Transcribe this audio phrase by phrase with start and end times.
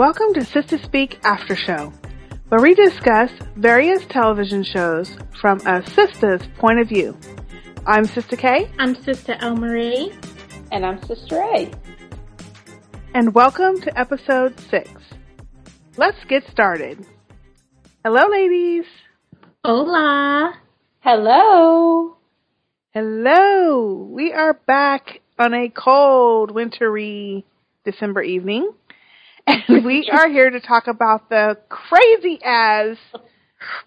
[0.00, 1.92] Welcome to Sistah Speak After Show,
[2.48, 7.14] where we discuss various television shows from a sister's point of view.
[7.86, 8.70] I'm Sister K.
[8.78, 10.10] I'm Sister El Marie.
[10.72, 11.70] And I'm Sister A.
[13.12, 14.90] And welcome to episode 6.
[15.98, 17.04] Let's get started.
[18.02, 18.86] Hello, ladies.
[19.62, 20.54] Hola.
[21.00, 22.16] Hello.
[22.94, 24.08] Hello.
[24.10, 27.44] We are back on a cold, wintry
[27.84, 28.72] December evening.
[29.50, 32.96] And we are here to talk about the crazy as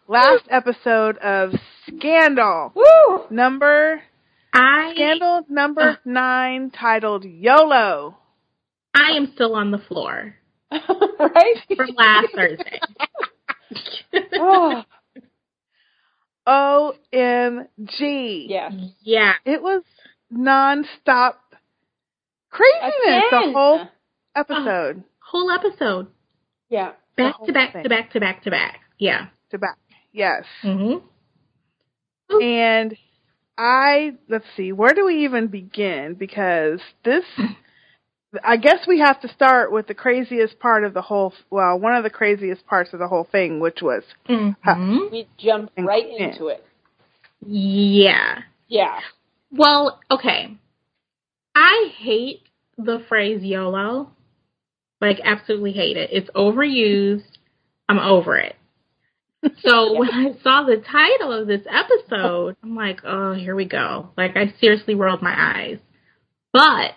[0.10, 1.52] last episode of
[1.88, 2.74] Scandal.
[2.76, 3.24] Woo!
[3.30, 4.02] Number
[4.54, 8.18] I Scandal number 9 titled YOLO.
[8.94, 10.36] I am still on the floor
[10.72, 11.56] right?
[11.78, 12.80] from last Thursday.
[14.34, 14.84] oh,
[16.46, 18.46] OMG.
[18.50, 18.74] yes.
[19.02, 19.34] yeah.
[19.46, 19.84] It was
[20.30, 21.40] non-stop
[22.50, 23.88] craziness the whole
[24.36, 25.06] episode.
[25.34, 26.08] Whole episode.
[26.70, 26.92] Yeah.
[27.18, 27.84] Back to back thing.
[27.84, 28.80] to back to back to back.
[29.00, 29.26] Yeah.
[29.50, 29.78] To back.
[30.14, 30.44] Yes.
[30.64, 31.08] Mm-hmm.
[32.42, 32.96] And
[33.58, 36.16] I let's see, where do we even begin?
[36.18, 37.24] Because this
[38.44, 41.96] I guess we have to start with the craziest part of the whole well, one
[41.96, 45.12] of the craziest parts of the whole thing, which was Mhm.
[45.12, 46.28] We jumped right yeah.
[46.28, 46.64] into it.
[47.46, 48.40] Yeah.
[48.68, 49.00] Yeah.
[49.52, 50.58] Well, okay.
[51.56, 52.42] I hate
[52.78, 54.12] the phrase YOLO.
[55.04, 56.12] Like, absolutely hate it.
[56.14, 57.28] It's overused.
[57.90, 58.56] I'm over it.
[59.66, 64.12] So when I saw the title of this episode, I'm like, oh, here we go.
[64.16, 65.80] Like, I seriously rolled my eyes.
[66.54, 66.94] But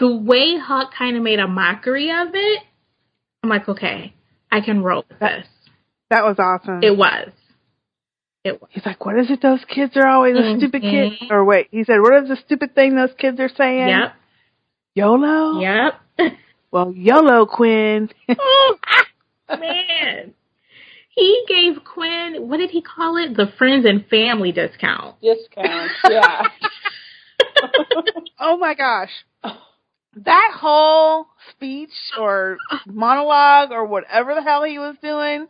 [0.00, 2.62] the way Huck kind of made a mockery of it,
[3.44, 4.12] I'm like, okay,
[4.50, 5.46] I can roll with this.
[6.10, 6.82] that was awesome.
[6.82, 7.30] It was.
[8.42, 8.68] It was.
[8.72, 11.32] He's like, What is it those kids are always a stupid kid mm-hmm.
[11.32, 13.86] or wait, he said, What is the stupid thing those kids are saying?
[13.86, 14.14] Yep.
[15.00, 15.60] YOLO?
[15.60, 16.00] Yep.
[16.72, 18.08] Well, YOLO Quinn.
[18.38, 18.76] Oh,
[19.58, 20.32] man.
[21.08, 23.36] He gave Quinn, what did he call it?
[23.36, 25.16] The friends and family discount.
[25.20, 25.90] Discount.
[26.08, 26.42] Yeah.
[28.38, 29.10] oh my gosh.
[30.14, 35.48] That whole speech or monologue or whatever the hell he was doing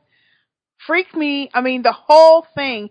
[0.87, 1.51] freaked me.
[1.53, 2.89] I mean, the whole thing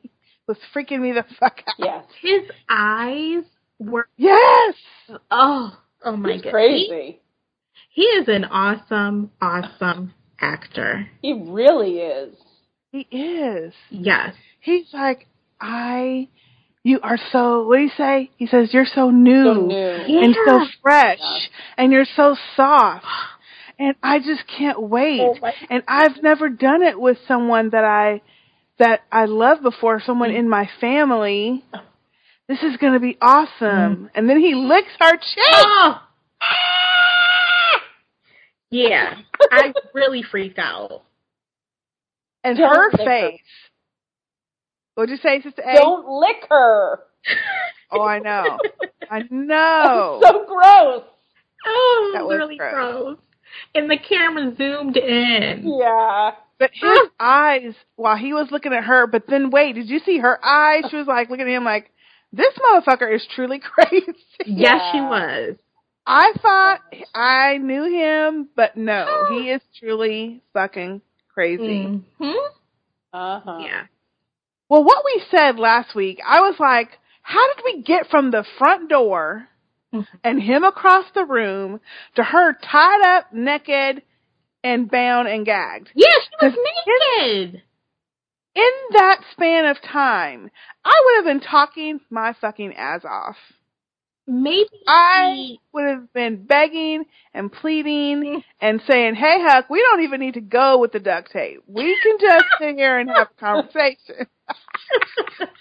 [0.47, 1.75] was freaking me the fuck out.
[1.79, 2.06] yes.
[2.22, 3.44] His eyes
[3.79, 4.75] were, Yes!
[5.31, 6.51] oh, oh my He's god.
[6.51, 7.19] crazy.
[7.91, 11.07] He, he is an awesome, awesome actor.
[11.21, 12.35] He really is.
[12.91, 13.73] He is.
[13.89, 14.33] Yes.
[14.61, 15.27] He's like,
[15.59, 16.27] I,
[16.83, 18.31] you are so, what do you say?
[18.38, 19.43] He says, you're so new.
[19.43, 19.75] So new.
[19.75, 20.23] Yeah.
[20.23, 21.19] And so fresh.
[21.19, 21.47] Yeah.
[21.77, 23.05] And you're so soft.
[23.77, 25.21] And I just can't wait.
[25.21, 25.35] Oh
[25.69, 28.21] and I've never done it with someone that I,
[28.77, 30.39] that I love before, someone mm.
[30.39, 31.63] in my family.
[31.73, 31.83] Uh-huh.
[32.49, 33.49] This is going to be awesome.
[33.61, 34.05] Mm-hmm.
[34.15, 35.37] And then he licks her cheek.
[35.53, 36.01] Oh!
[36.41, 37.81] Ah!
[38.71, 39.13] Yeah.
[39.51, 41.03] I really freaked out.
[42.43, 43.05] and Don't her lick her.
[43.05, 43.41] face.
[44.95, 45.75] What'd you say, Sister A?
[45.75, 46.99] Don't lick her.
[47.91, 48.59] Oh, I know.
[49.09, 50.19] I know.
[50.23, 51.03] so gross.
[51.65, 52.71] Oh, That was really gross.
[52.75, 53.17] gross.
[53.73, 55.75] And the camera zoomed in.
[55.81, 56.31] Yeah.
[56.59, 60.19] But his eyes, while he was looking at her, but then wait, did you see
[60.19, 60.83] her eyes?
[60.91, 61.89] She was like looking at him like,
[62.31, 64.06] this motherfucker is truly crazy.
[64.45, 65.56] Yes, she was.
[66.06, 66.81] I thought
[67.13, 71.01] I knew him, but no, he is truly fucking
[71.34, 72.01] crazy.
[72.18, 72.31] hmm
[73.13, 73.57] Uh huh.
[73.62, 73.84] Yeah.
[74.69, 76.89] Well, what we said last week, I was like,
[77.22, 79.47] how did we get from the front door
[79.94, 80.06] Mhm.
[80.23, 81.79] and him across the room
[82.16, 84.03] to her tied up, naked,
[84.63, 85.89] and bound and gagged?
[85.95, 86.59] Yeah, she was Cause
[87.22, 87.63] naked.
[88.59, 90.51] In that span of time,
[90.83, 93.37] I would have been talking my fucking ass off.
[94.27, 98.39] Maybe I would have been begging and pleading mm-hmm.
[98.59, 101.63] and saying, "Hey, Huck, we don't even need to go with the duct tape.
[101.67, 104.27] We can just sit here and have a conversation."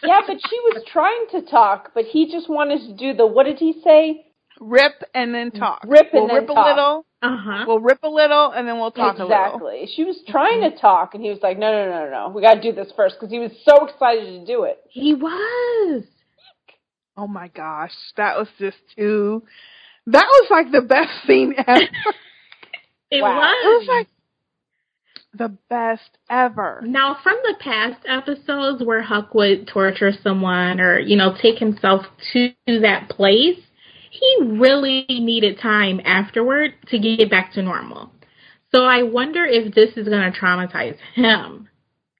[0.03, 3.45] Yeah, but she was trying to talk, but he just wanted to do the what
[3.45, 4.27] did he say?
[4.61, 5.83] Rip and then talk.
[5.87, 6.67] Rip and we'll then rip talk.
[6.67, 7.07] a little.
[7.23, 7.65] uh huh.
[7.67, 9.37] We'll rip a little and then we'll talk a little.
[9.37, 9.89] exactly.
[9.95, 12.33] She was trying to talk, and he was like, "No, no, no, no, no.
[12.35, 15.15] We got to do this first because he was so excited to do it." He
[15.15, 16.05] was.
[17.17, 19.43] Oh my gosh, that was just too.
[20.07, 21.81] That was like the best scene ever.
[23.11, 23.37] It Wow.
[23.39, 23.57] was.
[23.65, 24.09] it was like
[25.35, 26.83] the best ever.
[26.85, 32.03] Now, from the past episodes where Huck would torture someone or, you know, take himself
[32.35, 33.59] to that place,
[34.19, 38.11] he really needed time afterward to get back to normal.
[38.75, 41.69] So I wonder if this is going to traumatize him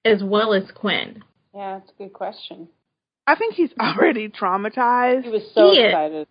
[0.05, 1.23] as well as Quinn.
[1.53, 2.67] Yeah, that's a good question.
[3.27, 5.23] I think he's already traumatized.
[5.23, 5.89] He was so He is.
[5.91, 6.27] excited.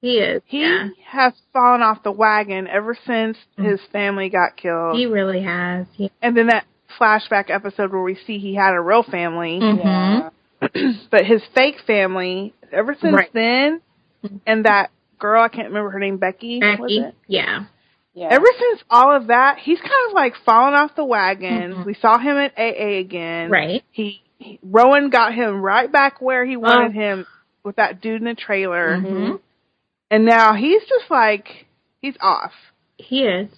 [0.00, 0.42] He is.
[0.46, 0.88] He yeah.
[1.06, 4.96] has fallen off the wagon ever since his family got killed.
[4.96, 5.86] He really has.
[5.92, 6.64] He, and then that
[6.98, 9.78] flashback episode where we see he had a real family, Mhm.
[9.78, 10.30] Yeah.
[11.10, 13.30] but his fake family, ever since Right.
[13.34, 13.80] then,
[14.46, 14.90] and that
[15.20, 16.98] girl, I can't remember her name, Becky, was Becky.
[16.98, 17.14] it?
[17.28, 17.64] Yeah.
[18.12, 18.28] Yeah.
[18.30, 21.72] Ever since all of that, he's kind of like fallen off the wagon.
[21.74, 21.86] Mhm.
[21.86, 23.50] We saw him at AA again.
[23.50, 23.84] Right.
[23.92, 27.00] He, he Rowan got him right back where he wanted Oh.
[27.00, 27.26] him
[27.62, 29.32] with that dude in the trailer, hmm
[30.10, 31.66] and now he's just like
[32.02, 32.50] he's off.
[32.98, 33.48] He is.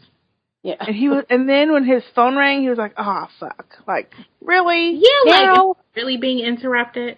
[0.62, 0.74] yeah.
[0.80, 3.78] And he was, and then when his phone rang, he was like, "Oh fuck!
[3.88, 4.12] Like
[4.42, 4.90] really?
[4.96, 7.16] Yeah, like Now?" it's really being interrupted.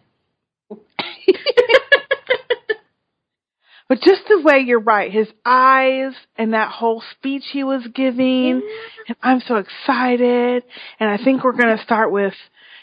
[3.88, 8.62] But just the way you're right, his eyes and that whole speech he was giving,
[9.08, 10.64] and I'm so excited.
[10.98, 12.32] And I think we're gonna start with,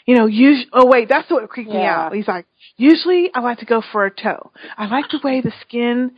[0.06, 2.14] you know, us- oh wait, that's what creeped me out.
[2.14, 2.46] He's like,
[2.76, 4.52] usually I like to go for a toe.
[4.78, 6.12] I like the way the skin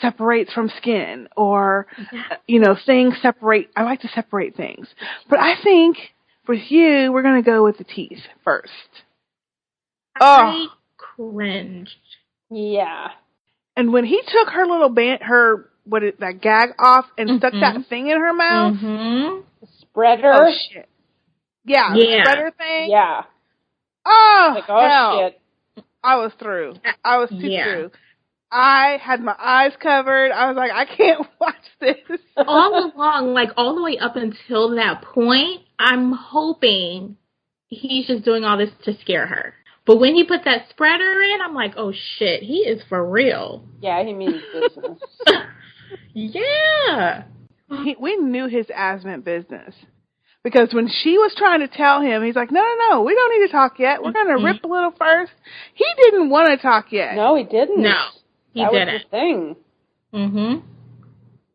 [0.00, 1.88] separates from skin, or
[2.30, 3.70] uh, you know, things separate.
[3.74, 4.86] I like to separate things,
[5.28, 5.96] but I think
[6.46, 8.70] with you, we're gonna go with the teeth first.
[10.20, 11.90] I cringed.
[12.50, 13.08] Yeah.
[13.78, 17.52] And when he took her little band, her what is that gag off and stuck
[17.54, 17.60] Mhm.
[17.60, 18.76] that thing in her mouth.
[18.76, 19.38] hmm
[19.80, 20.32] Spreader.
[20.34, 20.88] Oh shit!
[21.64, 22.22] Yeah, the Yeah.
[22.24, 22.90] spreader thing.
[22.90, 23.22] Yeah.
[24.04, 25.18] Oh, Like, oh hell.
[25.20, 25.40] shit.
[26.02, 26.74] I was through.
[27.04, 27.64] I was too Yeah.
[27.64, 27.90] through.
[28.50, 30.32] I had my eyes covered.
[30.32, 31.96] I was like, I can't watch this.
[32.36, 37.16] all along, like all the way up until that point, I'm hoping
[37.68, 39.54] he's just doing all this to scare her.
[39.88, 43.64] But when he put that spreader in, I'm like, oh shit, he is for real.
[43.80, 44.98] Yeah, he means business.
[46.14, 47.22] yeah.
[47.84, 49.74] he, we knew his ass meant business.
[50.44, 53.40] Because when she was trying to tell him, he's like, no, no, no, we don't
[53.40, 54.02] need to talk yet.
[54.02, 55.32] We're going to rip a little first.
[55.74, 57.16] He didn't want to talk yet.
[57.16, 57.82] no, he didn't.
[57.82, 58.04] No,
[58.52, 58.94] he that didn't.
[58.94, 59.56] was the thing.
[60.14, 60.62] Mhm.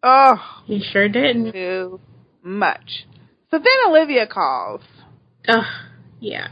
[0.04, 1.54] Oh, He sure didn't.
[1.54, 2.00] too
[2.44, 3.06] much.
[3.52, 4.82] So then Olivia calls.
[5.48, 5.64] Ugh.
[6.20, 6.48] Yeah.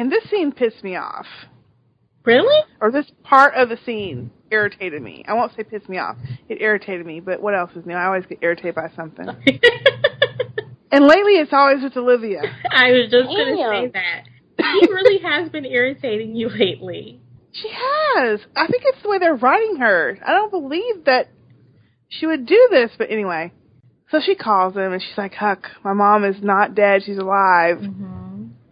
[0.00, 1.26] And this scene pissed me off.
[2.24, 2.64] Really?
[2.80, 5.26] Or this part of the scene irritated me.
[5.28, 6.16] I won't say pissed me off.
[6.48, 7.92] It irritated me, but what else is new?
[7.92, 9.26] I always get irritated by something.
[10.92, 12.40] And lately it's always with Olivia.
[12.68, 14.24] I was just gonna say that.
[14.58, 17.20] He really has been irritating you lately.
[17.52, 18.40] She has.
[18.56, 20.18] I think it's the way they're writing her.
[20.26, 21.28] I don't believe that
[22.08, 23.52] she would do this, but anyway.
[24.10, 27.02] So she calls him and she's like, Huck, my mom is not dead.
[27.04, 27.78] She's alive.
[27.78, 28.19] Mm-hmm.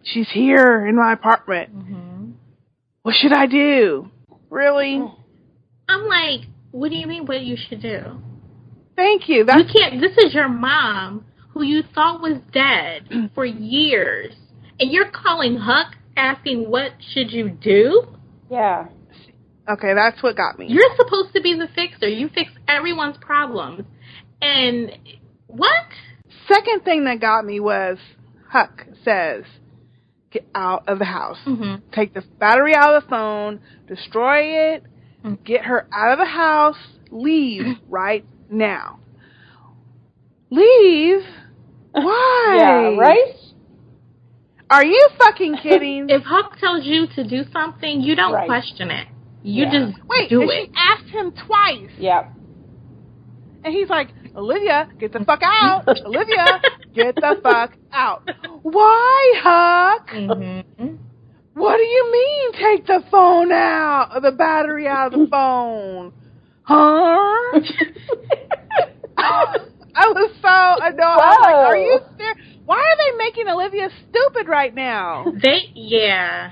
[0.03, 1.75] She's here in my apartment.
[1.75, 2.31] Mm-hmm.
[3.03, 4.09] What should I do?
[4.49, 5.01] Really?
[5.87, 6.41] I'm like,
[6.71, 7.25] what do you mean?
[7.25, 8.21] What you should do?
[8.95, 9.37] Thank you.
[9.39, 10.01] You can't.
[10.01, 14.33] This is your mom, who you thought was dead for years,
[14.79, 18.07] and you're calling Huck asking what should you do?
[18.49, 18.87] Yeah.
[19.69, 19.93] okay.
[19.93, 20.67] That's what got me.
[20.69, 22.07] You're supposed to be the fixer.
[22.09, 23.85] You fix everyone's problems,
[24.41, 24.91] and
[25.47, 25.85] what?
[26.47, 27.97] Second thing that got me was
[28.49, 29.43] Huck says,
[30.31, 31.37] "Get out of the house.
[31.45, 31.89] Mm-hmm.
[31.91, 33.59] Take the battery out of the phone.
[33.87, 34.83] Destroy it.
[35.25, 35.43] Mm.
[35.43, 36.77] Get her out of the house.
[37.11, 38.99] Leave right now.
[40.51, 41.21] Leave?
[41.91, 42.55] Why?
[42.57, 43.33] Yeah, right?
[44.69, 46.07] Are you fucking kidding?
[46.09, 48.47] If Huck tells you to do something, you don't Right.
[48.47, 49.07] question it.
[49.41, 49.71] You Yeah.
[49.71, 50.67] just Wait, do it.
[50.67, 52.31] she asked him twice, Yep.
[53.63, 55.87] and he's like, "Olivia, get the fuck out!
[56.05, 56.61] Olivia,
[57.03, 58.29] get the fuck out!
[58.63, 60.09] Why, Huck?
[60.09, 60.95] Mm-hmm.
[61.55, 62.51] What do you mean?
[62.53, 66.13] Take the phone out, the battery out of the phone,
[66.63, 67.59] huh?"
[69.17, 71.01] I was so annoyed.
[71.01, 72.37] I was like, "Are you serious?
[72.65, 76.51] Why are they making Olivia stupid right now?" They, yeah.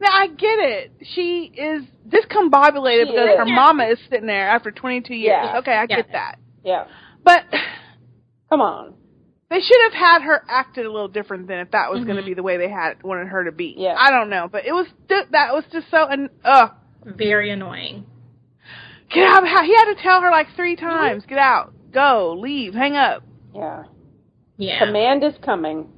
[0.00, 0.92] Now I get it.
[1.14, 3.38] She is discombobulated She because is.
[3.38, 5.26] her mama is sitting there after 22 years.
[5.44, 5.58] Yeah.
[5.58, 5.96] Okay, I Yeah.
[5.96, 6.36] get that.
[6.64, 6.84] yeah.
[7.22, 7.44] But
[8.48, 8.94] Come on.
[9.50, 12.22] They should have had her acted a little different than if that was going to
[12.24, 13.74] be the way they had wanted her to be.
[13.76, 13.94] Yeah.
[13.98, 16.68] I don't know, but it was th- that was just so and uh
[17.04, 18.06] Very annoying.
[19.12, 19.38] get out.
[19.38, 19.64] of the house.
[19.66, 23.22] He had to tell her like three times, get out, go, leave, hang up.
[23.54, 23.84] Yeah.
[24.56, 24.86] Yeah.
[24.86, 25.88] Command is coming.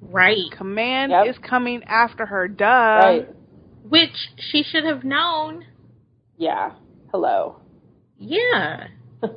[0.00, 0.50] Right.
[0.56, 1.26] Command Yep.
[1.26, 2.48] is coming after her.
[2.48, 2.64] Duh.
[2.64, 3.28] right.
[3.88, 5.64] Which she should have known.
[6.36, 6.72] Yeah.
[7.10, 7.56] Hello.
[8.18, 8.86] Yeah.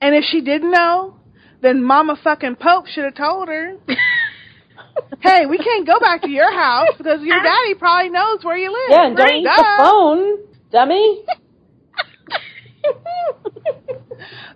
[0.00, 1.17] And if she didn't know,
[1.60, 3.76] then Mama fucking Pope should have told her.
[5.20, 8.70] hey, we can't go back to your house because your daddy probably knows where you
[8.72, 8.90] live.
[8.90, 9.40] Yeah, and don't Right?
[9.40, 10.38] eat the phone,
[10.72, 11.24] dummy.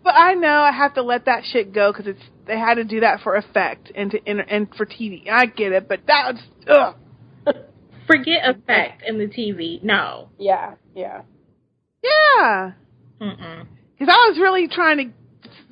[0.04, 2.84] But I know I have to let that shit go because it's they had to
[2.84, 5.28] do that for effect and to and, and for TV.
[5.30, 6.42] I get it, but that was
[7.46, 7.54] ugh.
[8.08, 9.80] Forget effect in the TV.
[9.84, 10.30] No.
[10.38, 10.74] yeah.
[10.96, 11.22] Yeah.
[12.02, 12.72] Yeah.
[13.20, 15.04] Because I was really trying to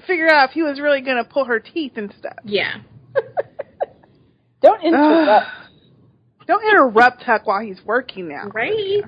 [0.07, 2.37] figure out if he was really going to pull her teeth and stuff.
[2.45, 2.77] Yeah.
[4.63, 5.47] Don't interrupt.
[6.47, 8.49] Don't interrupt Huck while he's working now.
[8.53, 9.03] Right.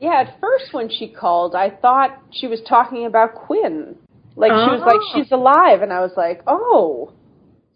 [0.00, 3.94] Yeah, at first when she called, I thought she was talking about Quinn.
[4.34, 5.12] Like she was like, Oh.
[5.14, 7.12] she's alive, and I was like, oh.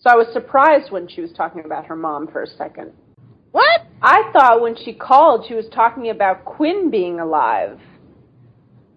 [0.01, 2.93] So I was surprised when she was talking about her mom for a second.
[3.53, 3.83] What?
[4.03, 7.79] I thought when she called, she was talking about Quinn being alive.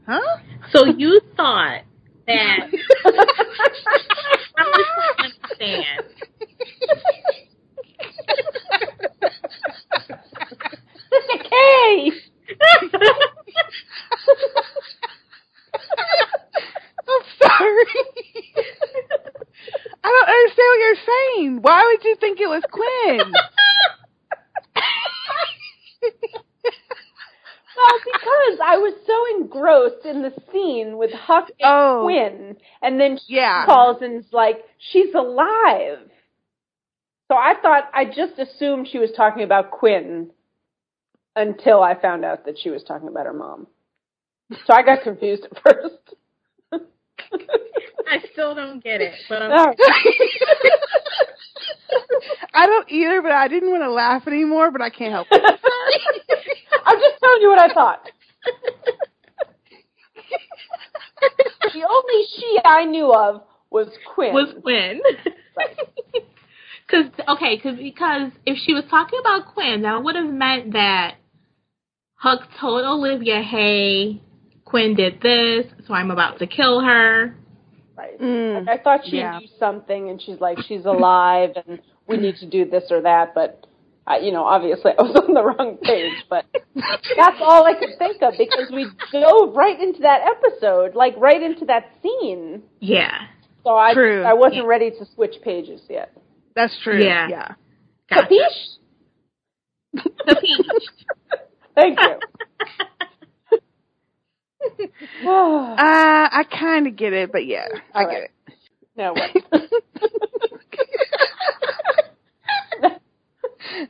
[0.08, 0.38] Huh?
[0.72, 1.82] So you thought
[2.28, 2.72] that I'm
[3.16, 6.06] just trying to understand.
[11.10, 12.12] Sister K!
[17.10, 17.86] I'm sorry.
[20.04, 21.62] I don't understand what you're saying.
[21.62, 23.34] Why would you think it was Quinn?
[27.78, 32.02] Well, because I was so engrossed in the scene with Huck and Oh.
[32.04, 33.66] Quinn, and then she Yeah.
[33.66, 36.00] calls and is like, she's alive.
[37.30, 40.32] So I thought, I just assumed she was talking about Quinn
[41.38, 43.68] until I found out that she was talking about her mom.
[44.66, 46.16] So I got confused at first.
[48.10, 49.80] I still don't get it, but I'm, All right.
[52.54, 55.42] I don't either, but I didn't want to laugh anymore, but I can't help it.
[56.86, 58.10] I'm just telling you what I thought.
[61.74, 64.34] The only she I knew of was Quinn.
[64.34, 65.02] was Quinn.
[65.56, 65.78] Right.
[66.90, 71.16] Cause okay, cause because if she was talking about Quinn, that would have meant that
[72.16, 74.22] Huck told Olivia, "Hey,
[74.64, 77.36] Quinn did this, so I'm about to kill her."
[77.98, 78.18] Right.
[78.22, 78.66] Mm.
[78.66, 79.40] Like, I thought she Yeah.
[79.40, 83.36] knew something, and she's like, she's alive, and we need to do this or that.
[83.36, 83.67] But,
[84.08, 86.14] I, you know, obviously I was on the wrong page.
[86.30, 86.46] But
[87.16, 91.44] that's all I could think of because we dove right into that episode, like right
[91.44, 92.64] into that scene.
[92.80, 93.28] Yeah,
[93.64, 94.24] So I True.
[94.24, 96.14] I wasn't ready to switch pages yet.
[96.56, 97.04] That's true.
[97.04, 97.28] Yeah.
[97.30, 97.54] Yeah.
[98.10, 98.28] gotcha.
[98.34, 98.78] Capiche?
[100.28, 100.82] Capiche.
[101.76, 102.20] Thank you.
[105.28, 108.32] Uh, I kind of get it, but yeah, I All get it.
[108.98, 109.32] now what?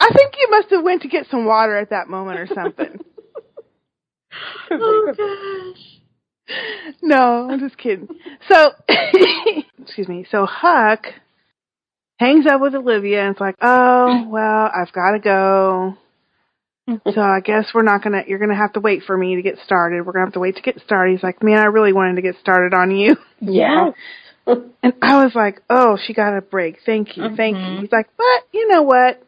[0.00, 3.00] I think you must have went to get some water at that moment or something.
[4.70, 6.56] oh gosh.
[7.02, 8.08] no, I'm just kidding.
[8.48, 8.70] So,
[9.82, 10.24] excuse me.
[10.30, 11.04] So Huck
[12.18, 15.96] hangs up with Olivia and it's like, oh well, I've got to go.
[17.14, 18.22] So I guess we're not gonna.
[18.26, 20.04] You're gonna have to wait for me to get started.
[20.04, 21.12] We're gonna have to wait to get started.
[21.12, 23.16] He's like, man, I really wanted to get started on you.
[23.40, 23.90] yeah.
[24.46, 26.78] And I was like, oh, she got a break.
[26.84, 27.62] Thank you, thank you.
[27.62, 27.80] Mhm.
[27.82, 29.22] He's like, but you know what?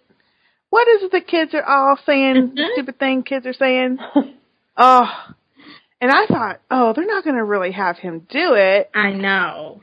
[0.73, 2.55] What is it the kids are all saying?
[2.55, 2.73] The Mhm.
[2.73, 3.99] stupid thing kids are saying.
[4.75, 5.07] Oh,
[6.00, 8.88] and I thought, oh, they're not going to really have him do it.
[8.95, 9.83] I know.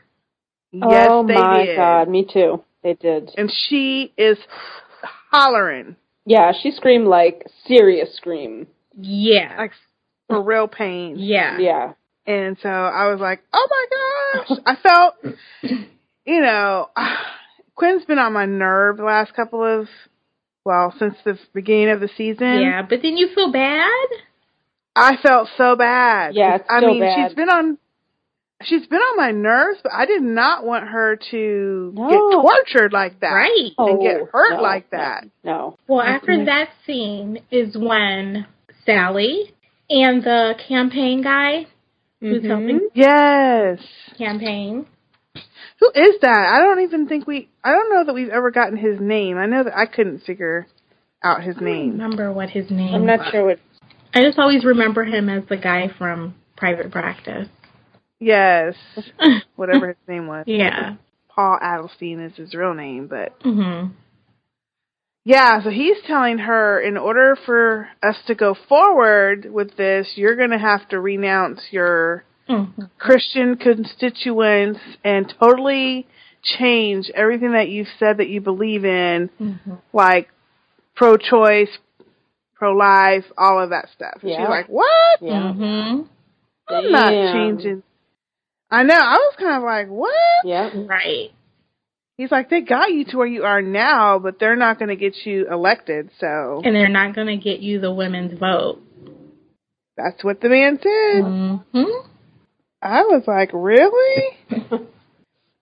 [0.72, 1.76] Yes, oh they my did.
[1.76, 2.64] god, me too.
[2.82, 3.30] They did.
[3.38, 4.40] And she is
[5.32, 8.66] hollering Yeah, she screamed like serious scream.
[9.00, 9.56] Yeah.
[9.60, 9.74] like
[10.28, 11.16] for real pain.
[11.20, 11.60] yeah.
[11.60, 11.94] Yeah.
[12.26, 14.60] And so I was like, oh my gosh.
[14.66, 15.16] I felt,
[16.26, 16.90] you know,
[17.76, 19.88] Quinn's been on my nerve the last couple of,
[20.66, 22.62] well, since the beginning of the season.
[22.62, 24.08] Yeah, but then you feel bad.
[24.96, 26.36] I felt so bad.
[26.36, 27.28] Yeah, it's I still mean, bad.
[27.30, 27.78] she's been on,
[28.64, 32.10] she's been on my nerves, but I did not want her to No.
[32.10, 33.30] get tortured like that.
[33.32, 33.72] Right.
[33.78, 35.26] And get hurt Oh, no, like that.
[35.44, 35.78] No.
[35.88, 38.46] Well, after that scene is when
[38.86, 39.54] Sally
[39.90, 41.68] and the campaign guy
[42.20, 42.48] who's Mhm.
[42.48, 43.80] helping Yes.
[44.18, 44.86] campaign.
[45.36, 46.50] Who is that?
[46.54, 49.38] I don't even think we, I don't know that we've ever gotten his name.
[49.38, 50.68] I know that I couldn't figure
[51.24, 51.92] out his I don't name.
[51.92, 53.28] remember what his name I'm not was.
[53.32, 53.60] sure what.
[54.14, 57.48] I just always remember him as the guy from Private Practice.
[58.20, 58.76] Yes.
[59.56, 60.44] Whatever his name was.
[60.48, 60.96] yeah.
[61.30, 63.92] Paul Adelstein is his real name, but Mhm.
[65.24, 70.36] yeah, so he's telling her in order for us to go forward with this, you're
[70.36, 72.90] going to have to renounce your Mhm.
[72.98, 76.08] Christian constituents and totally
[76.42, 79.78] change everything that you've said that you believe in, Mhm.
[79.94, 80.30] like
[80.96, 81.70] pro choice,
[82.56, 84.16] pro life, all of that stuff.
[84.22, 84.40] And Yeah.
[84.42, 85.22] She's like, What?
[85.22, 85.54] Yeah.
[85.56, 86.08] Mhm.
[86.70, 87.84] I'm not changing.
[88.72, 88.96] I know.
[88.98, 90.14] I was kind of like, What?
[90.44, 90.70] Yeah.
[90.74, 91.32] Right.
[92.18, 94.96] He's like, They got you to where you are now, but they're not going to
[94.96, 96.10] get you elected.
[96.20, 98.82] So And they're not going to get you the women's vote.
[99.98, 101.24] that's what the man said.
[101.24, 102.06] Mhm.
[102.82, 104.38] I was like, Really?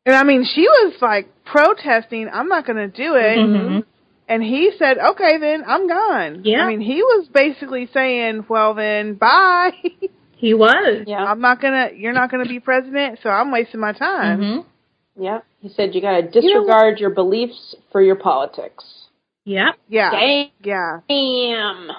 [0.08, 3.38] And I mean, she was like protesting, I'm not going to do it.
[3.38, 3.84] Mhm.
[4.30, 6.44] And he said, okay, then I'm gone.
[6.46, 6.62] Yeah.
[6.62, 9.72] I mean, he was basically saying, well, then bye.
[10.40, 11.04] He was.
[11.08, 11.24] Yeah.
[11.26, 11.90] I'm not gonna.
[11.96, 14.40] You're not gonna be president, so I'm wasting my time.
[14.40, 15.24] Mm-hmm.
[15.24, 15.40] Yeah.
[15.62, 18.84] He said you got to disregard your beliefs for your politics.
[19.46, 19.72] Yeah.
[19.90, 20.50] Yeah, Damn.
[20.64, 21.00] yeah.
[21.10, 21.90] Damn.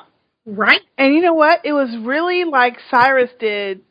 [0.46, 0.82] Right.
[0.96, 1.62] And you know what?
[1.64, 3.84] It was really like Cyrus did Mi-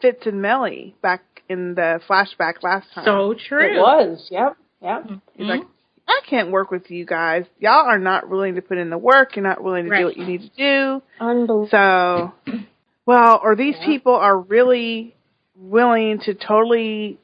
[0.00, 3.04] Fitz and Mellie back in the flashback last time.
[3.04, 3.76] So true.
[3.76, 4.26] It was.
[4.30, 4.56] Yep.
[4.82, 5.06] Yep.
[5.34, 5.70] He's like, mm-hmm.
[6.08, 7.44] I can't work with you guys.
[7.58, 9.36] Y'all are not willing to put in the work.
[9.36, 10.00] You're not willing to Right.
[10.00, 11.02] do what you need to do.
[11.20, 11.68] Unbelievable.
[11.70, 12.32] So,
[13.06, 13.86] well, or these Yeah.
[13.86, 15.14] people are really
[15.56, 17.18] willing to totally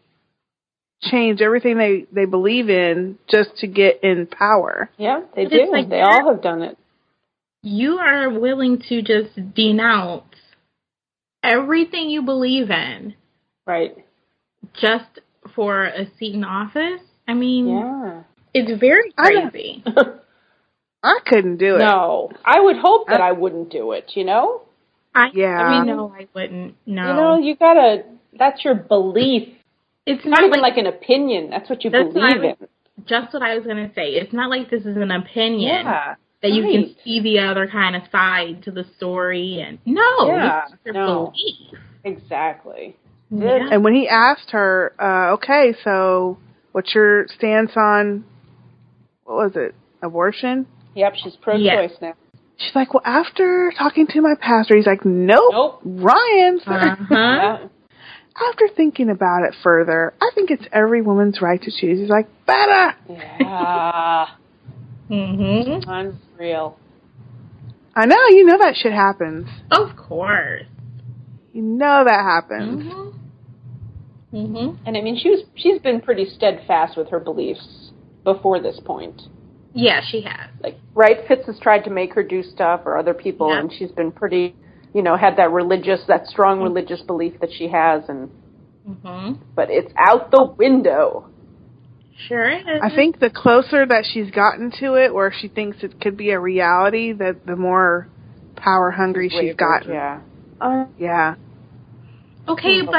[1.02, 4.90] change everything they they believe in just to get in power.
[4.96, 5.68] Yeah, they But do.
[5.70, 6.22] like they that.
[6.22, 6.78] all have done it.
[7.62, 10.22] You are willing to just denounce
[11.46, 13.14] everything you believe in
[13.66, 13.96] Right.
[14.80, 15.20] just
[15.54, 17.00] for a seat in office.
[17.28, 18.22] I mean, Yeah.
[18.54, 19.82] it's very crazy.
[21.02, 21.78] I couldn't do it.
[21.78, 24.12] no, I would hope that I wouldn't do it.
[24.14, 24.62] You know.
[25.14, 25.46] I, Yeah.
[25.58, 26.74] I mean, no, I wouldn't.
[26.86, 28.04] No, You know, you gotta.
[28.38, 29.48] That's your belief.
[30.04, 31.50] it's Not not even like, like an opinion.
[31.50, 33.04] That's what you That's what I believe was- in.
[33.06, 34.10] just what I was gonna say.
[34.10, 36.14] It's not like this is an opinion Yeah.
[36.48, 39.60] That you can see the other kind of side to the story.
[39.66, 41.32] And no, Yeah, this no.
[41.34, 41.80] belief.
[42.04, 42.96] Exactly.
[43.30, 43.68] Yeah.
[43.72, 46.38] And when he asked her, uh, okay, so
[46.72, 48.24] what's your stance on
[49.24, 49.74] what was it?
[50.02, 50.66] Abortion?
[50.94, 51.14] Yep.
[51.22, 51.90] She's pro-choice Yes.
[52.00, 52.14] now.
[52.58, 55.80] She's like, well, after talking to my pastor, he's like, nope, Nope.
[55.84, 56.60] Ryan.
[56.66, 57.58] Uh-huh.
[58.50, 61.98] After thinking about it further, I think it's every woman's right to choose.
[62.00, 62.94] He's like, better.
[63.08, 64.26] Yeah.
[65.08, 66.78] Hmm Unreal.
[67.94, 69.48] I know, you know that shit happens.
[69.70, 70.64] Of course.
[71.52, 72.82] You know that happens.
[72.82, 73.10] hmm
[74.30, 77.92] hmm And I mean, she was she's been pretty steadfast with her beliefs
[78.24, 79.22] before this point.
[79.72, 80.50] Yeah, she has.
[80.60, 81.18] Like, right?
[81.28, 83.60] Fitz has tried to make her do stuff, or other people, Yeah.
[83.60, 84.54] and she's been pretty,
[84.94, 88.30] you know, had that religious, that strong religious belief that she has, and
[89.02, 91.28] hmm but it's out the window.
[92.28, 92.80] Sure is.
[92.82, 96.30] I think the closer that she's gotten to it, where she thinks it could be
[96.30, 98.08] a reality, that the more
[98.56, 99.92] power hungry she's Wavered, gotten.
[99.92, 100.20] Yeah.
[100.60, 101.34] Uh, yeah.
[102.48, 102.94] Okay, but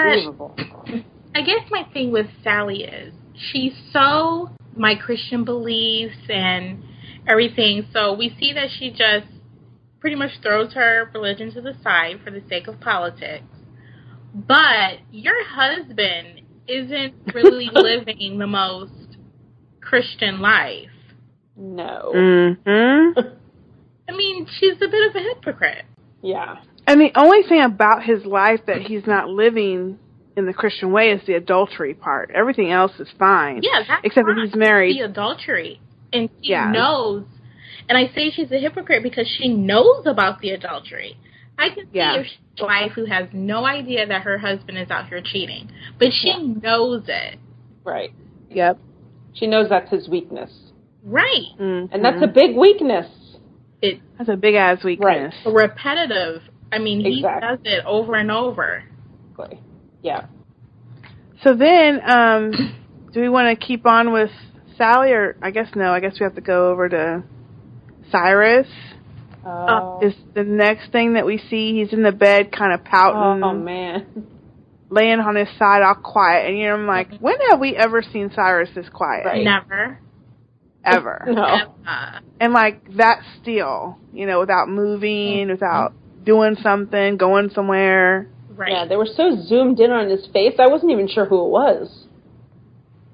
[1.34, 6.84] I guess my thing with Sally is she's so my Christian beliefs and
[7.28, 7.88] everything.
[7.94, 9.28] So we see that she just
[10.00, 13.46] pretty much throws her religion to the side for the sake of politics.
[14.34, 19.07] But your husband isn't really living the most
[19.88, 20.90] Christian life.
[21.56, 22.12] No.
[22.16, 23.20] Mm-hmm.
[24.10, 25.86] I mean, she's a bit of a hypocrite.
[26.22, 26.58] Yeah.
[26.86, 30.00] And the only thing about his life that he's not living
[30.36, 32.32] in the Christian way is the adultery part.
[32.34, 33.62] Everything else is fine.
[33.64, 34.98] Yeah, that's Except that he's married.
[34.98, 35.82] The adultery,
[36.14, 36.70] and she Yeah.
[36.72, 37.24] knows.
[37.90, 41.18] And I say she's a hypocrite because she knows about the adultery.
[41.58, 42.16] I can see Yeah.
[42.18, 45.72] if she's a wife who has no idea that her husband is out here cheating,
[45.98, 46.40] but she Yeah.
[46.62, 47.40] knows it.
[47.84, 48.12] Right.
[48.52, 48.78] Yep.
[49.40, 50.52] She knows that's his weakness,
[51.04, 51.48] Right.
[51.60, 51.90] Mhm.
[51.92, 53.08] and that's a big weakness.
[53.82, 55.36] It, that's a big ass weakness.
[55.46, 56.42] repetitive.
[56.72, 57.48] I mean, he Exactly.
[57.48, 58.84] does it over and over.
[59.32, 59.60] Exactly.
[60.02, 60.26] Yeah.
[61.44, 62.52] So then, um,
[63.14, 64.32] do we want to keep on with
[64.78, 65.92] Sally, or I guess no?
[65.92, 67.24] I guess we have to go over to
[68.12, 68.68] Cyrus.
[69.46, 71.74] Oh, Is the next thing that we see?
[71.80, 74.06] He's in the bed, kind of pouting, oh man.
[74.90, 76.50] laying on his side, all quiet.
[76.50, 79.26] And you know, I'm like, when have we ever seen Cyrus this quiet?
[79.26, 79.44] Right.
[79.44, 80.00] Never.
[80.84, 81.26] Ever.
[81.28, 81.74] No.
[82.40, 88.30] And like that still, you know, without moving, without doing something, going somewhere.
[88.56, 88.72] Right.
[88.72, 90.54] Yeah, they were so zoomed in on his face.
[90.60, 92.06] I wasn't even sure who it was.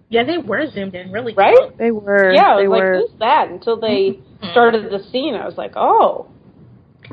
[0.10, 1.56] Yeah, they were zoomed in really Right?
[1.58, 1.74] close.
[1.78, 2.32] They were.
[2.34, 2.96] yeah, I they was like, were.
[3.00, 3.50] who's that?
[3.50, 4.52] Until they Mhm.
[4.52, 6.28] started the scene, I was like, oh,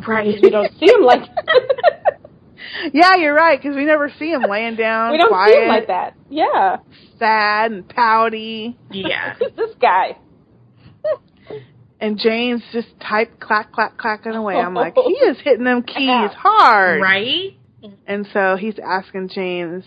[0.06, 0.38] Right.
[0.42, 1.22] we don't see him like
[2.92, 5.68] Yeah, you're right because we never see him laying down, we don't quiet, see him
[5.68, 6.14] like that.
[6.28, 6.76] Yeah,
[7.18, 9.34] sad and pouty, yeah.
[9.34, 10.16] who's this guy?
[12.00, 14.56] and James just type clack clack clacking away.
[14.56, 15.30] I'm like, he oh.
[15.30, 17.56] is hitting them keys hard, Right?
[18.06, 19.84] And so he's asking James,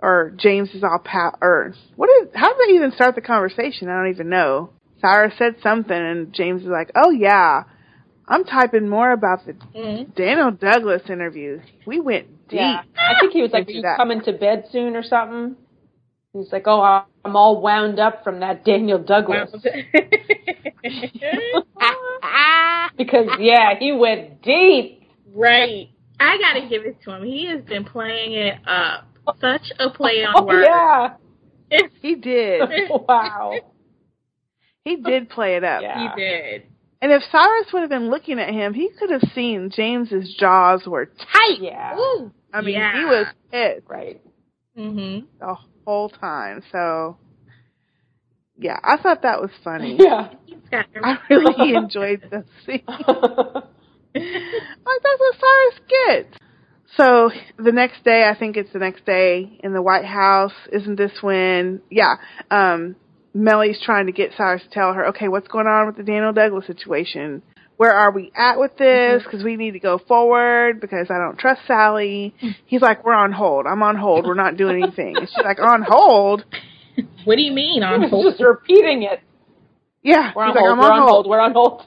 [0.00, 2.28] or James is all pout, or what is?
[2.34, 3.88] How did they even start the conversation?
[3.88, 4.70] I don't even know.
[5.00, 7.64] Cyrus said something, and James is like, "Oh yeah,
[8.28, 10.14] I'm typing more about the Mhm.
[10.14, 11.60] Daniel Douglas interview.
[11.86, 13.96] We went deep." Yeah, I think he was like, "Are you that.
[13.96, 15.56] coming to bed soon or something?"
[16.34, 16.80] He's like, "Oh,
[17.24, 19.50] I'm all wound up from that Daniel Douglas."
[22.96, 25.02] because yeah, he went deep.
[25.34, 25.88] right.
[26.20, 27.24] I gotta give it to him.
[27.24, 29.06] He has been playing it up.
[29.40, 30.66] Such a play on Oh words.
[30.68, 32.62] yeah, He did.
[32.90, 33.54] wow.
[34.84, 35.82] He did play it up.
[35.82, 36.14] Yeah.
[36.14, 36.62] He did.
[37.00, 40.82] And if Cyrus would have been looking at him, he could have seen James's jaws
[40.86, 41.58] were tight.
[41.60, 41.96] Yeah.
[41.96, 42.32] Ooh.
[42.52, 42.98] I mean, yeah.
[42.98, 44.20] he was pissed Right.
[44.76, 45.26] Mhm.
[45.38, 45.56] the
[45.86, 46.62] whole time.
[46.72, 47.16] So,
[48.56, 49.98] yeah, I thought that was funny.
[50.70, 50.82] Yeah.
[51.02, 52.82] I really enjoyed the scene.
[52.86, 53.02] like
[54.14, 56.36] that's what Cyrus gets.
[56.96, 60.52] So the next day, I think it's the next day in the White House.
[60.72, 61.80] Isn't this when?
[61.90, 62.16] Yeah,
[62.50, 62.96] um,
[63.34, 66.32] Mellie's trying to get Cyrus to tell her, okay, what's going on with the Daniel
[66.32, 67.42] Douglas situation?
[67.76, 69.22] Where are we at with this?
[69.22, 70.80] Because we need to go forward.
[70.80, 72.34] Because I don't trust Sally.
[72.66, 73.66] He's like, we're on hold.
[73.66, 74.26] I'm on hold.
[74.26, 75.18] We're not doing anything.
[75.18, 76.44] And she's like, on hold?
[77.24, 78.26] What do you mean on He hold?
[78.26, 79.20] just repeating it.
[80.02, 80.32] Yeah.
[80.34, 80.72] We're on He's like, hold.
[80.72, 81.26] I'm We're on hold.
[81.28, 81.82] We're on hold.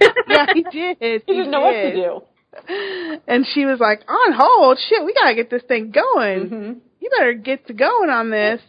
[0.28, 1.22] yeah, he did.
[1.26, 3.20] He didn't know what to do.
[3.26, 4.78] And she was like, on hold?
[4.88, 6.48] Shit, we gotta get this thing going.
[6.48, 8.60] hmm You better get to going on this.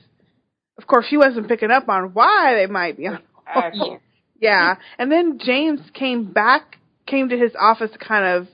[0.81, 3.65] Of course, she wasn't picking up on why they might be on hold.
[3.73, 3.99] Exactly.
[4.39, 4.75] Yeah.
[4.97, 8.47] And then James came back, came to his office to kind of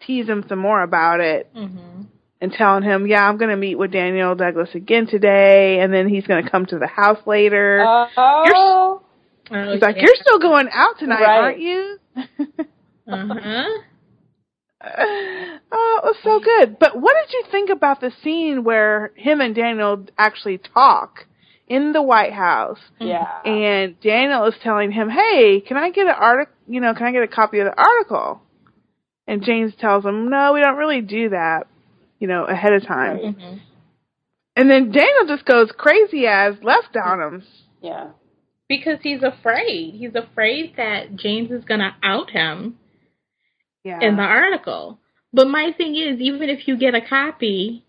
[0.00, 2.06] tease him some more about it Mhm.
[2.40, 5.80] and telling him, yeah, I'm going to meet with Daniel Douglas again today.
[5.80, 7.84] And then he's going to come to the house later.
[7.86, 9.02] Oh.
[9.50, 10.02] He's like, yeah.
[10.02, 11.40] you're still going out tonight, Right.
[11.40, 11.98] aren't you?
[13.08, 13.64] Uh-huh.
[14.84, 16.78] oh, it was so good.
[16.78, 21.26] But what did you think about the scene where him and Daniel actually talk
[21.76, 22.78] in the White House?
[23.00, 23.26] yeah.
[23.44, 26.54] And Daniel is telling him, "Hey, can I get an article?
[26.68, 28.42] You know, can I get a copy of the article?"
[29.26, 31.66] And James tells him, "No, we don't really do that.
[32.18, 33.60] You know, ahead of time." Mhm.
[34.56, 37.42] And then Daniel just goes crazy as left on him.
[37.80, 38.08] yeah.
[38.68, 39.94] Because he's afraid.
[39.94, 42.78] He's afraid that James is going to out him
[43.84, 43.98] Yeah.
[44.00, 44.98] in the article.
[45.32, 47.84] But my thing is, even if you get a copy,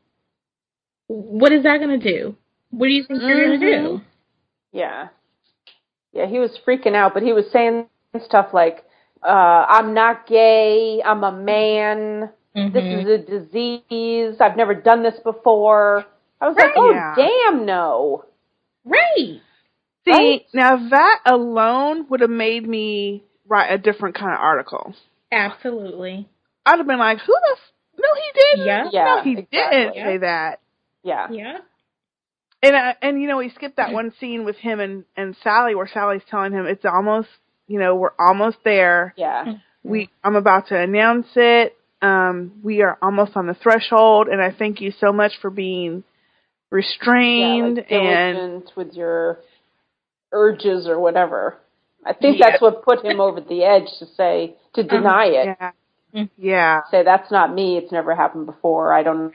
[1.08, 2.36] what is that going to do?
[2.76, 4.02] What do you think you're going to do?
[4.72, 5.10] Yeah.
[6.12, 7.86] Yeah, he was freaking out, but he was saying
[8.26, 8.84] stuff like,
[9.24, 13.02] uh, I'm not gay, I'm a man, this Mhm.
[13.02, 16.06] is a disease, I've never done this before.
[16.42, 17.16] I was like, oh, Yeah.
[17.16, 18.26] damn no.
[18.86, 19.40] Right.
[20.06, 20.46] See, right?
[20.54, 24.94] now that alone would have made me write a different kind of article.
[25.32, 26.28] Absolutely.
[26.66, 27.52] I'd have been like, "Who the?
[27.54, 28.92] F- no, he didn't.
[28.94, 29.06] Yeah.
[29.06, 29.48] no, he exactly.
[29.78, 30.06] didn't Yeah.
[30.06, 30.60] say that."
[31.04, 31.28] Yeah.
[31.32, 31.58] Yeah.
[32.64, 35.76] And uh, and you know we skipped that one scene with him and and Sally
[35.76, 37.28] where Sally's telling him it's almost
[37.68, 39.14] you know we're almost there.
[39.18, 39.56] Yeah.
[39.84, 41.76] We I'm about to announce it.
[42.02, 46.04] Um, we are almost on the threshold, and I thank you so much for being
[46.70, 49.40] restrained yeah, like and with your
[50.32, 51.58] urges or whatever.
[52.06, 52.50] I think Yeah.
[52.52, 55.58] that's what put him over the edge to say, to deny it.
[55.60, 59.34] yeah yeah Say, that's not me, it's never happened before, I don't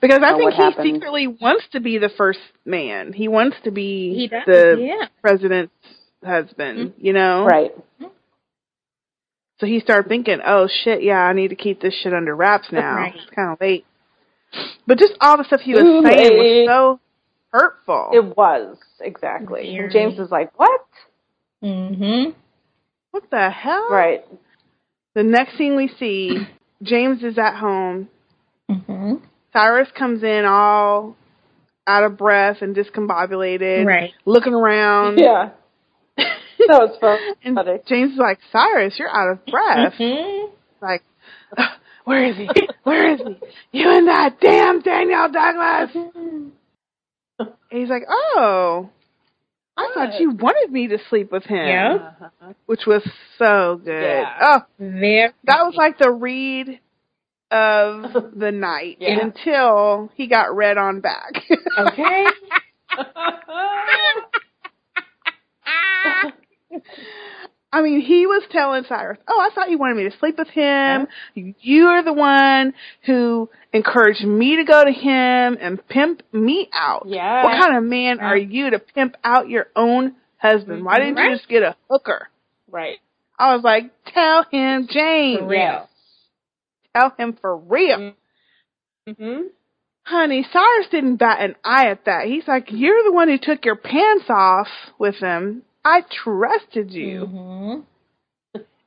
[0.00, 0.94] because I think he happened.
[0.94, 3.12] secretly wants to be the first man.
[3.12, 4.42] He wants to be He does.
[4.46, 5.06] the yeah.
[5.22, 5.72] president's
[6.24, 6.94] husband.
[6.98, 7.72] You know, Right.
[9.60, 12.68] So he started thinking, oh shit, yeah, I need to keep this shit under wraps
[12.70, 12.94] now.
[12.94, 13.14] Right.
[13.16, 13.84] It's kind of late.
[14.86, 16.68] But just all the stuff he was Too saying late.
[16.68, 17.00] was so
[17.52, 18.10] hurtful.
[18.12, 19.74] It was, exactly.
[19.76, 19.92] Very.
[19.92, 20.80] James was like, what?
[21.62, 22.34] Mhm.
[23.10, 23.88] what the hell?
[23.90, 24.24] Right.
[25.14, 26.38] The next thing we see,
[26.84, 28.08] James is at home.
[28.70, 29.22] Mhm.
[29.52, 31.16] Cyrus comes in all
[31.86, 34.12] out of breath and discombobulated, Right.
[34.26, 35.18] looking around.
[35.18, 35.50] Yeah.
[36.16, 36.28] That
[36.68, 37.18] was fun.
[37.44, 37.78] and funny.
[37.86, 39.94] James is like, Cyrus, you're out of breath.
[39.98, 40.50] Mhm.
[40.82, 41.02] like,
[41.56, 41.64] "Ugh,
[42.04, 42.48] where is he?
[42.84, 43.36] Where is he?
[43.80, 45.90] You and that damn Daniel Douglas.
[47.40, 48.88] And he's like, oh,
[49.76, 51.68] I thought you wanted me to sleep with him.
[51.68, 52.10] Yeah.
[52.20, 52.52] Uh-huh.
[52.66, 53.02] Which was
[53.38, 54.02] so good.
[54.02, 54.38] Yeah.
[54.40, 55.30] Oh, Very.
[55.44, 56.80] that was like the read
[57.50, 59.20] of the night Yeah.
[59.20, 61.44] until he got read on back.
[61.78, 62.26] Okay.
[67.70, 70.48] I mean, he was telling Cyrus, "Oh, I thought you wanted me to sleep with
[70.48, 71.06] him.
[71.34, 72.72] You're the one
[73.04, 77.04] who encouraged me to go to him and pimp me out.
[77.06, 77.44] Yeah.
[77.44, 80.84] What kind of man are you to pimp out your own husband?
[80.84, 81.14] Why mm-hmm.
[81.14, 82.28] didn't you just get a hooker?"
[82.70, 82.98] right.
[83.38, 85.40] I was like, "Tell him, James.
[85.40, 85.88] For real.
[86.98, 88.14] Tell him for real."
[89.06, 89.40] hmm
[90.04, 92.24] Honey, Cyrus didn't bat an eye at that.
[92.26, 95.62] He's like, You're the one who took your pants off with him.
[95.84, 97.26] I trusted you.
[97.26, 97.84] Mhm.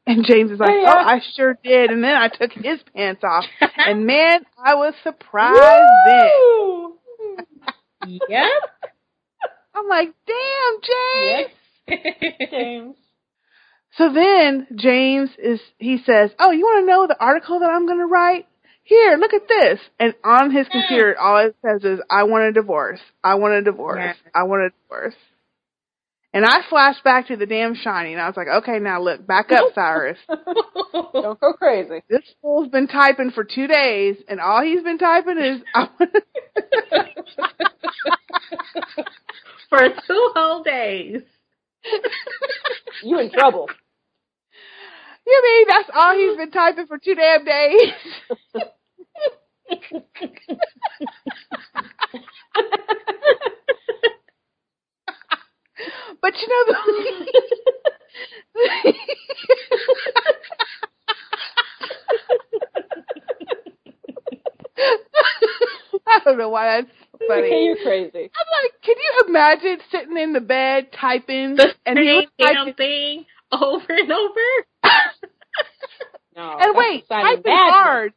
[0.08, 0.94] And James is like, Yeah, yeah.
[0.96, 1.92] Oh, I sure did.
[1.92, 3.46] And then I took his pants off.
[3.78, 6.32] and man, I was surprised then.
[8.28, 8.52] Yep.
[9.76, 11.52] I'm like, Damn, James.
[11.88, 12.96] Yes, James.
[13.98, 17.86] So then James is, he says, Oh, you want to know the article that I'm
[17.86, 18.48] going to write?
[18.84, 19.80] Here, look at this.
[20.00, 23.00] And on his computer, all it says is, I want a divorce.
[23.24, 24.16] I want a divorce.
[24.34, 25.16] I want a divorce.
[26.34, 29.28] And I flashed back to the damn Shining, and I was like, okay, now look,
[29.28, 30.18] back up, Cyrus.
[31.14, 32.02] Don't go crazy.
[32.10, 35.62] This fool's been typing for two days, and all he's been typing is,
[39.70, 41.22] For two whole days.
[43.04, 43.68] You in trouble.
[45.26, 47.94] you mean that's all he's been typing for two damn days?
[56.22, 56.76] But you know the.
[66.08, 66.92] I don't know why that's
[67.28, 67.42] funny.
[67.44, 68.30] Okay, you're crazy.
[68.36, 72.26] I'm like, can you imagine sitting in the bed typing The and he same was
[72.40, 74.40] damn typing, thing over and over.
[76.34, 76.58] No.
[76.60, 77.74] and wait, a sign typing badness.
[77.74, 78.14] hard,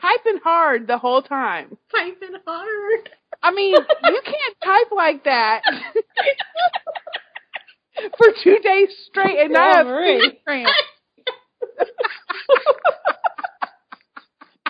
[0.00, 1.76] typing hard the whole time.
[1.94, 3.10] Typing hard.
[3.42, 5.60] I mean, you can't type like that
[8.16, 10.40] for two days straight and not have Marie.
[10.46, 10.72] cramps.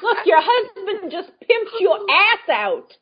[0.02, 2.92] Look, your husband just pimped your ass out.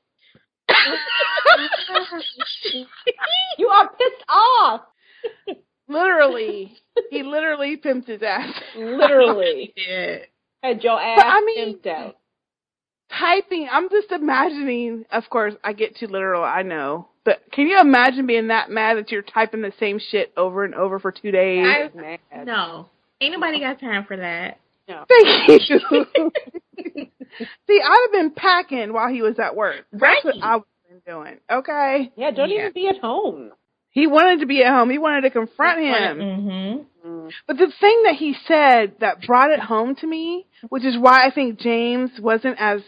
[3.58, 4.80] You are pissed off.
[5.88, 6.76] Literally,
[7.10, 8.52] he literally pimped his ass.
[8.76, 9.72] Literally.
[9.88, 10.16] Yeah.
[10.62, 12.16] Had your ass But, I mean- pimped out.
[13.18, 15.04] Typing, I'm just imagining.
[15.12, 16.42] Of course, I get too literal.
[16.42, 20.32] I know, but can you imagine being that mad that you're typing the same shit
[20.34, 21.66] over and over for two days?
[21.66, 22.20] I- Mad.
[22.46, 22.88] No.
[23.20, 24.60] Ain't nobody got time for that.
[24.88, 25.04] No.
[25.08, 25.80] Thank you.
[27.66, 29.84] See, I'd have been packing while he was at work.
[29.92, 30.42] That's what Right.
[30.42, 31.38] I would have been doing.
[31.50, 32.12] Okay.
[32.16, 32.60] Yeah, don't Yeah.
[32.60, 33.52] even be at home.
[33.90, 34.88] He wanted to be at home.
[34.90, 36.18] He wanted to confront him.
[36.18, 37.08] Mm-hmm.
[37.08, 37.30] Mm.
[37.46, 41.26] But the thing that he said that brought it home to me, which is why
[41.26, 42.80] I think James wasn't as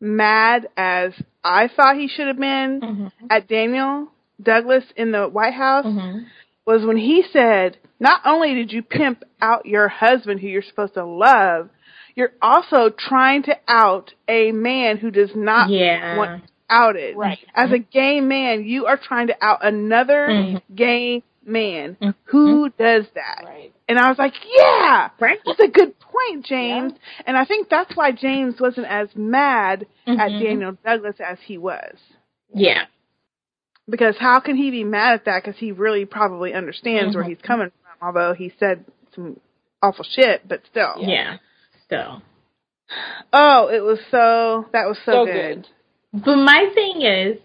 [0.00, 1.12] mad as
[1.42, 3.26] I thought he should have been Mm-hmm.
[3.30, 4.08] at Daniel
[4.40, 6.18] Douglas in the White House, Mm-hmm.
[6.66, 10.94] was when he said, not only did you pimp out your husband who you're supposed
[10.94, 11.68] to love,
[12.14, 16.16] you're also trying to out a man who does not Yeah.
[16.16, 16.42] want
[16.74, 17.16] outed.
[17.16, 17.38] Right.
[17.54, 20.62] As a gay man, you are trying to out another Mhm.
[20.74, 21.96] gay man.
[22.00, 22.14] Mhm.
[22.24, 23.42] Who does that?
[23.44, 23.72] Right.
[23.88, 25.38] And I was like, yeah, Right.
[25.44, 26.94] that's a good point, James.
[27.26, 30.42] And I think that's why James wasn't as mad at Mhm.
[30.42, 31.96] Daniel Douglas as he was.
[32.52, 32.86] Yeah.
[33.88, 35.44] Because how can he be mad at that?
[35.44, 37.28] Because he really probably understands where Mhm.
[37.28, 38.84] he's coming from, although he said
[39.14, 39.38] some
[39.82, 40.94] awful shit, but still.
[40.98, 41.36] Yeah.
[41.84, 42.22] Still.
[43.32, 45.34] Oh, it was so, that was so, So good.
[45.62, 45.68] good.
[46.14, 47.38] But my thing is,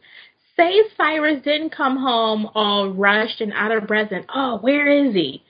[0.55, 5.15] say Cyrus didn't come home all rushed and out of breath and, oh, where is
[5.15, 5.43] he?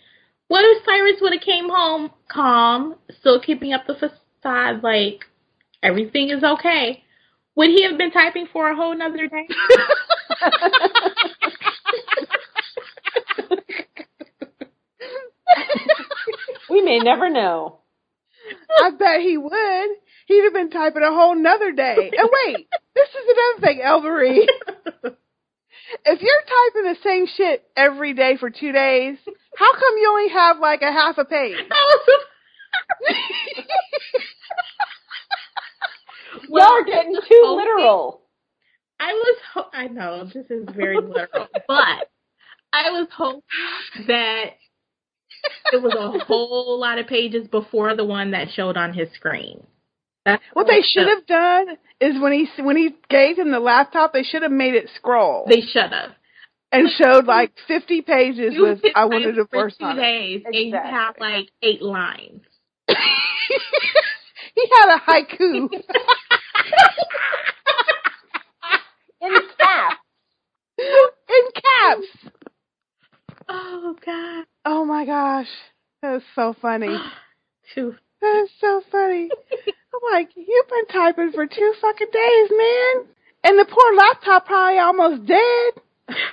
[0.47, 5.25] What if Cyrus would have came home calm, still keeping up the facade like
[5.83, 7.03] everything is okay?
[7.55, 9.47] Would he have been typing for a whole nother day?
[16.69, 17.79] we may never know.
[18.81, 19.89] I bet he would.
[20.29, 22.11] He'd have been typing a whole nother day.
[22.15, 24.47] And wait, this is another thing, Elvery.
[26.05, 29.17] If you're typing the same shit every day for two days,
[29.57, 31.57] how come you only have like a half a page?
[36.47, 37.55] Y'all are getting too okay.
[37.55, 38.21] literal.
[38.99, 42.11] I was, ho- I know this is very literal, but
[42.71, 43.41] I was hoping
[44.07, 44.57] that
[45.73, 49.65] it was a whole lot of pages before the one that showed on his screen.
[50.25, 54.13] That's What they should have done is when he when he gave him the laptop,
[54.13, 56.11] they should have made it scroll They should have.
[56.71, 59.97] and showed like 50 pages You with "I type wanted a for divorce" two on
[59.97, 60.01] it.
[60.01, 62.41] days, and you have like eight lines.
[62.87, 62.95] he
[64.75, 65.69] had a haiku.
[69.21, 69.99] In cap.
[70.79, 72.07] in caps.
[73.49, 75.47] Oh God, Oh my gosh,
[76.01, 76.97] that was so funny.
[77.75, 77.95] Too.
[78.21, 79.29] That is so funny.
[79.93, 83.05] I'm like, you've been typing for two fucking days, man.
[83.43, 85.83] And the poor laptop probably almost dead.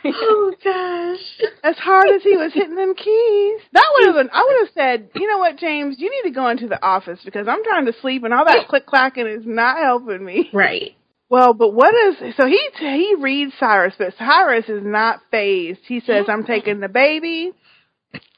[0.06, 1.48] Oh gosh.
[1.62, 3.60] As hard as he was hitting them keys.
[3.72, 6.34] That would have been, I would have said, you know what, James, you need to
[6.34, 9.42] go into the office because I'm trying to sleep and all that click clacking is
[9.44, 10.48] not helping me.
[10.52, 10.96] Right.
[11.28, 15.80] Well, but what is, so he, he reads Cyrus, but Cyrus is not phased.
[15.86, 17.52] He says, I'm taking the baby.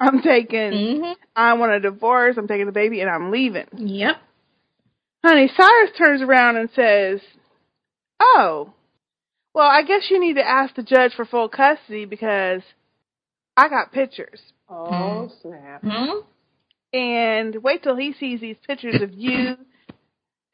[0.00, 1.14] I'm taking, Mhm.
[1.36, 2.36] I want a divorce.
[2.36, 3.66] I'm taking the baby and I'm leaving.
[3.76, 4.16] Yep.
[5.24, 7.20] Honey, Cyrus turns around and says,
[8.20, 8.72] Oh,
[9.54, 12.62] well, I guess you need to ask the judge for full custody because
[13.56, 14.40] I got pictures.
[14.68, 15.82] Oh, snap.
[15.82, 16.20] Hmm?
[16.92, 19.56] And wait till he sees these pictures of you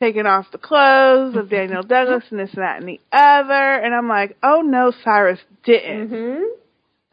[0.01, 3.75] taking off the clothes of Daniel Douglas and this and that and the other.
[3.77, 6.09] And I'm like, oh no, Cyrus didn't.
[6.09, 6.43] Mm-hmm.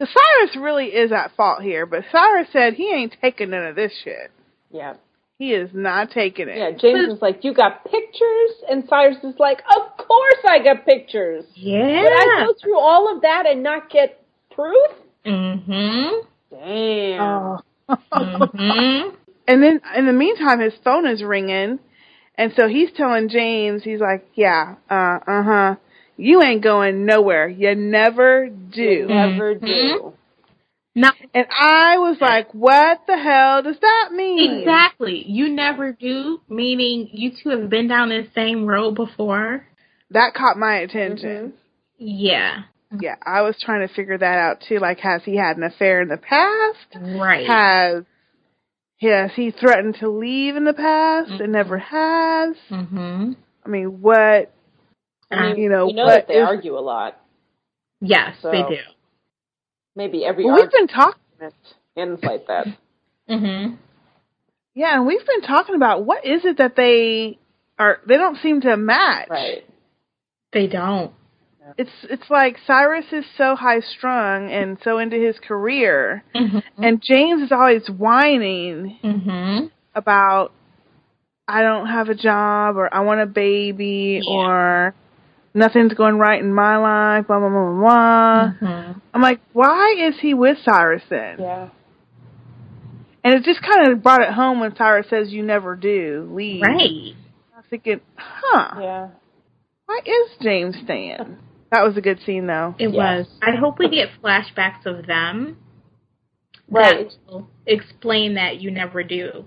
[0.00, 3.76] So Cyrus really is at fault here, but Cyrus said he ain't taking none of
[3.76, 4.30] this shit.
[4.70, 4.94] Yeah.
[5.42, 6.56] He is not taking it.
[6.56, 8.50] Yeah, James is like, You got pictures?
[8.70, 11.44] And Cyrus is like, Of course I got pictures.
[11.56, 12.00] Yeah.
[12.00, 14.92] But I go through all of that and not get proof?
[15.26, 16.26] Mhm.
[16.48, 17.20] Damn.
[17.20, 17.58] Oh.
[18.14, 19.16] Mhm.
[19.48, 21.80] And then in the meantime, his phone is ringing,
[22.38, 25.74] and so he's telling James, he's like, "Yeah, uh, uh huh,
[26.16, 27.48] you ain't going nowhere.
[27.48, 29.66] You never do." Never Mhm.
[29.66, 30.12] do.
[30.94, 35.24] Now, And I was like, "What the hell does that mean?" exactly.
[35.26, 39.66] You never do, meaning you two have been down the same road before.
[40.10, 41.54] That caught my attention.
[41.98, 42.64] Yeah.
[43.00, 44.78] Yeah, I was trying to figure that out too.
[44.78, 46.96] Like, has he had an affair in the past?
[47.18, 47.46] Right.
[47.46, 48.04] Has
[49.00, 52.54] Yes, he threatened to leave in the past and never has?
[52.70, 53.34] mhm.
[53.64, 54.52] I mean, what?
[55.30, 57.18] I mean, You know, we know what that they is- argue a lot.
[58.00, 58.76] Yes, they do.
[59.94, 61.20] Maybe every Well, we've been talking.
[61.40, 61.54] argument
[61.96, 62.66] ends like that.
[63.28, 63.76] Mhm.
[64.74, 67.38] Yeah, and we've been talking about what is it that they
[67.78, 67.98] are.
[68.06, 69.28] They don't seem to match.
[69.28, 69.64] Right.
[70.52, 71.12] They don't.
[71.78, 76.62] It's it's like Cyrus is so high strung and so into his career, Mhm.
[76.78, 79.70] and James is always whining Mhm.
[79.94, 80.52] about
[81.48, 84.30] I don't have a job or I want a baby Yeah.
[84.34, 84.94] or
[85.54, 87.26] nothing's going right in my life.
[87.26, 87.80] Blah blah blah blah.
[87.80, 88.68] blah.
[88.68, 89.00] Mhm.
[89.14, 91.36] I'm like, why is he with Cyrus then?
[91.38, 91.68] Yeah.
[93.24, 96.62] And it just kind of brought it home when Cyrus says, "You never do leave."
[96.62, 97.14] Right.
[97.54, 98.80] I was thinking, huh?
[98.80, 99.08] Yeah.
[99.86, 101.36] Why is James staying?
[101.70, 102.74] That was a good scene, though.
[102.78, 103.18] It Yeah.
[103.18, 103.28] was.
[103.42, 105.56] I hope we get flashbacks of them.
[106.68, 107.10] Right.
[107.10, 109.44] That will explain that you never do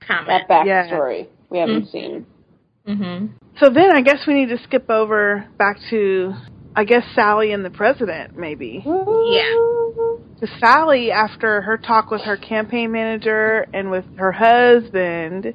[0.00, 0.44] comment.
[0.48, 1.90] That backstory we haven't Mhm.
[1.92, 2.26] seen.
[2.86, 3.30] Mhm.
[3.60, 6.34] So then I guess we need to skip over back to,
[6.76, 8.82] I guess, Sally and the president, maybe.
[8.84, 9.54] Yeah.
[10.40, 15.54] To Sally, after her talk with her campaign manager and with her husband,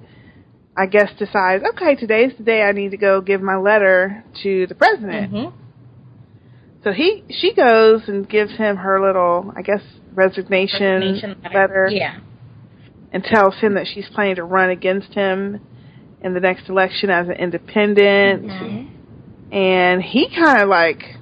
[0.77, 4.65] I guess decides, okay, today's the day I need to go give my letter to
[4.67, 5.31] the president.
[5.33, 5.51] Mhm.
[6.83, 9.81] So he, she goes and gives him her little, I guess,
[10.15, 11.89] resignation, Resignation letter.
[11.91, 12.15] Yeah.
[13.11, 15.59] and tells him that she's planning to run against him
[16.21, 18.45] in the next election as an independent.
[18.45, 18.87] Mhm.
[19.51, 21.15] And he kind of like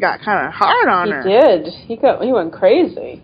[0.00, 1.22] got kind of hard on He her.
[1.22, 1.66] He did.
[1.88, 3.22] He got he went crazy.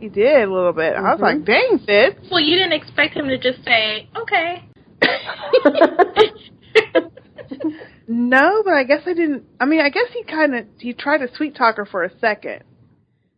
[0.00, 0.94] He did a little bit.
[0.96, 4.64] I was like, "Dang, Fitz." Well, you didn't expect him to just say, "Okay."
[8.08, 9.44] No, but I guess I didn't.
[9.60, 12.10] I mean, I guess he kind of he tried to sweet talk her for a
[12.18, 12.64] second.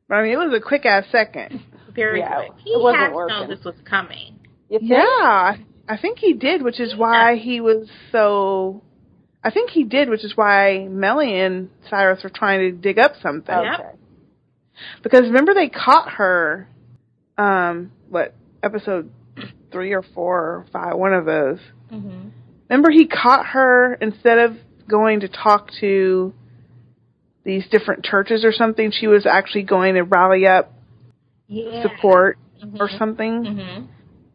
[0.08, 1.60] But I mean, it was a quick ass second.
[1.94, 2.52] Very Yeah, quick.
[2.64, 4.38] He it wasn't had to know this was coming.
[4.68, 4.90] You think?
[4.90, 5.56] Yeah,
[5.88, 8.82] I, I think he did, which is why he was so.
[9.42, 13.12] I think he did, which is why Mellie and Cyrus were trying to dig up
[13.22, 13.54] something.
[13.54, 13.90] Okay.
[15.02, 16.66] Because remember they caught her,
[17.36, 19.10] um, what episode
[19.70, 21.58] three or four or five, one of those.
[21.92, 22.30] Mhm.
[22.70, 24.56] Remember he caught her instead of
[24.88, 26.32] going to talk to
[27.44, 28.90] these different churches or something.
[28.90, 30.72] She was actually going to rally up
[31.46, 31.82] Yeah.
[31.82, 32.80] support Mhm.
[32.80, 33.44] or something.
[33.44, 33.86] Mhm.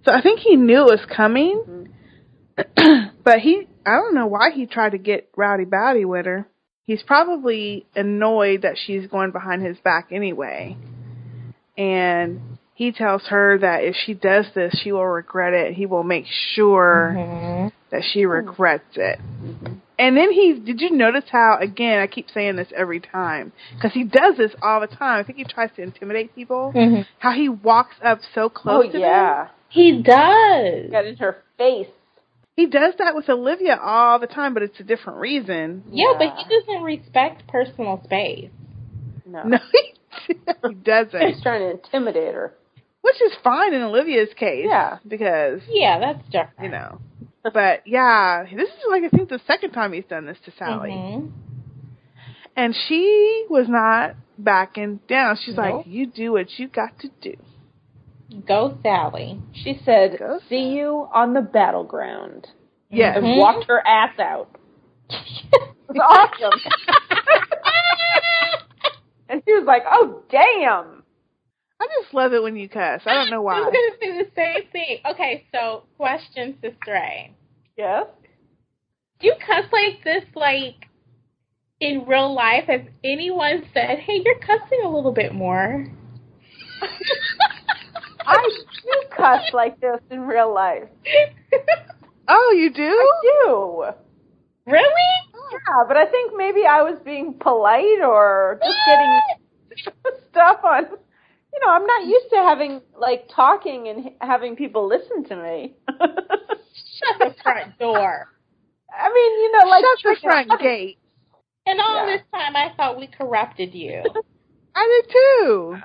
[0.06, 1.88] So I think he knew it was coming,
[2.58, 3.12] Mhm.
[3.24, 6.46] but he I don't know why he tried to get rowdy bowdy with her.
[6.86, 10.76] He's probably annoyed that she's going behind his back anyway.
[11.78, 12.42] And
[12.74, 15.74] he tells her that if she does this, she will regret it.
[15.74, 17.72] He will make sure Mhm.
[17.92, 19.20] that she regrets it.
[19.98, 23.94] And then he did you notice how again I keep saying this every time because
[23.94, 25.20] he does this all the time.
[25.20, 26.72] I think he tries to intimidate people.
[26.74, 27.06] Mhm.
[27.20, 29.50] How he walks up so Oh close to them.
[29.72, 29.84] Yeah.
[29.84, 30.92] He does.
[30.92, 31.88] Got in her face.
[32.56, 35.84] He does that with Olivia all the time, but it's a different reason.
[35.92, 38.50] Yeah, but he doesn't respect personal space.
[39.26, 39.44] No.
[39.44, 39.94] No, he,
[40.68, 41.22] he doesn't.
[41.22, 42.54] He's trying to intimidate her.
[43.02, 44.66] Which is fine in Olivia's case.
[44.68, 44.98] Yeah.
[45.08, 46.64] Because, Yeah, that's different.
[46.64, 47.00] you know.
[47.54, 50.90] But yeah, this is like I think the second time he's done this to Sally.
[50.92, 51.32] Mhm.
[52.58, 55.38] And she was not backing down.
[55.38, 55.76] She's Nope.
[55.78, 57.36] like, You do what you got to do.
[58.48, 59.40] Go, Sally.
[59.54, 60.40] She said, Go.
[60.50, 62.48] "See you on the battleground,"
[62.90, 63.18] Yes.
[63.18, 63.38] and Mhm.
[63.38, 64.50] walked her ass out.
[65.92, 66.60] It was awesome.
[69.30, 71.04] and she was like, "Oh damn!"
[71.82, 73.02] I just love it when you cuss.
[73.08, 73.60] I don't know I why.
[73.62, 74.98] was going to say the same thing.
[75.12, 77.32] Okay, so question, Sister A.
[77.78, 78.06] Yes.
[79.20, 80.88] Do you cuss like this, like,
[81.80, 82.66] in real life?
[82.68, 85.88] Has anyone said, hey, you're cussing a little bit more?
[88.30, 88.50] I
[88.84, 90.88] do cuss like this in real life.
[92.28, 92.84] Oh, you do?
[92.84, 93.12] I
[93.46, 93.84] do.
[94.66, 95.10] really?
[95.52, 100.84] Yeah, but I think maybe I was being polite or just getting stuff on.
[100.86, 105.74] You know, I'm not used to having like talking and having people listen to me.
[105.90, 108.28] Shut the front door.
[108.94, 110.98] I mean, you know, like Shut the front gate.
[111.66, 112.18] And all Yeah.
[112.18, 114.04] this time, I thought we corrupted you.
[114.76, 115.78] I did too.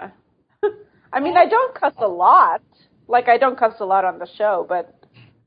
[1.15, 2.61] I mean, I don't cuss a lot.
[3.09, 4.95] Like I don't cuss a lot on the show, but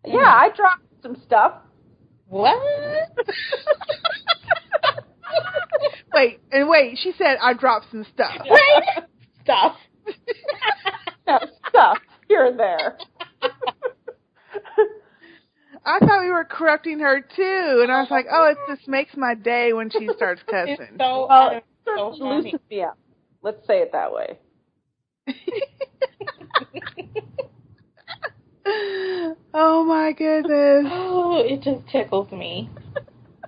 [0.05, 1.53] yeah, I dropped some stuff.
[2.27, 2.57] What?
[6.13, 8.31] Wait, and wait, she said I dropped some stuff.
[8.49, 9.03] Right?
[9.43, 9.75] Stuff.
[11.27, 11.97] Yeah, stuff
[12.29, 12.97] here and there.
[15.85, 19.17] I thought we were corrupting her too, and I was like, oh, it just makes
[19.17, 20.95] my day when she starts It's cussing.
[20.97, 22.43] so, Well, it's it sort so of funny.
[22.43, 22.97] loosens me up.
[23.41, 24.39] Let's say it that way.
[29.53, 32.69] Oh my goodness, Oh, it just tickles me.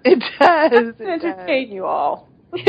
[0.03, 0.95] it does.
[0.97, 1.23] To It does.
[1.23, 2.27] entertain you all.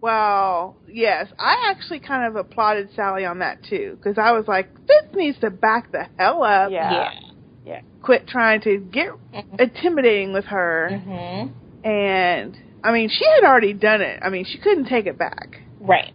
[0.00, 4.72] Well, yes, I actually kind of applauded Sally on that too, because I was like,
[4.86, 6.70] this needs to back the hell up.
[6.70, 7.10] Yeah.
[7.66, 7.80] yeah.
[8.02, 9.08] Quit trying to get
[9.58, 11.00] intimidating with her.
[11.04, 11.48] hmm
[11.84, 14.20] And I mean, she had already done it.
[14.22, 15.62] I mean, she couldn't take it back.
[15.80, 16.12] Right.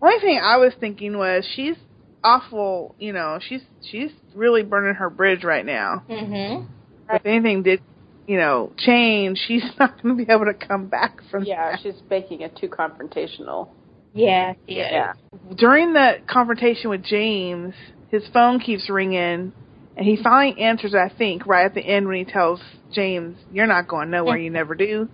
[0.00, 1.76] Only thing I was thinking was she's
[2.24, 2.94] awful.
[2.98, 6.02] You know, she's she's really burning her bridge right now.
[6.08, 6.64] hmm
[7.10, 7.80] If anything did,
[8.26, 11.80] you know, change, she's not going to be able to come back from Yeah, that.
[11.82, 13.68] she's making it too confrontational.
[14.14, 14.54] Yeah.
[14.66, 14.90] Yeah.
[14.92, 15.12] Yeah.
[15.56, 17.74] During the confrontation with James,
[18.10, 19.52] his phone keeps ringing,
[19.96, 20.94] and he finally answers.
[20.94, 22.60] I think right at the end when he tells
[22.92, 24.36] James, "You're not going nowhere.
[24.36, 25.08] You never do."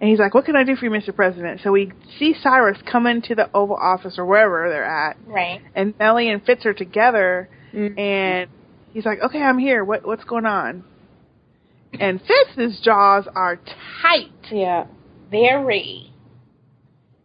[0.00, 1.14] And he's like, "What can I do for you, Mr.
[1.14, 5.60] President?" So we see Cyrus come into the Oval Office or wherever they're at, Right.
[5.74, 7.98] and Mellie and Fitz are together, mm-hmm.
[7.98, 8.48] and
[8.92, 9.84] he's like, "Okay, I'm here.
[9.84, 10.84] What what's going on?"
[11.98, 13.58] And Fitz's jaws are
[14.02, 14.86] tight, Yeah.
[15.30, 16.12] Very.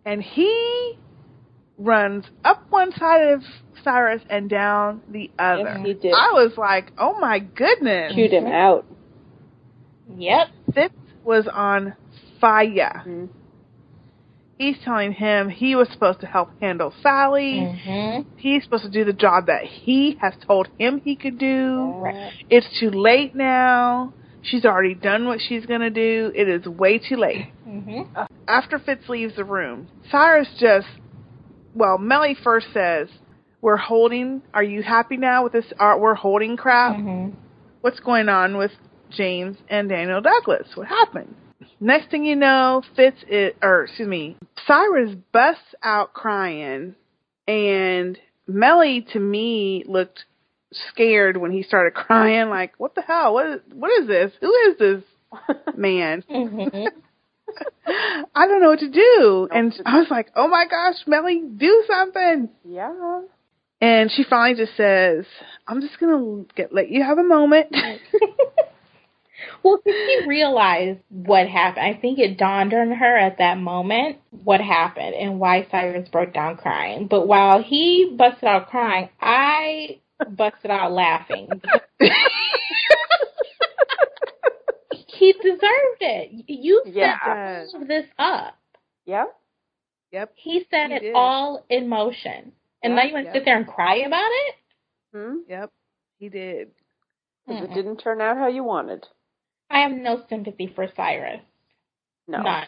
[0.05, 0.97] and he
[1.77, 3.43] runs up one side of
[3.83, 5.75] Cyrus and down the other.
[5.77, 6.13] Yes, he did.
[6.13, 8.85] I was like, "Oh my goodness!" Chewed him out.
[10.17, 10.47] Yep.
[10.73, 11.95] Fitz was on
[12.43, 13.03] fire.
[13.07, 13.29] Mhm.
[14.57, 17.65] He's telling him he was supposed to help handle Sally.
[17.65, 21.95] hmm He's supposed to do the job that he has told him he could do.
[21.97, 22.31] Right.
[22.49, 24.13] It's too late now.
[24.41, 26.31] She's already done what she's going to do.
[26.35, 27.47] It is way too late.
[27.63, 28.01] hmm
[28.47, 30.87] After Fitz leaves the room, Cyrus just,
[31.73, 33.07] well, Mellie first says,
[33.61, 35.71] We're holding, are you happy now with this?
[35.79, 36.97] Are, we're holding crap?
[36.97, 37.29] hmm
[37.81, 38.71] What's going on with
[39.09, 40.67] James and Daniel Douglas?
[40.75, 41.35] What happened?
[41.83, 46.95] Next thing you know, Fitz is, or excuse me, Cyrus busts out crying,
[47.45, 48.17] and
[48.47, 50.23] Mellie to me looked
[50.91, 52.49] scared when he started crying.
[52.49, 53.33] Like, what the hell?
[53.33, 54.31] What is, what is this?
[54.39, 55.03] Who is this
[55.75, 56.23] man?
[56.29, 56.85] hmm
[57.85, 59.49] I don't know what to do.
[59.51, 62.49] And I was like, oh my gosh, Mellie, do something.
[62.63, 63.21] yeah.
[63.81, 65.25] And she finally just says,
[65.67, 67.67] I'm just going to get let you have a moment.
[69.63, 71.85] Well, did she realized what happened.
[71.85, 76.33] I think it dawned on her at that moment what happened and why Cyrus broke
[76.33, 77.07] down crying.
[77.07, 81.61] But while he busted out crying, I busted out laughing.
[84.91, 86.31] he deserved it.
[86.47, 87.17] You set Yeah.
[87.73, 88.57] all of this up.
[89.05, 89.25] Yeah.
[90.11, 90.31] yep.
[90.35, 91.15] He set He it did.
[91.15, 92.51] all in motion.
[92.81, 93.35] And now you want to Yep.
[93.35, 94.55] sit there and cry about it?
[95.13, 95.35] Hmm?
[95.47, 95.71] Yep.
[96.19, 96.71] He did.
[97.47, 97.63] 'Cause Mm-mm.
[97.71, 99.05] it didn't turn out how you wanted.
[99.73, 101.41] I have no sympathy for Cyrus.
[102.27, 102.41] No.
[102.41, 102.67] None.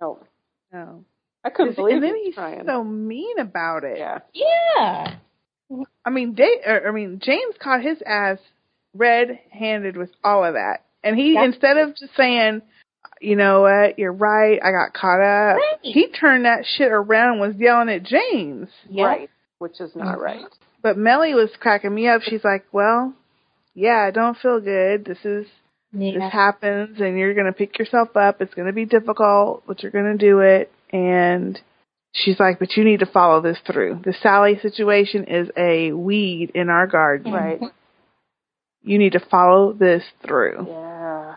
[0.00, 0.18] No.
[0.72, 1.04] No.
[1.44, 2.64] I couldn't believe and then he's trying.
[2.66, 3.98] so mean about it.
[3.98, 4.18] yeah.
[4.34, 5.14] Yeah.
[6.04, 8.38] I mean, they, or, I mean, James caught his ass
[8.94, 11.44] red-handed with all of that, and he Yeah.
[11.44, 12.62] instead of just saying,
[13.20, 13.98] "You know what?
[13.98, 14.58] You're right.
[14.62, 15.78] I got caught up," Right.
[15.82, 18.68] he turned that shit around and was yelling at James.
[18.88, 19.06] Yep.
[19.06, 19.30] Right.
[19.58, 20.22] Which is not Mhm.
[20.22, 20.44] right.
[20.82, 22.22] But Mellie was cracking me up.
[22.22, 23.14] She's like, "Well,
[23.74, 25.04] yeah, I don't feel good.
[25.04, 25.46] This is
[25.98, 28.40] this happens and you're going to pick yourself up.
[28.40, 30.70] It's going to be difficult, but you're going to do it.
[30.92, 31.60] And
[32.12, 34.00] she's like, but you need to follow this through.
[34.04, 37.32] The Sally situation is a weed in our garden.
[37.32, 37.60] Right.
[38.82, 40.66] You need to follow this through.
[40.68, 41.34] Yeah.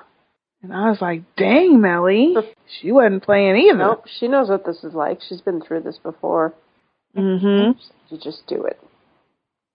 [0.62, 2.36] And I was like, dang, Mellie.
[2.82, 3.78] She wasn't playing either.
[3.78, 4.06] Nope.
[4.20, 5.20] She knows what this is like.
[5.28, 6.54] She's been through this before.
[7.16, 7.72] hmm
[8.10, 8.80] You just do it.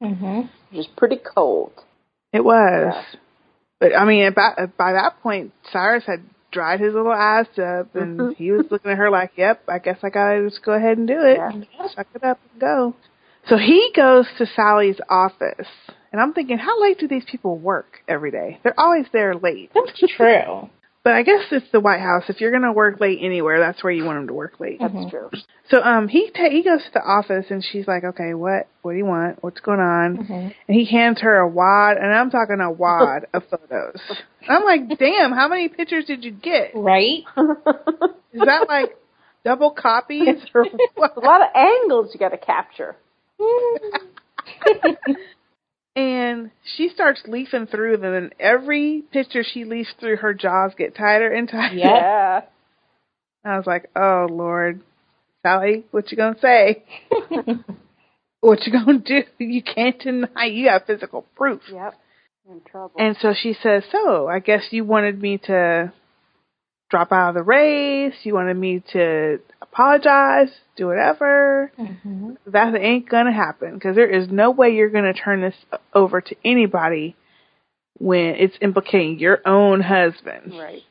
[0.01, 1.73] hmm You're just pretty cold.
[2.33, 2.95] It was.
[2.95, 3.19] Yeah.
[3.85, 8.19] But I mean, about, by that point, Cyrus had dried his little ass up, and
[8.19, 8.35] Mhm.
[8.37, 11.07] he was looking at her like, "Yep, I guess I gotta just go ahead and
[11.07, 11.37] do it.
[11.37, 11.87] Yeah.
[11.89, 12.95] Suck it up and go."
[13.47, 15.69] So he goes to Sally's office,
[16.13, 18.59] and I'm thinking, how late do these people work every day?
[18.63, 19.71] They're always there late.
[19.75, 20.71] That's true.
[21.05, 22.25] But I guess it's the White House.
[22.29, 24.81] If you're gonna work late anywhere, that's where you want him to work late.
[24.81, 25.11] That's Mhm.
[25.11, 25.31] true.
[25.69, 28.93] So um, he ta- he goes to the office and she's like, "Okay, what what
[28.93, 29.43] do you want?
[29.43, 30.55] What's going on?" Mhm.
[30.67, 34.01] And he hands her a wad, and I'm talking a wad of photos.
[34.49, 36.71] I'm like, "Damn, how many pictures did you get?
[36.75, 37.25] Right?
[38.33, 38.97] Is that like
[39.45, 42.97] double copies or what?" a lot of angles you got to capture.
[45.97, 50.97] And she starts leafing through them, and every picture she leafs through, her jaws get
[50.97, 51.77] tighter and tighter.
[51.77, 52.41] Yeah.
[53.45, 54.81] I was like, "Oh Lord,
[55.43, 56.85] Sally, what you gonna say?
[58.41, 59.23] What you gonna do?
[59.39, 61.95] You can't deny you have physical proof." Yep.
[62.51, 62.95] In trouble.
[62.99, 65.95] And so she says, "So I guess you wanted me to
[66.95, 68.15] drop out of the race.
[68.23, 71.73] You wanted me to apologize, do whatever.
[71.77, 72.37] Mhm.
[72.47, 75.57] That ain't gonna happen because there is no way you're gonna turn this
[75.93, 77.17] over to anybody
[77.99, 80.85] when it's implicating your own husband." right.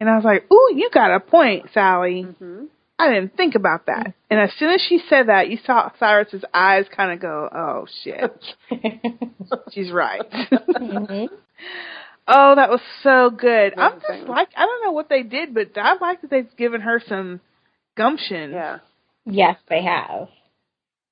[0.00, 2.22] And I was like, "Ooh, you got a point, Sally.
[2.22, 2.64] hmm
[2.98, 6.46] I didn't think about that." And as soon as she said that, you saw Cyrus's
[6.54, 8.32] eyes kind of go, "Oh shit,
[9.72, 10.22] she's right."
[12.28, 13.78] Oh, that was so good.
[13.78, 14.28] I'm just Amazing.
[14.28, 17.40] like I don't know what they did, but I like that they've given her some
[17.96, 18.52] gumption.
[18.52, 18.78] Yeah.
[19.24, 20.28] Yes, they have.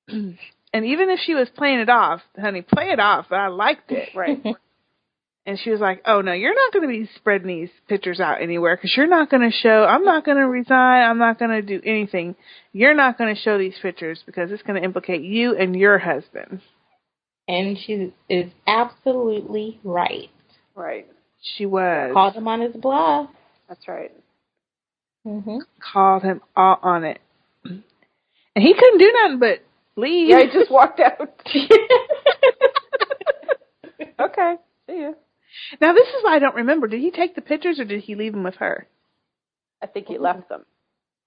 [0.75, 3.27] And even if she was playing it off, honey, play it off.
[3.29, 4.09] But I liked it.
[4.13, 4.43] Right.
[5.47, 8.41] And she was like, "Oh no, you're not going to be spreading these pictures out
[8.41, 9.83] anywhere because you're not going to show.
[9.83, 11.03] I'm not going to resign.
[11.03, 12.35] I'm not going to do anything.
[12.73, 15.99] You're not going to show these pictures because it's going to implicate you and your
[15.99, 16.61] husband."
[17.47, 20.31] And she is absolutely right.
[20.75, 21.07] Right.
[21.41, 23.29] She was Called him on his bluff.
[23.67, 24.11] That's right.
[25.25, 25.57] Mm-hmm.
[25.91, 27.19] called him all on it,
[27.63, 27.81] and
[28.55, 29.63] he couldn't do nothing but
[29.95, 30.29] leave.
[30.29, 31.19] Yeah, he just walked out.
[34.19, 34.55] okay.
[34.87, 35.11] See ya.
[35.81, 36.87] Now this is why I don't remember.
[36.87, 38.87] Did he take the pictures or did he leave them with her?
[39.81, 40.63] I think he left them.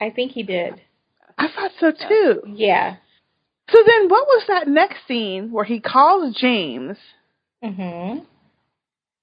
[0.00, 0.80] I think he did.
[1.36, 2.42] I thought so too.
[2.46, 2.96] Yeah.
[3.70, 6.96] So then what was that next scene where he calls James
[7.62, 8.18] hmm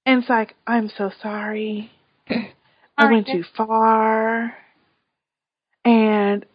[0.06, 1.90] and it's like, I'm so sorry.
[2.96, 4.54] I went too far.
[5.84, 6.46] And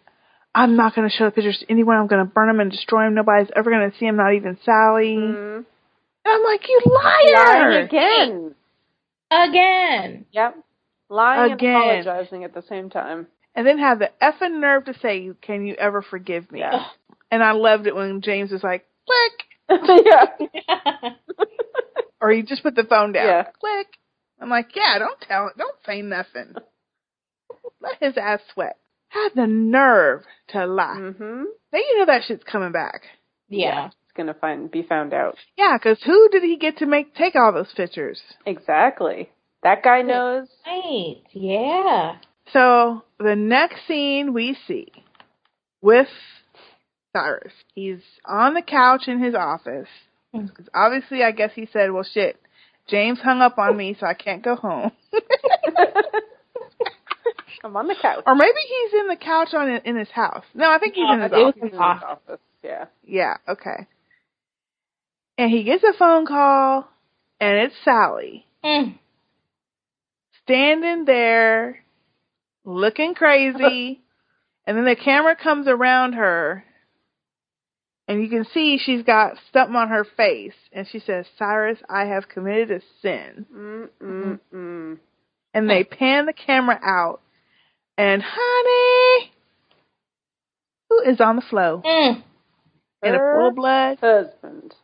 [0.56, 1.98] I'm not going to show the pictures to anyone.
[1.98, 3.14] I'm going to burn them and destroy them.
[3.16, 5.16] Nobody's ever going to see them, not even Sally.
[5.16, 5.58] Mhm.
[5.58, 5.66] And
[6.26, 7.72] I'm like, you liar!
[7.72, 8.56] Lying again.
[9.32, 10.26] Again.
[10.32, 10.58] Yep.
[11.10, 11.70] Lying Again.
[11.76, 13.28] and apologizing at the same time.
[13.56, 16.60] And then have the effing nerve to say, can you ever forgive me?
[16.60, 16.86] Yeah.
[17.30, 19.80] And I loved it when James was like, click.
[20.06, 20.26] yeah.
[22.22, 23.26] or he just put the phone down.
[23.28, 23.44] Yeah.
[23.60, 23.88] Click.
[24.40, 25.54] I'm like, yeah, don't tell it.
[25.58, 26.54] Don't say nothing.
[27.82, 28.78] Let his ass sweat.
[29.10, 30.96] Had the nerve to lie.
[30.98, 31.44] Mhm.
[31.74, 33.02] Now you know that shit's coming back.
[33.50, 33.88] yeah.
[33.88, 35.38] It's gonna find be found out.
[35.58, 38.22] Yeah, 'cause who did he get to make take all those pictures?
[38.46, 39.32] Exactly.
[39.64, 40.50] That guy knows.
[40.66, 41.22] Right.
[41.32, 42.18] Yeah.
[42.52, 44.92] So the next scene we see
[45.82, 46.10] with
[47.14, 49.88] Cyrus, he's on the couch in his office.
[50.36, 50.54] Mm.
[50.56, 52.40] 'Cause obviously, I guess he said, "Well, shit,
[52.88, 54.92] James hung up on me, so I can't go home."
[57.64, 58.24] I'm on the couch.
[58.26, 60.46] or maybe he's in the couch on in his house.
[60.56, 61.56] No, I think he's in No, his office.
[61.62, 62.04] In his office.
[62.28, 62.40] office.
[62.64, 62.86] Yeah.
[63.04, 63.88] Yeah, okay.
[65.38, 66.88] And he gets a phone call,
[67.40, 68.98] and it's Sally Mm.
[70.44, 71.84] standing there
[72.66, 74.02] looking crazy.
[74.66, 76.64] and then the camera comes around her,
[78.12, 80.52] and you can see she's got something on her face.
[80.74, 83.46] And she says, Cyrus, I have committed a sin.
[83.56, 84.98] Mm mm mm.
[85.54, 87.22] And they pan the camera out,
[87.98, 89.32] and honey,
[90.90, 92.22] who is on the floor Mm.
[93.04, 94.00] in a full blood?
[94.02, 94.76] husband.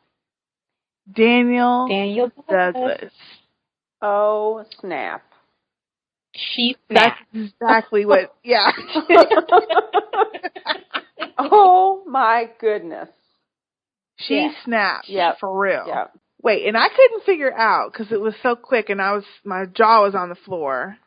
[1.11, 3.11] Daniel Daniel Douglas.
[4.01, 5.23] Oh snap.
[6.33, 8.33] She That's exactly what.
[8.43, 8.71] Yeah.
[11.37, 13.09] oh my goodness.
[14.17, 14.51] She Yeah.
[14.63, 15.09] snapped.
[15.09, 15.39] Yep.
[15.39, 15.85] For real.
[15.87, 16.07] Yeah.
[16.41, 19.65] Wait, and I couldn't figure out because it was so quick, and I was my
[19.65, 20.97] jaw was on the floor.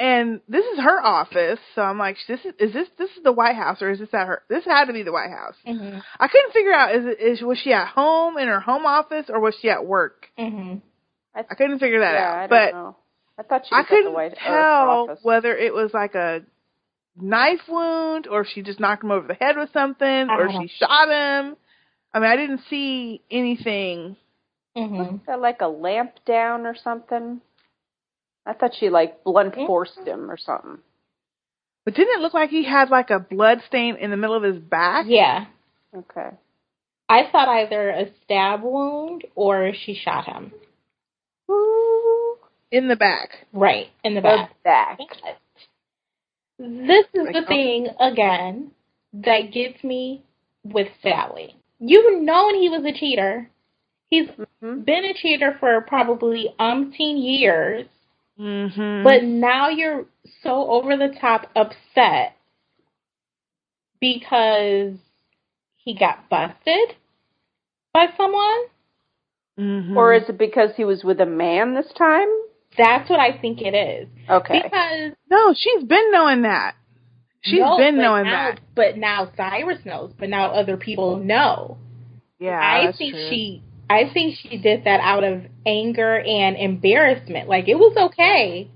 [0.00, 3.32] And this is her office, so I'm like, this is is this this is the
[3.32, 4.42] White House or is this at her?
[4.48, 5.56] This had to be the White House.
[5.66, 8.86] hmm I couldn't figure out is it is was she at home in her home
[8.86, 10.26] office or was she at work?
[10.38, 10.74] hmm
[11.34, 12.96] I, I couldn't figure that yeah, out, but know.
[13.38, 15.18] I thought she I was at the couldn't White tell office.
[15.22, 16.42] whether it was like a
[17.16, 20.60] knife wound or if she just knocked him over the head with something or Uh-huh.
[20.62, 21.56] she shot him.
[22.12, 24.16] I mean, I didn't see anything.
[24.76, 27.40] hmm Is that like a lamp down or something?
[28.46, 30.78] I thought she like blunt forced him or something.
[31.84, 34.42] But didn't it look like he had like a blood stain in the middle of
[34.42, 35.06] his back?
[35.08, 35.46] Yeah.
[35.94, 36.30] Okay.
[37.08, 40.52] I thought either a stab wound or she shot him.
[41.50, 42.36] Ooh.
[42.70, 43.46] in the back.
[43.52, 44.62] Right, in the The back.
[44.62, 44.98] back.
[46.58, 48.72] This is Like, the thing again
[49.14, 50.22] that gets me
[50.64, 51.56] with Sally.
[51.80, 53.50] You've known he was a cheater.
[54.10, 54.28] He's
[54.62, 54.84] Mhm.
[54.84, 57.86] been a cheater for probably umpteen years,
[58.38, 59.02] Mm-hmm.
[59.04, 60.06] but now you're
[60.42, 62.36] so over the top upset
[64.00, 64.94] because
[65.76, 66.94] he got busted
[67.92, 68.64] by someone.
[69.58, 69.96] mm-hmm.
[69.96, 72.28] Or is it because he was with a man this time?
[72.76, 74.08] That's what I think it is.
[74.30, 74.62] Okay.
[74.62, 76.76] Because no, she's been knowing that.
[77.42, 78.60] She's no, been but knowing now, that.
[78.74, 81.78] But now Cyrus knows, but now other people know.
[82.38, 83.28] Yeah, I that's think true.
[83.30, 87.48] she I think she did that out of anger and embarrassment.
[87.48, 88.70] Like it was okay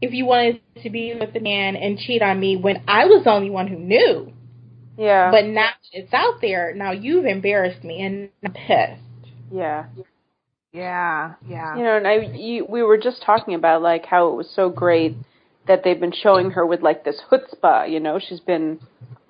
[0.00, 3.24] if you wanted to be with the man and cheat on me when I was
[3.24, 4.32] the only one who knew.
[4.96, 5.30] Yeah.
[5.30, 6.74] But now it's out there.
[6.74, 9.32] Now you've embarrassed me and I'm pissed.
[9.52, 9.86] yeah.
[10.72, 11.76] Yeah, yeah.
[11.76, 14.68] You know, and I you, we were just talking about like how it was so
[14.68, 15.16] great
[15.66, 17.90] that they've been showing her with like this chutzpah.
[17.90, 18.80] You know, she's been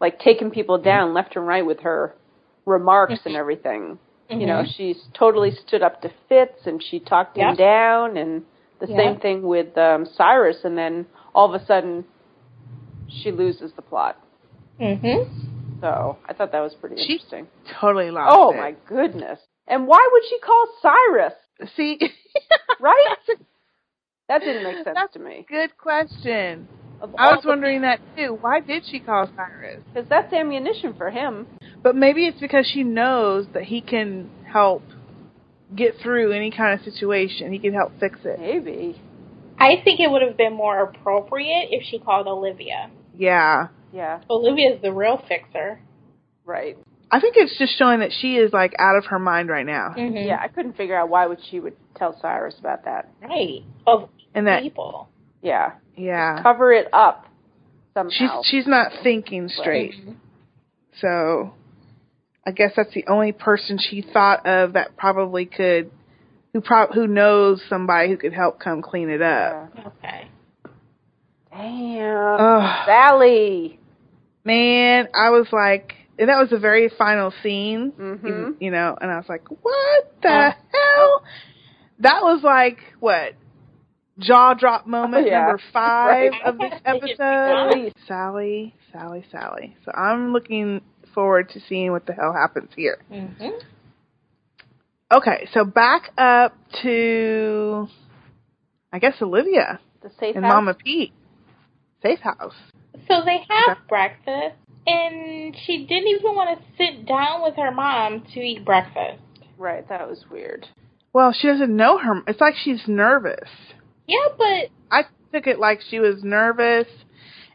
[0.00, 2.14] like taking people down left and right with her
[2.66, 3.98] remarks and everything.
[4.28, 7.58] You know, she's totally stood up to Fitz and she talked him Yep.
[7.58, 8.42] down, and
[8.80, 8.96] the Yep.
[8.98, 10.64] same thing with um, Cyrus.
[10.64, 12.04] And then all of a sudden,
[13.08, 14.16] she loses the plot.
[14.80, 15.28] Mhm.
[15.80, 17.46] So I thought that was pretty She- interesting.
[17.80, 18.56] Totally lost Oh it.
[18.56, 19.38] my goodness!
[19.68, 21.34] And why would she call Cyrus?
[21.76, 21.98] See,
[22.80, 23.16] Right?
[24.28, 25.46] That didn't make sense That's to me.
[25.48, 26.68] good question.
[27.00, 28.38] Of I was the- wondering that too.
[28.40, 29.82] Why did she call Cyrus?
[29.92, 31.46] Because that's ammunition for him.
[31.82, 34.82] But maybe it's because she knows that he can help
[35.74, 37.52] get through any kind of situation.
[37.52, 38.38] He can help fix it.
[38.40, 39.00] Maybe.
[39.58, 42.90] I think it would have been more appropriate if she called Olivia.
[43.16, 43.68] Yeah.
[43.92, 45.80] Yeah, Olivia's the real fixer.
[46.44, 46.76] right.
[47.08, 49.94] I think it's just showing that she is like out of her mind right now.
[49.96, 50.26] Mhm.
[50.26, 53.08] Yeah, I couldn't figure out why would she would tell Cyrus about that.
[53.22, 53.62] Right.
[53.86, 55.08] Of And that people.
[55.42, 55.72] Yeah.
[55.96, 56.42] yeah.
[56.42, 57.26] Cover it up
[57.94, 58.10] somehow.
[58.12, 59.94] She's she's not thinking straight.
[61.00, 61.52] So
[62.46, 65.90] I guess that's the only person she thought of that probably could
[66.52, 69.72] who pro- who knows somebody who could help come clean it up.
[69.74, 69.86] Yeah.
[69.88, 70.28] Okay.
[71.50, 72.40] Damn.
[72.40, 72.86] Ugh.
[72.86, 73.78] Sally.
[74.44, 78.24] Man, I was like, and that was the very final scene, Mhm.
[78.26, 81.24] you- you know, and I was like, what the Uh, hell?
[82.00, 83.34] That was like, what?
[84.18, 85.46] Jaw drop moment Oh, yeah.
[85.46, 86.42] number five Right.
[86.44, 87.16] of this episode.
[87.18, 87.92] Sally.
[88.06, 89.76] Sally, Sally, Sally.
[89.84, 90.80] So I'm looking
[91.14, 92.98] forward to seeing what the hell happens here.
[93.12, 93.52] Mhm.
[95.12, 97.86] Okay, so back up to,
[98.92, 100.52] I guess, Olivia The safe and house.
[100.54, 101.12] Mama Pete.
[102.02, 102.54] Safe house.
[103.08, 103.80] So they have Okay.
[103.88, 104.56] breakfast,
[104.86, 109.20] and she didn't even want to sit down with her mom to eat breakfast.
[109.58, 110.66] Right, that was weird.
[111.12, 112.22] Well, she doesn't know her.
[112.26, 113.48] It's like she's nervous.
[114.06, 115.02] Yeah, but I
[115.32, 116.86] took it like she was nervous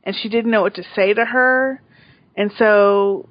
[0.03, 1.81] and she didn't know what to say to her.
[2.35, 3.29] And so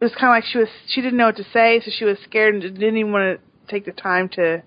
[0.00, 2.04] it was kind of like she was she didn't know what to say, so she
[2.04, 4.62] was scared and didn't even want to take the time to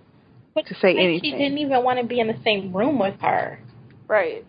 [0.53, 1.21] but To say anything.
[1.23, 3.59] She didn't even want to be in the same room with her.
[4.07, 4.45] Right.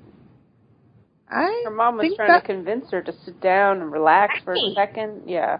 [1.30, 4.34] I Her mom was think trying that, to convince her to sit down and relax
[4.44, 5.22] for a second.
[5.26, 5.58] Yeah.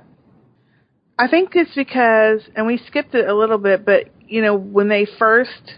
[1.19, 4.89] I think it's because and we skipped it a little bit, but you know, when
[4.89, 5.75] they first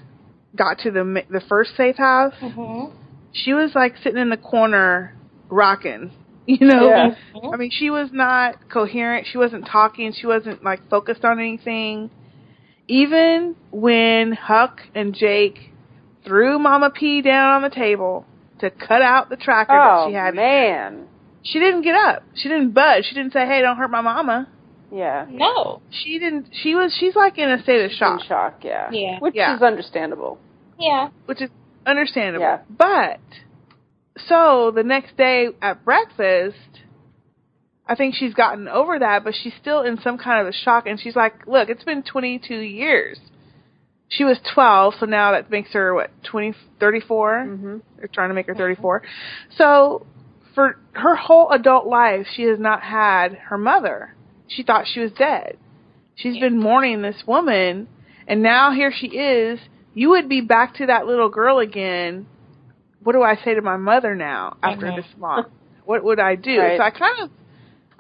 [0.57, 2.95] got to the ma- the first safe house, Mm-hmm.
[3.33, 5.15] she was like sitting in the corner
[5.51, 6.13] rocking.
[6.47, 7.15] You know, Yeah.
[7.55, 9.27] I mean, she was not coherent.
[9.33, 10.13] She wasn't talking.
[10.13, 12.11] She wasn't like focused on anything.
[12.87, 15.71] Even when Huck and Jake
[16.25, 18.27] threw Mama P down on the table
[18.61, 21.07] to cut out the tracker Oh that she had, man.
[21.43, 22.23] she didn't get up.
[22.35, 23.05] She didn't budge.
[23.09, 24.47] She didn't say, "Hey, don't hurt my mama."
[24.95, 25.27] Yeah.
[25.29, 25.83] No.
[25.91, 26.49] She didn't.
[26.63, 26.97] She was.
[26.99, 28.55] She's like in a state of In shock, shock.
[28.63, 28.89] Yeah.
[28.93, 29.19] Yeah.
[29.19, 29.57] Which Yeah.
[29.57, 30.39] is understandable.
[30.79, 31.09] Yeah.
[31.27, 31.51] which is
[31.87, 32.45] understandable.
[32.45, 32.59] Yeah.
[32.71, 33.21] But
[34.29, 36.57] so the next day at breakfast,
[37.89, 40.87] I think she's gotten over that, but she's still in some kind of a shock.
[40.87, 43.19] And she's like, "Look, it's been 22 years.
[44.09, 47.45] She was 12, so now that makes her what 20, 34.
[47.47, 47.83] Mhm.
[47.99, 49.03] They're trying to make her 34.
[49.57, 50.07] So
[50.55, 54.15] for her whole adult life, she has not had her mother.
[54.49, 55.57] She thought she was dead.
[56.17, 57.89] She's been mourning this woman,
[58.29, 59.59] and now here she is.
[59.95, 62.27] You would be back to that little girl again.
[63.03, 65.45] What do I say to my mother now after this long?
[65.85, 66.59] What would I do?
[66.59, 66.79] Right.
[66.79, 67.31] So I kind of,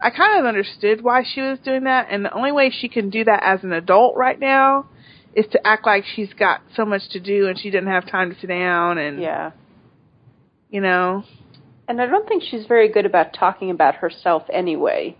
[0.00, 3.10] I kind of understood why she was doing that, and the only way she can
[3.10, 4.86] do that as an adult right now
[5.34, 8.32] is to act like she's got so much to do and she didn't have time
[8.32, 9.50] to sit down and Yeah.
[10.70, 11.24] you know
[11.88, 15.16] And I don't think she's very good about talking about herself anyway.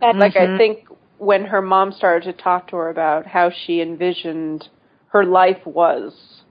[0.00, 0.56] That's Like I Mhm.
[0.56, 0.88] think
[1.18, 4.68] when her mom started to talk to her about how she envisioned
[5.08, 6.42] her life was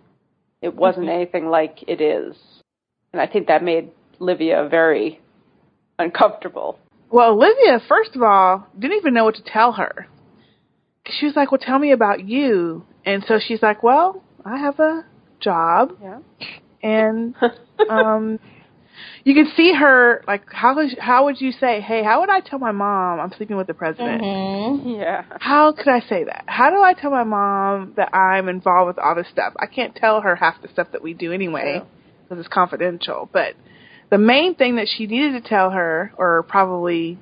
[0.62, 1.14] it wasn't Mhm.
[1.14, 2.38] anything like it is.
[3.12, 5.20] And I think that made Livia very
[6.00, 6.80] uncomfortable.
[7.12, 10.08] Well, Olivia, first of all, didn't even know what to tell her.
[11.06, 14.80] She was like, "Well, tell me about you." And so she's like, "Well, I have
[14.80, 15.06] a
[15.42, 16.20] job, Yeah.
[16.82, 17.36] and
[17.90, 18.40] um,
[19.26, 22.42] you can see her like how would- how would you say, "Hey, how would I
[22.42, 25.00] tell my mom I'm sleeping with the president?" Mhm.
[25.00, 25.24] yeah.
[25.40, 26.44] How could I say that?
[26.48, 29.54] How do I tell my mom that I'm involved with all this stuff?
[29.60, 31.88] I can't tell her half the stuff that we do anyway True.
[32.24, 33.30] because it's confidential.
[33.32, 33.56] But
[34.10, 37.18] the main thing that she needed to tell her, or probably,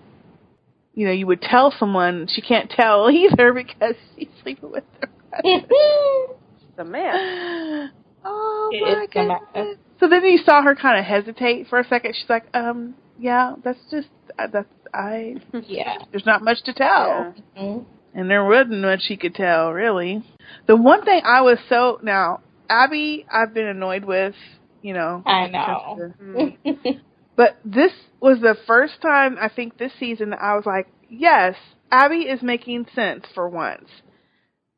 [0.96, 5.08] you know, you would tell someone, she can't tell either because she's sleeping with the
[5.30, 5.72] president.
[6.78, 7.92] The man.
[8.24, 11.80] oh It my is the ma- So then you saw her kind of hesitate for
[11.80, 12.16] a second.
[12.16, 14.10] She's like, um, yeah, that's just,
[14.40, 15.36] uh, that's, I,
[15.68, 15.98] yeah.
[16.12, 17.62] there's not much to tell Yeah.
[17.64, 17.86] Mhm.
[18.14, 20.24] and there wasn't much he could tell really.
[20.68, 24.36] The one thing I was so now Abby, I've been annoyed with,
[24.82, 25.24] you know.
[25.26, 26.14] I know.
[26.16, 27.02] the-
[27.36, 31.56] But this was the first time I think this season that I was like, yes,
[31.92, 33.90] Abby is making sense for once.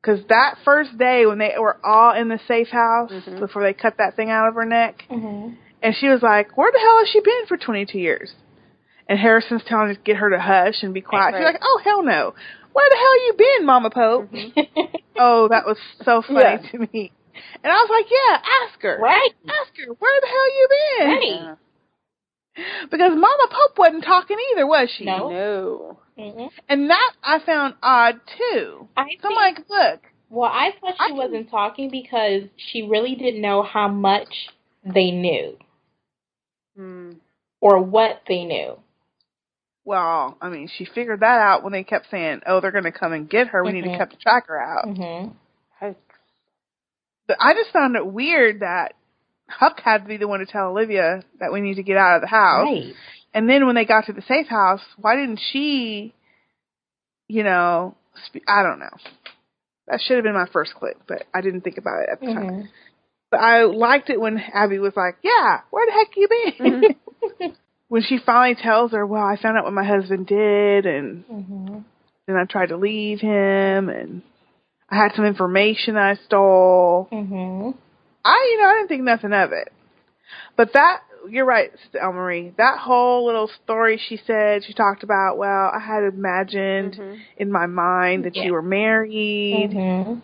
[0.04, 3.40] Because that first day when they were all in the safe house Mhm.
[3.40, 5.56] before they cut that thing out of her neck, Mhm.
[5.82, 8.36] and she was like, "Where the hell has she been for 22 years?"
[9.08, 11.36] And Harrison's telling her to get her to hush and be quiet.
[11.36, 12.34] She's like, "Oh hell no!
[12.74, 14.30] Where the hell you been, Mama Pope?"
[15.18, 16.58] Oh, that was so funny Yeah.
[16.72, 17.12] to me.
[17.64, 18.98] And I was like, "Yeah, ask her.
[19.02, 19.34] right.
[19.48, 21.08] Ask her where the hell you been?"
[21.48, 21.58] Right.
[22.58, 22.64] Yeah.
[22.92, 25.06] Because Mama Pope wasn't talking either, was she?
[25.06, 25.30] No.
[25.30, 26.00] No.
[26.18, 26.50] Mhm.
[26.70, 28.88] And that I found odd too.
[28.96, 33.16] I So I'm like, look, well, I thought she can- wasn't talking because she really
[33.16, 34.50] didn't know how much
[34.84, 35.58] they knew
[36.76, 37.12] Hmm.
[37.62, 38.78] or what they knew.
[39.86, 42.92] well, I mean, she figured that out when they kept saying, "Oh, they're going to
[42.92, 43.64] come and get her.
[43.66, 43.98] We need to Mhm.
[43.98, 45.30] cut the tracker out." hmm
[45.82, 45.96] I-
[47.28, 48.94] But I just found it weird that
[49.50, 52.16] Huck had to be the one to tell Olivia that we need to get out
[52.16, 52.66] of the house.
[52.66, 52.94] Right.
[53.34, 56.14] And then when they got to the safe house, why didn't she,
[57.28, 57.96] you know,
[58.28, 58.96] spe- I don't know.
[59.88, 62.28] That should have been my first click, but I didn't think about it at the
[62.28, 62.44] time.
[62.46, 62.68] Mhm.
[63.32, 67.54] But I liked it when Abby was like, "Yeah, where the heck you been?"
[67.90, 71.84] when she finally tells her, "Well, I found out what my husband did, and Mhm.
[72.28, 74.22] then I tried to leave him, and
[74.90, 77.10] I had some information I stole."
[78.26, 79.72] I, you know, I didn't think nothing of it.
[80.56, 82.54] But that, you're right, Sister El Marie.
[82.58, 87.20] That whole little story she said, she talked about, well, I had imagined Mhm.
[87.38, 88.44] in my mind that Yeah.
[88.44, 90.22] you were married, Mhm.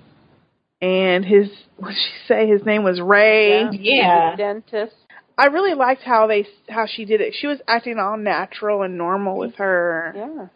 [0.81, 2.47] and his, what did she say?
[2.47, 3.63] His name was Ray.
[3.63, 3.69] Yeah.
[3.71, 4.31] Yeah.
[4.31, 4.95] The dentist.
[5.37, 7.33] I really liked how they, how she did it.
[7.33, 10.13] She was acting all natural and normal with her.
[10.15, 10.47] Yeah.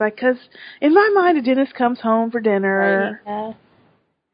[0.00, 0.48] Like, cause
[0.80, 3.52] in my mind, a dentist comes home for dinner, Yeah.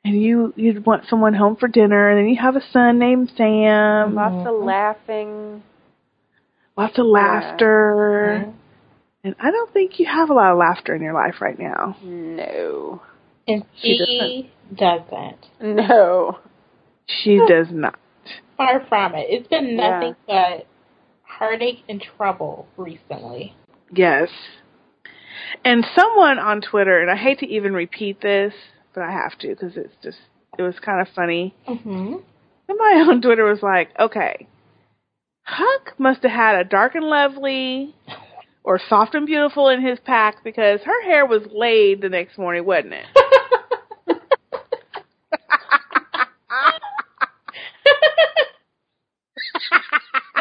[0.05, 3.31] And you, you'd want someone home for dinner, and then you have a son named
[3.37, 4.15] Sam.
[4.15, 4.65] Lots of Mhm.
[4.65, 5.63] laughing.
[6.77, 8.45] lots of laughter.
[8.47, 8.53] Mhm.
[9.23, 11.95] And I don't think you have a lot of laughter in your life right now.
[12.03, 13.03] No.
[13.47, 15.49] And She she doesn't.
[15.61, 16.39] No.
[17.07, 17.97] She does not.
[18.57, 19.27] Far from it.
[19.29, 19.91] It's been Yeah.
[19.91, 20.67] nothing but
[21.25, 23.55] heartache and trouble recently.
[23.93, 24.31] Yes.
[25.65, 28.55] And someone on Twitter, and I hate to even repeat this,
[28.95, 30.19] but I have to because it's just,
[30.59, 31.55] it was kind of funny.
[31.69, 32.15] Mm-hmm.
[32.67, 34.47] Somebody on Twitter was like, okay,
[35.43, 37.95] Huck must have had a dark and lovely
[38.63, 42.65] or soft and beautiful in his pack because her hair was laid the next morning,
[42.65, 43.07] wasn't it?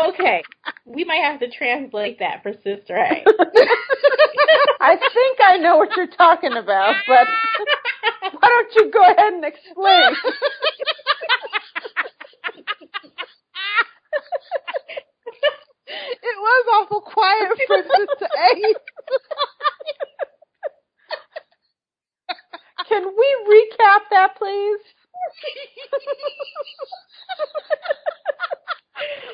[0.10, 0.44] okay,
[0.86, 3.24] we might have to translate that for Sister A.
[4.82, 7.28] I think I know what you're talking about, but
[8.40, 10.16] why don't you go ahead and explain?
[15.88, 18.74] it was awful quiet for Sister A.
[22.88, 24.80] Can we recap that, please?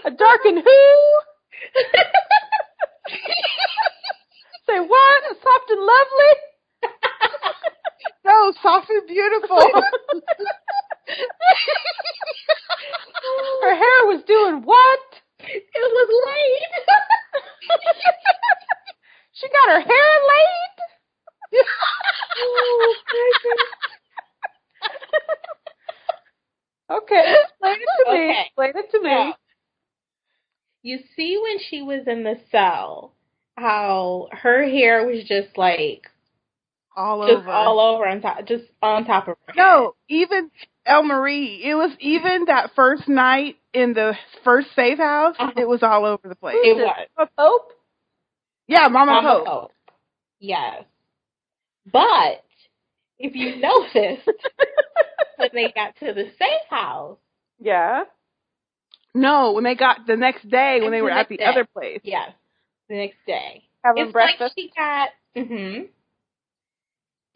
[0.05, 1.21] A dark and who?
[4.67, 5.23] Say what?
[5.31, 6.33] A soft and lovely?
[8.25, 9.57] No, soft and beautiful.
[13.61, 14.99] Her hair was doing what?
[15.39, 16.85] it was late.
[19.35, 20.75] She got her hair laid?
[22.37, 22.95] Oh,
[26.91, 28.17] okay, explain it to me.
[28.17, 28.41] Okay.
[28.45, 29.09] Explain it to me.
[29.09, 29.31] Yeah.
[30.83, 33.13] You see when she was in the cell,
[33.57, 36.09] how her hair was just like
[36.95, 37.51] all just over.
[37.51, 39.53] all over on top, just on top of her.
[39.55, 40.49] no, even
[40.85, 41.61] El Marie.
[41.63, 45.35] It was even that first night in the first safe house.
[45.39, 45.51] Uh-huh.
[45.57, 46.57] It was all over the place.
[46.59, 47.07] It was.
[47.17, 47.71] A Pope?
[48.67, 49.45] Yeah, Mama, Mama Pope.
[49.47, 49.71] Pope.
[50.39, 50.83] Yes.
[51.91, 52.43] But
[53.19, 54.27] if you noticed,
[55.37, 57.17] when they got to the safe house,
[57.59, 58.03] Yeah.
[59.13, 61.45] No, when they got the next day when they The were at the day.
[61.45, 62.01] other place.
[62.03, 62.31] yes,
[62.89, 63.63] the next day.
[63.83, 64.41] Having it's breakfast.
[64.41, 65.09] like she got.
[65.35, 65.81] hmm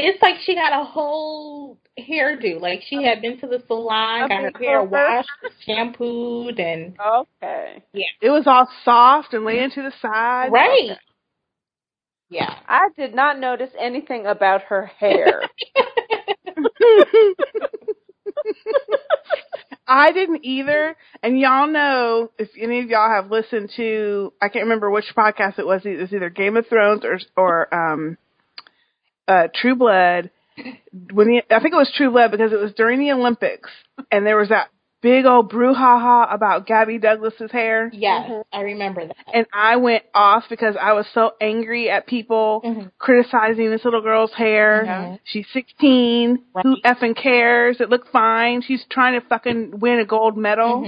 [0.02, 2.62] It's like she got a whole hairdo.
[2.62, 5.30] Like she had been to the salon, got her hair washed,
[5.66, 7.84] shampooed, and Okay.
[7.91, 10.52] Yeah, it was all soft and laying to the side.
[10.52, 10.97] right.
[12.30, 12.56] Yeah.
[12.68, 15.41] I did not notice anything about her hair.
[19.88, 20.95] I didn't either.
[21.24, 25.58] And y'all know if any of y'all have listened to I can't remember which podcast
[25.58, 25.82] it was.
[25.84, 28.18] It was either Game of Thrones or or um
[29.30, 30.32] uh True Blood.
[31.14, 33.70] When the, I think it was True Blood because it was during the Olympics
[34.12, 34.68] and there was that
[35.02, 37.90] big old brouhaha about Gabby Douglas's hair.
[37.94, 39.16] Yes, I remember that.
[39.34, 42.92] And I went off because I was so angry at people Mhm.
[42.98, 44.84] criticizing this little girl's hair.
[44.86, 45.20] Mhm.
[45.24, 46.40] She's 16.
[46.54, 46.66] Right.
[46.66, 47.80] Who effing cares?
[47.80, 48.62] It looked fine.
[48.62, 50.84] She's trying to fucking win a gold medal.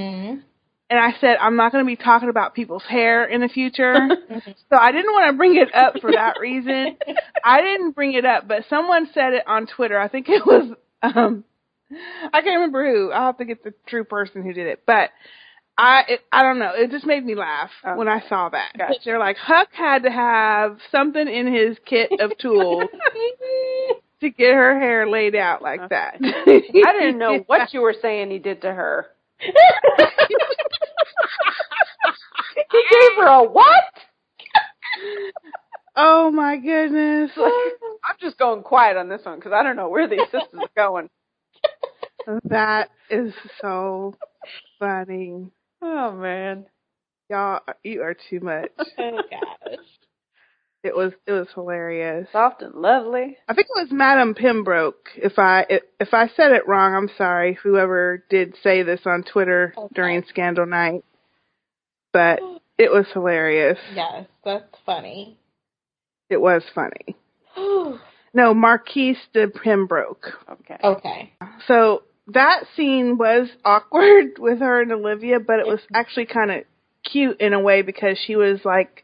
[0.92, 3.96] And I said, I'm not going to be talking about people's hair in the future.
[4.70, 6.98] so I didn't want to bring it up for that reason.
[7.46, 9.98] I didn't bring it up, but someone said it on Twitter.
[9.98, 11.46] I think it was, um,
[11.90, 13.10] I can't remember who.
[13.12, 14.84] I'll have to get the true person who did it.
[14.86, 15.12] But
[15.78, 16.74] I, it, I don't know.
[16.76, 17.96] It just made me laugh Oh.
[17.96, 18.74] when I saw that.
[18.78, 19.00] Gotcha.
[19.06, 22.84] They're like, Huck had to have something in his kit of tools
[24.20, 26.16] to get her hair laid out like that.
[26.22, 29.08] I didn't know what you were saying he did to her.
[32.92, 33.84] Gave her a what?
[35.94, 37.32] Oh my goodness.
[37.38, 40.70] I'm just going quiet on this one because I don't know where these sisters are
[40.76, 41.10] going.
[42.46, 44.14] That is so
[44.80, 45.48] funny.
[45.82, 46.66] Oh man.
[47.30, 48.70] Y'all, you are too much.
[48.98, 49.80] oh gosh.
[50.84, 52.28] It was it was hilarious.
[52.32, 53.38] Soft and lovely.
[53.50, 55.10] I think it was Madam Pembroke.
[55.18, 57.58] If I if, if I said it wrong, I'm sorry.
[57.64, 59.88] Whoever did say this on Twitter Okay.
[59.94, 61.04] during Scandal Night,
[62.14, 62.40] but
[62.82, 63.78] it was hilarious.
[63.94, 65.38] Yes, that's funny.
[66.30, 67.16] It was funny.
[68.34, 70.26] No, Marquise de Pembroke.
[70.50, 70.78] Okay.
[70.82, 71.34] okay.
[71.68, 76.64] So that scene was awkward with her and Olivia, but it was actually kind of
[77.04, 79.04] cute in a way because she was like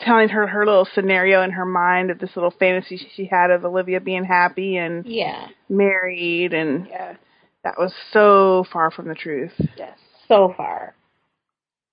[0.00, 3.64] telling her her little scenario in her mind of this little fantasy she had of
[3.64, 5.46] Olivia being happy and Yeah.
[5.68, 7.14] married, and Yeah.
[7.62, 9.52] that was so far from the truth.
[9.76, 9.96] Yes.
[10.26, 10.96] So far.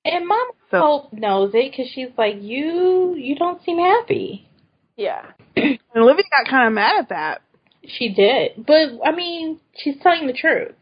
[0.05, 4.47] And Mama So- Pope knows it because she's like, you, you don't seem happy.
[4.97, 5.23] Yeah.
[5.95, 7.41] And Olivia got kind of mad at that.
[7.85, 10.73] She did, but I mean, she's telling the truth.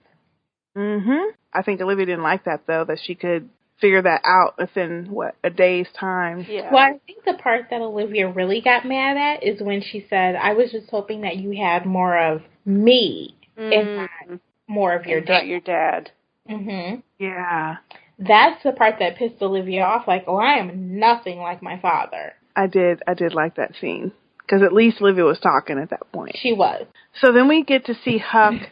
[0.77, 1.31] Mhm.
[1.53, 3.49] I think Olivia didn't like that though, that she could
[3.81, 6.45] figure that out within what a day's time.
[6.47, 6.71] Yeah.
[6.71, 10.35] Well, I think the part that Olivia really got mad at is when she said,
[10.35, 13.95] "I was just hoping that you had more of me and Mm.
[14.29, 16.11] not more of your And not dad." your dad.
[16.47, 17.77] hmm Yeah.
[18.21, 20.07] That's the part that pissed Olivia off.
[20.07, 22.33] Like, oh, I am nothing like my father.
[22.55, 23.01] I did.
[23.07, 26.37] I did like that scene because at least Olivia was talking at that point.
[26.39, 26.85] She was.
[27.21, 28.53] So then we get to see Huck.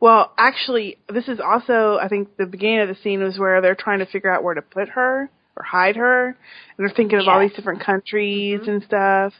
[0.00, 3.74] Well, actually, this is also I think the beginning of the scene was where they're
[3.74, 6.36] trying to figure out where to put her or hide her, and
[6.78, 8.70] they're thinking of all these different countries mm-hmm.
[8.70, 9.32] and stuff.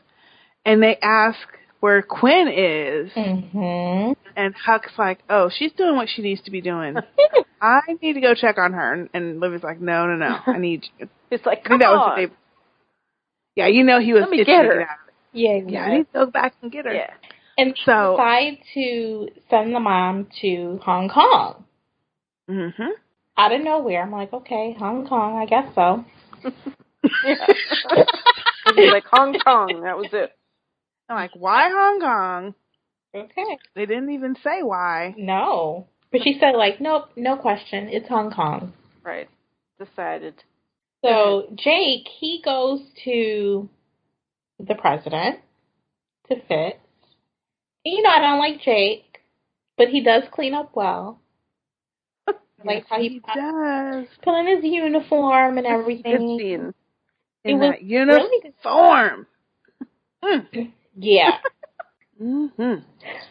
[0.64, 1.38] And they ask
[1.80, 6.60] where Quinn is, hmm and Huck's like, "Oh, she's doing what she needs to be
[6.60, 6.96] doing.
[7.62, 10.58] I need to go check on her." And, and Livy's like, "No, no, no, I
[10.58, 12.30] need you." It's like, come think that was on.
[13.54, 14.22] Yeah, you know he was.
[14.22, 14.80] Let me get her.
[14.80, 14.88] of.
[15.34, 16.94] Yeah, Yeah, I need to go back and get her.
[16.94, 17.10] Yeah.
[17.58, 21.64] And So- decide to send the mom to Hong Kong.
[22.48, 22.72] Mhm.
[23.36, 26.04] Out of nowhere, I'm like, okay, Hong Kong, I guess so.
[28.76, 29.82] Like Hong Kong.
[29.82, 30.32] That was it.
[31.08, 32.54] I'm like, why Hong Kong?
[33.14, 33.58] Okay.
[33.74, 35.14] They didn't even say why.
[35.16, 35.86] No.
[36.12, 38.72] But she said, like, nope, no question, it's Hong Kong.
[39.02, 39.28] Right.
[39.78, 40.34] Decided.
[41.04, 43.68] So Jake, he goes to
[44.58, 45.40] the president
[46.28, 46.34] to.
[46.50, 46.74] And,
[47.84, 49.20] you know, I don't like Jake,
[49.76, 51.20] but he does clean up well.
[52.64, 54.06] like how he He does.
[54.22, 56.38] put on his uniform and everything.
[57.44, 59.26] It In was that uniform.
[60.24, 60.72] Mm.
[60.98, 61.38] Yeah.
[62.18, 62.46] hmm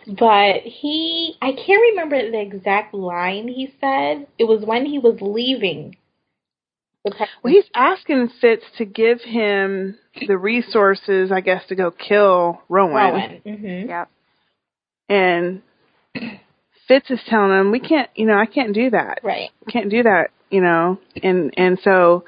[0.08, 4.28] But he, I can't remember the exact line he said.
[4.40, 5.98] It was when he was leaving.
[7.04, 9.98] Well, he's asking Fitz to give him
[10.28, 12.96] the resources, I guess, to go kill Rowan.
[12.96, 13.42] Rowan.
[13.46, 14.06] hmm Yeah.
[15.08, 15.62] And
[16.88, 19.20] Fitz is telling him, "We can't, you know, I can't do that.
[19.24, 19.52] Right.
[19.70, 22.26] Can't do that, you know." And and so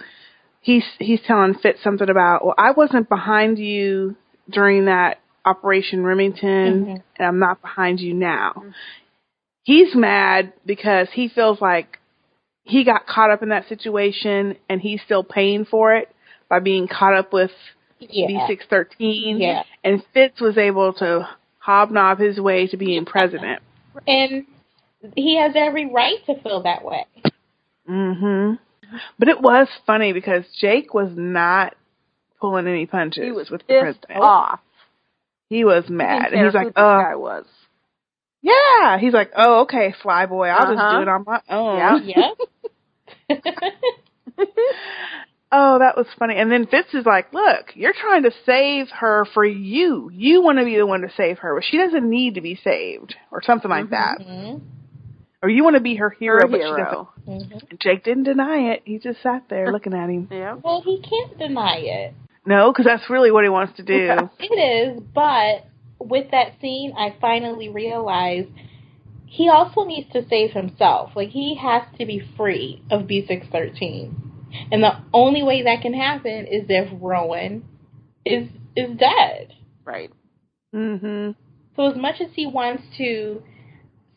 [0.62, 4.16] he's he's telling Fitz something about, "Well, I wasn't behind you
[4.50, 7.04] during that Operation Remington, Mhm.
[7.18, 8.64] and I'm not behind you now."
[9.64, 12.00] He's mad because he feels like
[12.64, 16.10] he got caught up in that situation and he's still paying for it
[16.50, 17.52] by being caught up with
[18.00, 18.28] Yeah.
[18.28, 19.40] B613.
[19.40, 19.64] Yeah.
[19.84, 21.28] And Fitz was able to
[21.60, 23.62] hobnob his way to being president.
[24.08, 24.46] And
[25.16, 27.06] he has every right to feel that way.
[27.86, 28.54] hmm
[29.18, 31.76] But it was funny because Jake was not
[32.40, 34.20] pulling any punches He was with the president.
[34.22, 34.60] off.
[35.50, 36.32] He was mad.
[36.34, 37.45] And he's like, who this oh, guy was.
[38.41, 39.00] yeah.
[39.00, 40.47] He's like, oh, okay, fly boy.
[40.47, 40.76] I'll Uh-huh.
[40.76, 42.08] just do it on my own.
[42.08, 42.30] Yeah.
[43.30, 43.43] Yep.
[45.52, 46.36] Oh, that was funny.
[46.38, 50.12] And then Fitz is like, look, you're trying to save her for you.
[50.14, 52.54] You want to be the one to save her, but she doesn't need to be
[52.64, 54.20] saved, or something like that.
[54.20, 54.62] Mhm.
[55.41, 57.08] Or you want to be her hero, Her but she doesn't.
[57.72, 57.80] Mhm.
[57.80, 58.84] Jake didn't deny it.
[58.86, 60.28] He just sat there looking at him.
[60.30, 60.54] Yeah.
[60.64, 62.14] Well, he can't deny it.
[62.46, 64.30] No, because that's really what he wants to do.
[64.40, 65.66] It is, but
[66.00, 68.50] with that scene, I finally realized
[69.26, 71.12] he also needs to save himself.
[71.16, 74.14] Like he has to be free of B613,
[74.72, 77.66] and the only way that can happen is if Rowan
[78.26, 79.54] is is dead.
[79.86, 80.12] Right.
[80.74, 81.32] hmm
[81.76, 83.44] So as much as he wants to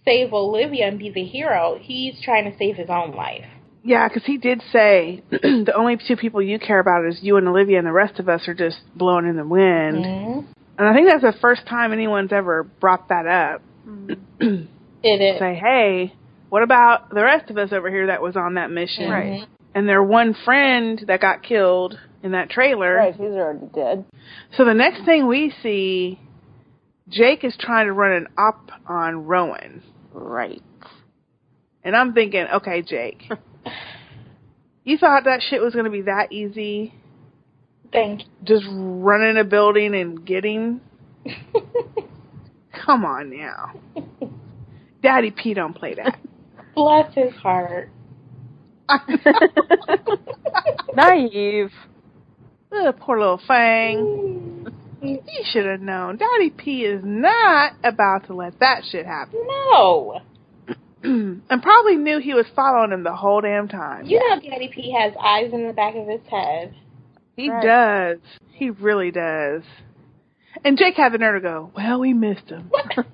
[0.04, 3.46] save Olivia and be the hero, he's trying to save his own life.
[3.84, 7.48] Yeah, because he did say the only two people you care about is you and
[7.48, 10.04] Olivia, and the rest of us are just blowing in the wind.
[10.04, 10.44] Mhm.
[10.78, 13.62] And I think that's the first time anyone's ever brought that up.
[14.40, 15.38] It is.
[15.38, 16.14] Say, hey,
[16.48, 19.10] what about the rest of us over here that was on that mission?
[19.10, 19.40] Right.
[19.42, 19.46] Mhm.
[19.74, 22.94] And their one friend that got killed in that trailer.
[22.96, 23.14] Right.
[23.14, 24.04] He's already dead.
[24.56, 26.20] So the next thing we see,
[27.08, 29.82] Jake is trying to run an op on Rowan.
[30.12, 30.62] Right.
[31.84, 33.28] And I'm thinking, okay, Jake,
[34.84, 36.94] you thought that shit was going to be that easy?
[37.92, 38.26] Thank you.
[38.44, 40.80] Just running a building and getting?
[42.84, 43.72] Come on now.
[45.02, 46.18] Daddy P don't play that.
[46.74, 47.90] Bless his heart.
[50.94, 51.70] Naive.
[52.72, 53.98] Ugh, poor little Fang.
[53.98, 54.72] Mm.
[55.02, 56.16] He should have known.
[56.16, 59.40] Daddy P is not about to let that shit happen.
[59.46, 60.22] No.
[61.50, 64.06] and probably knew he was following him the whole damn time.
[64.06, 66.74] You know Daddy P has eyes in the back of his head.
[67.36, 67.62] He Right.
[67.64, 68.18] does.
[68.52, 69.62] He really does.
[70.64, 72.70] And Jake had the nerve to go, Well, we missed him.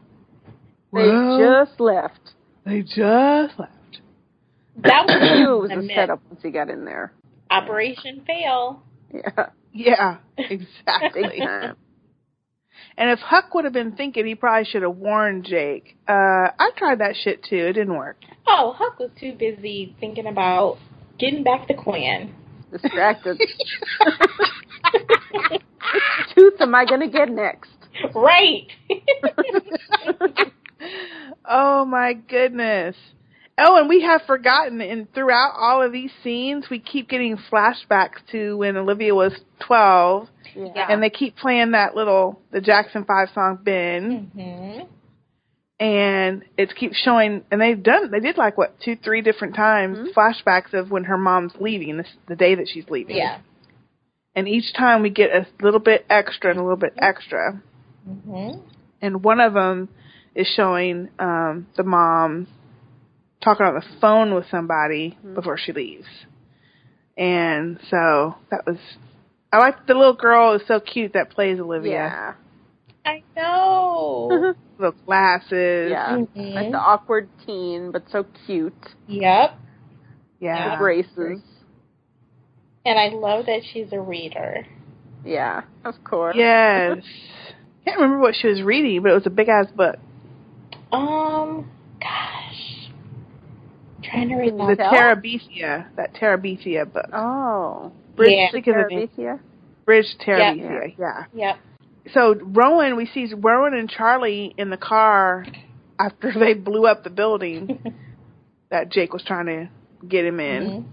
[0.90, 2.32] They Well, just left.
[2.64, 4.00] they just left.
[4.76, 7.12] That was I knew it was a a setup once he got in there.
[7.50, 8.82] Operation fail.
[9.12, 9.46] Yeah.
[9.72, 11.40] Yeah, exactly.
[12.96, 13.08] Time.
[13.08, 15.96] and if Huck would have been thinking, he probably should have warned Jake.
[16.08, 17.66] Uh, I tried that shit too.
[17.66, 18.16] It didn't work.
[18.46, 20.78] Oh, Huck was too busy thinking about
[21.18, 22.34] getting back to Quinn.
[22.70, 23.38] Distracted.
[26.34, 27.70] Tooth am I gonna get next?
[28.14, 28.66] right.
[31.48, 32.96] oh my goodness.
[33.58, 38.18] Oh, and we have forgotten, and throughout all of these scenes, we keep getting flashbacks
[38.30, 39.32] to when Olivia was
[39.66, 40.86] 12, Yeah.
[40.88, 44.80] and they keep playing that little, the Jackson 5 song, Ben, hmm
[45.80, 49.96] and it keeps showing, and they've done, they did like, what, two, three different times,
[49.96, 50.12] Mhm.
[50.12, 53.16] flashbacks of when her mom's leaving, the, the day that she's leaving.
[53.16, 53.38] Yeah.
[54.34, 57.60] And each time we get a little bit extra and a little bit extra.
[58.04, 58.50] hmm
[59.00, 59.88] and one of them
[60.34, 62.48] is showing um the mom
[63.40, 65.34] talking on the phone with somebody Mhm.
[65.34, 66.06] before she leaves.
[67.16, 68.78] And so that was
[69.52, 71.92] I like the little girl is so cute that plays Olivia.
[71.92, 72.32] Yeah.
[73.06, 74.54] I know.
[74.78, 75.90] the glasses.
[75.90, 76.18] Yeah.
[76.18, 76.54] Mhm.
[76.54, 78.74] Like the awkward teen, but so cute.
[79.06, 79.54] Yep.
[80.40, 80.70] Yeah.
[80.72, 81.42] With braces.
[82.84, 84.66] And I love that she's a reader.
[85.24, 86.36] Yeah, of course.
[86.36, 86.98] Yes.
[87.84, 89.96] Can't remember what she was reading, but it was a big ass book.
[90.92, 91.70] Um,
[92.00, 92.37] gosh.
[94.10, 94.92] Trying to read The that.
[94.92, 97.06] Terabithia, that Terabithia book.
[97.12, 97.92] Oh.
[98.16, 98.50] Bridge, Yeah.
[98.50, 99.08] think of the name.
[99.08, 99.40] Terabithia?
[99.84, 101.24] Bridge Terabithia, yeah.
[101.34, 101.56] Yep.
[102.12, 105.46] so Rowan, we see Rowan and Charlie in the car
[105.98, 107.78] after they blew up the building
[108.70, 109.68] that Jake was trying to
[110.06, 110.62] get him in.
[110.64, 110.84] Mhm.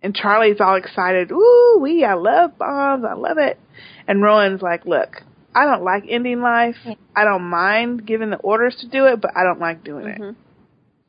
[0.00, 1.32] And Charlie's all excited.
[1.32, 3.04] Ooh, we, I love bombs.
[3.04, 3.58] I love it.
[4.06, 6.76] And Rowan's like, look, I don't like ending life.
[7.16, 10.36] I don't mind giving the orders to do it, but I don't like doing it.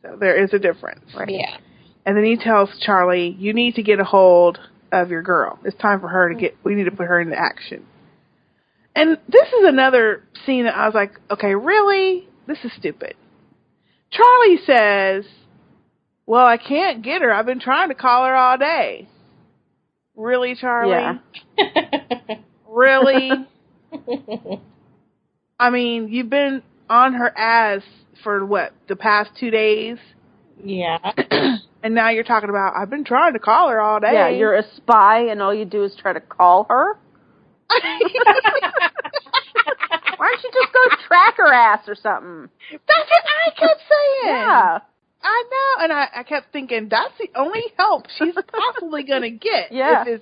[0.01, 1.05] So there is a difference.
[1.27, 1.57] Yeah.
[2.05, 4.59] And then he tells Charlie, you need to get a hold
[4.91, 5.59] of your girl.
[5.63, 7.85] It's time for her to get, we need to put her into action.
[8.95, 12.27] And this is another scene that I was like, okay, really?
[12.47, 13.15] This is stupid.
[14.11, 15.25] Charlie says,
[16.25, 17.31] Well, I can't get her.
[17.31, 19.07] I've been trying to call her all day.
[20.15, 21.19] Really, Charlie?
[21.57, 22.35] Yeah.
[22.69, 23.31] Really?
[25.59, 27.81] I mean, you've been on her ass
[28.23, 29.97] for what, the past two days?
[30.63, 30.97] yeah.
[31.83, 34.11] and now you're talking about, I've been trying to call her all day.
[34.13, 36.97] Yeah, you're a spy and all you do is try to call her.
[40.17, 42.49] Why don't you just go track her ass or something?
[42.71, 44.35] That's what I kept saying.
[44.35, 44.79] Yeah.
[45.21, 49.71] I know, and I, I kept thinking that's the only help she's possibly gonna get.
[49.71, 50.05] Yeah.
[50.07, 50.21] if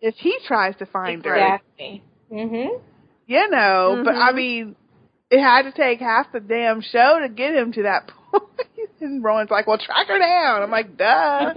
[0.00, 1.34] if he tries to find her.
[1.34, 2.02] exactly.
[2.32, 2.80] Mhm.
[3.26, 4.34] You know, but I Mhm.
[4.36, 4.76] mean,
[5.30, 8.44] it had to take half the damn show to get him to that point.
[9.00, 11.54] and Rowan's like, "Well, track her down." I'm like, "Duh,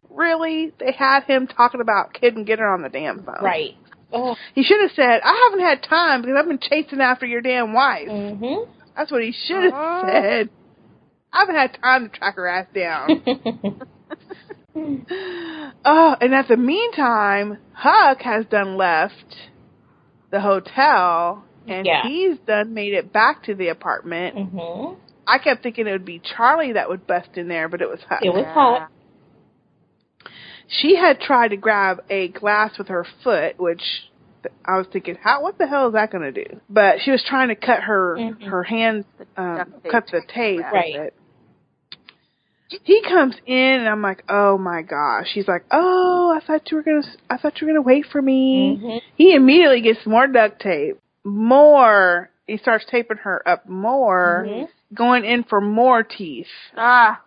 [0.10, 3.42] really?" They had him talking about kid and get her on the damn phone.
[3.42, 3.74] right.
[4.14, 4.36] Oh.
[4.54, 7.72] He should have said, "I haven't had time because I've been chasing after your damn
[7.72, 8.68] wife." Mhm.
[8.96, 10.06] That's what he should have Uh-huh.
[10.10, 10.50] said.
[11.32, 13.22] I haven't had time to track her ass down.
[15.84, 19.14] oh, and at the meantime, Huck has done left
[20.30, 22.02] the hotel and Yeah.
[22.02, 24.36] he's done made it back to the apartment.
[24.36, 24.96] mhm.
[25.26, 28.00] I kept thinking it would be Charlie that would bust in there, but it was
[28.08, 28.20] Huck.
[28.24, 28.52] It was Yeah.
[28.54, 28.90] hot.
[30.68, 33.82] She had tried to grab a glass with her foot, which
[34.64, 35.42] I was thinking, how?
[35.42, 36.60] What the hell is that going to do?
[36.68, 38.42] But she was trying to cut her Mhm.
[38.44, 39.04] her hand,
[39.36, 40.94] um, duct cut the tape Right.
[40.94, 41.14] with it.
[42.84, 45.28] He comes in and I'm like, oh my gosh.
[45.28, 48.22] She's like, oh, I thought you were gonna, I thought you were gonna wait for
[48.22, 48.78] me.
[48.82, 49.02] Mhm.
[49.14, 52.30] He immediately gets more duct tape, more.
[52.46, 54.68] He starts taping her up more, Mhm.
[54.94, 56.48] going in for more teeth.
[56.76, 57.22] Ah.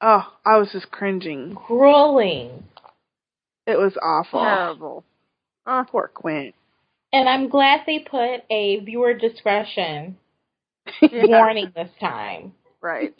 [0.00, 1.54] Oh, I was just cringing.
[1.54, 2.64] Grueling.
[3.66, 4.40] It was awful.
[4.42, 5.04] Terrible.
[5.66, 6.52] Uh, Poor Quinn.
[7.12, 10.16] And I'm glad they put a viewer discretion
[11.12, 12.54] warning this time.
[12.80, 13.14] Right.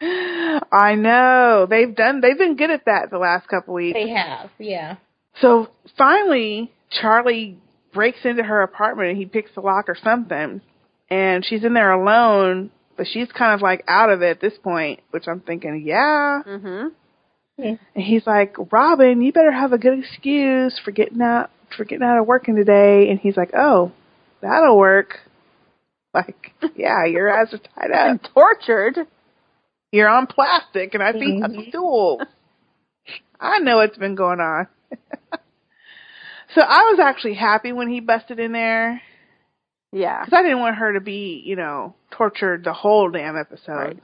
[0.00, 2.20] I know they've done.
[2.20, 3.94] They've been good at that the last couple weeks.
[3.98, 4.96] They have, yeah.
[5.40, 7.58] So finally, Charlie
[7.92, 10.60] breaks into her apartment and he picks the lock or something,
[11.10, 12.70] and she's in there alone.
[12.96, 16.42] But she's kind of like out of it at this point, which I'm thinking, yeah.
[16.46, 16.92] Mhm.
[17.58, 22.06] And he's like, Robin, you better have a good excuse for getting out for getting
[22.06, 23.08] out of working today.
[23.10, 23.92] And he's like, Oh,
[24.40, 25.18] that'll work.
[26.14, 28.06] Like, yeah, your ass is tied up.
[28.08, 29.06] And tortured.
[29.92, 31.54] You're on plastic, and I think Mhm.
[31.56, 32.22] that's stool.
[33.38, 34.66] I know what's been going on.
[36.56, 39.00] so I was actually happy when he busted in there
[39.92, 40.24] Yeah.
[40.24, 43.72] because I didn't want her to be, you know, tortured the whole damn episode.
[43.76, 44.02] Right.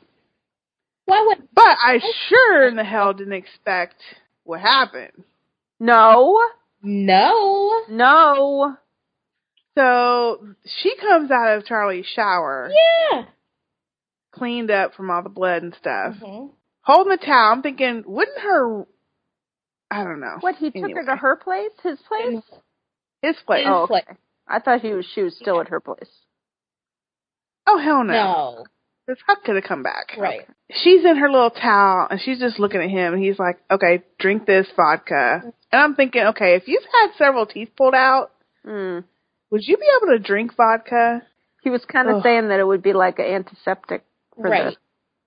[1.07, 3.97] Why would But I sure in the hell didn't expect
[4.45, 5.25] what happened.
[5.81, 6.41] No.
[6.83, 7.83] no?
[7.89, 8.77] No.
[9.77, 10.47] So
[10.81, 12.71] she comes out of Charlie's shower,
[13.11, 13.25] Yeah.
[14.33, 16.51] cleaned up from all the blood and stuff, Mhm.
[16.83, 17.53] holding the towel.
[17.53, 18.87] I'm thinking, wouldn't her?
[19.93, 20.37] I don't know.
[20.41, 21.01] What he took Anyway.
[21.01, 21.71] her to her place?
[21.83, 22.43] His place?
[23.23, 23.65] His place.
[23.67, 24.05] His Oh, place.
[24.09, 24.17] okay.
[24.49, 26.11] I thought he was she was still at her place.
[27.67, 28.13] Oh hell no.
[28.13, 28.65] No.
[29.07, 30.17] This Huck could have come back.
[30.17, 30.47] Right.
[30.71, 34.03] She's in her little towel and she's just looking at him and he's like, Okay,
[34.19, 35.43] drink this vodka.
[35.73, 38.31] And I'm thinking, okay, if you've had several teeth pulled out,
[38.67, 39.03] Mm.
[39.51, 41.23] would you be able to drink vodka?
[41.63, 42.23] He was kind of Ugh.
[42.23, 44.05] saying that it would be like an antiseptic
[44.37, 44.77] for Right.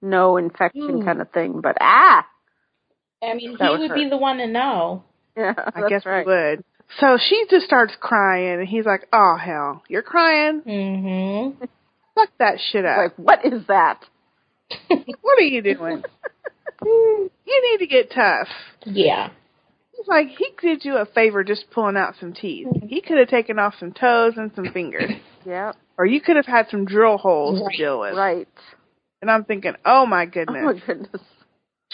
[0.02, 1.06] the no infection Mm.
[1.06, 2.26] kind of thing, but ah,
[3.30, 5.04] I mean, That he would would be the one to know.
[5.38, 6.26] yeah, I guess right.
[6.26, 6.64] we would.
[7.00, 10.62] So she just starts crying and he's like, Oh hell, you're crying?
[10.62, 11.64] Mm-hmm.
[12.16, 12.98] Fuck that shit up.
[12.98, 14.06] Like, what is that?
[14.88, 16.04] what are you doing?
[16.84, 18.48] you need to get tough.
[18.86, 19.30] yeah.
[19.98, 22.68] He's like, he did you a favor just pulling out some teeth.
[22.88, 25.12] He could have taken off some toes and some fingers.
[25.48, 27.72] Yeah, Or you could have had some drill holes Right.
[27.72, 28.16] to deal with.
[28.18, 28.48] right.
[29.22, 31.22] And I'm thinking, oh my Oh goodness, my goodness.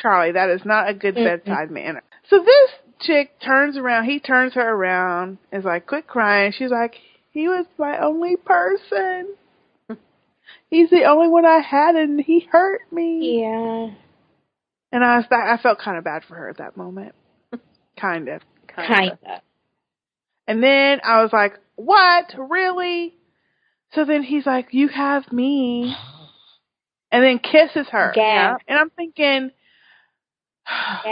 [0.01, 2.03] Charlie, that is not a good bedside manner.
[2.29, 2.71] So this
[3.01, 6.53] chick turns around, he turns her around, is like, quit crying.
[6.57, 6.95] She's like,
[7.31, 9.35] he was my only person.
[10.69, 13.41] He's the only one I had and he hurt me.
[13.41, 13.93] Yeah.
[14.91, 17.15] And I was I felt kind of bad for her at that moment.
[17.99, 18.41] kind of.
[18.67, 19.41] Kind of.
[20.47, 22.33] And then I was like, what?
[22.37, 23.13] Really?
[23.93, 25.95] So then he's like, you have me.
[27.13, 28.13] And then kisses her.
[28.15, 28.61] Gag.
[28.69, 29.51] And I'm thinking,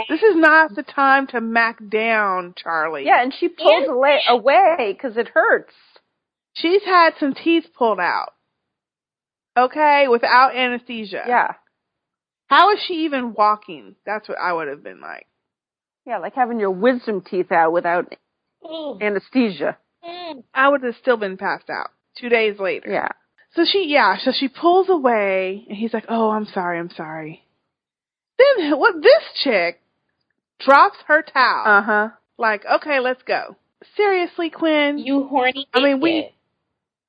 [0.08, 3.04] this is not the time to mac down, Charlie.
[3.06, 5.72] Yeah, and she pulls And- away away because it hurts.
[6.54, 8.32] She's had some teeth pulled out.
[9.56, 11.24] Okay, without anesthesia.
[11.26, 11.54] Yeah,
[12.48, 13.96] How is she even walking?
[14.06, 15.26] That's what I would have been like.
[16.06, 18.12] yeah, like having your wisdom teeth out without
[18.64, 18.98] Ooh.
[19.00, 19.76] anesthesia.
[20.04, 20.44] Mm.
[20.54, 22.90] I would have still been passed out two days later.
[22.90, 23.08] Yeah,
[23.54, 27.44] So she, yeah, so she pulls away, and he's like, "Oh, I'm sorry, I'm sorry."
[28.58, 28.94] Then what?
[29.02, 29.80] This chick
[30.58, 31.64] drops her towel.
[31.66, 32.08] Uh huh.
[32.38, 33.56] Like, okay, let's go.
[33.96, 34.98] Seriously, Quinn.
[34.98, 35.66] You horny.
[35.74, 36.34] I mean, we- idiot.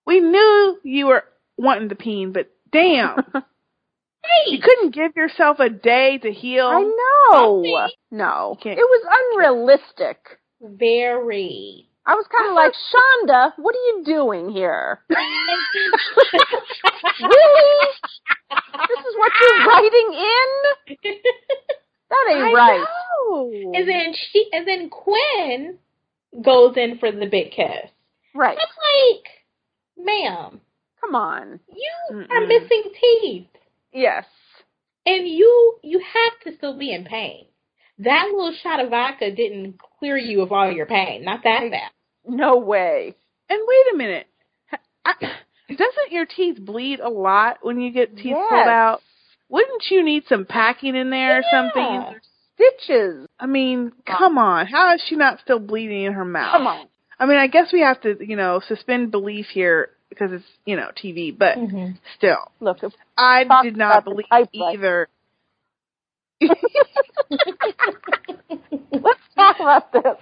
[0.06, 1.24] we knew you were
[1.58, 3.18] wanting the peen, but damn,
[4.48, 6.68] you couldn't give yourself a day to heal.
[6.68, 7.64] I know.
[7.64, 7.88] Something.
[8.12, 10.18] No, it was unrealistic.
[10.62, 11.88] very.
[12.06, 15.00] I was kind of like, Shonda, what are you doing here?
[15.10, 15.28] really?
[18.50, 20.48] This is what you're writing in?
[22.10, 22.86] That ain't I right.
[23.30, 23.72] know.
[23.76, 25.78] and then she, and then Quinn
[26.44, 27.90] goes in for the big kiss.
[28.34, 28.58] Right.
[28.58, 29.28] I'm like,
[30.06, 30.62] ma'am,
[31.00, 31.60] Come on.
[31.70, 32.48] you are Mm-mm.
[32.48, 33.48] missing teeth,
[33.94, 34.26] Yes.
[35.06, 37.46] and you you have to still be in pain.
[38.04, 41.24] That little shot of vodka didn't clear you of all your pain.
[41.24, 41.92] Not that bad.
[42.28, 43.16] No way.
[43.50, 44.28] And wait a minute.
[45.06, 45.14] I,
[45.70, 48.50] doesn't your teeth bleed a lot when you get teeth Yes.
[48.50, 49.02] pulled out?
[49.50, 51.62] Wouldn't you need some packing in there or Yeah.
[51.74, 52.20] something?
[52.56, 53.28] Stitches.
[53.40, 54.68] I mean, come on.
[54.68, 56.52] How is she not still bleeding in her mouth?
[56.52, 56.88] Come on.
[57.20, 60.76] I mean, I guess we have to, you know, suspend belief here because it's, you
[60.76, 61.94] know, TV, but Mm-hmm.
[62.18, 62.52] still.
[62.60, 62.80] Look,
[63.18, 65.08] I did not believe either.
[68.92, 70.18] Let's talk about this.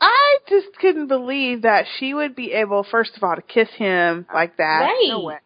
[0.00, 4.26] I just couldn't believe that she would be able, first of all, to kiss him
[4.32, 4.80] like that.
[4.80, 5.08] Right.
[5.08, 5.38] No way.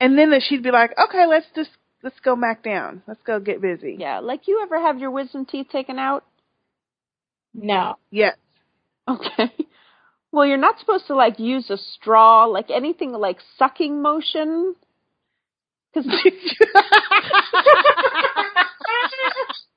[0.00, 1.70] And then that she'd be like, okay, let's just,
[2.02, 3.02] let's go back down.
[3.06, 3.96] Let's go get busy.
[3.98, 6.24] Yeah, like you ever have your wisdom teeth taken out?
[7.54, 7.96] No.
[8.10, 8.36] Yes.
[9.06, 9.52] Okay.
[10.32, 14.74] Well, you're not supposed to like use a straw, like anything like sucking motion.
[15.92, 16.10] Because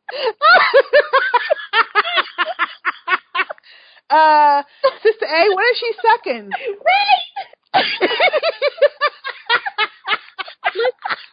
[4.09, 4.63] uh,
[5.03, 6.49] Sister A, what is she sucking?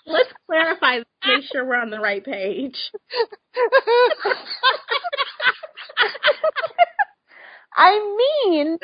[0.07, 0.99] Let's clarify.
[1.27, 2.77] Make sure we're on the right page.
[7.74, 7.99] I
[8.44, 8.78] mean,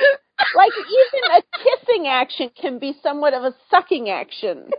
[0.56, 4.70] like even a kissing action can be somewhat of a sucking action.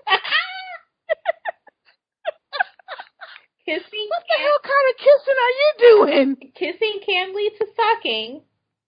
[3.70, 6.34] Kissing what the hell kind of kissing are you doing?
[6.56, 8.42] kissing can lead to sucking.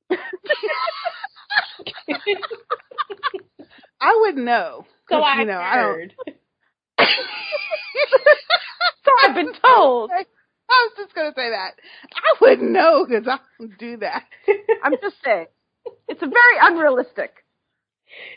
[4.01, 4.87] I wouldn't know.
[5.07, 6.15] so I you know, I heard.
[9.03, 10.11] So I've been told.
[10.11, 10.25] I
[10.69, 11.75] was just gonna say that.
[12.15, 14.23] I wouldn't know because I don't do that.
[14.83, 15.47] I'm just saying.
[16.07, 17.43] It's very unrealistic.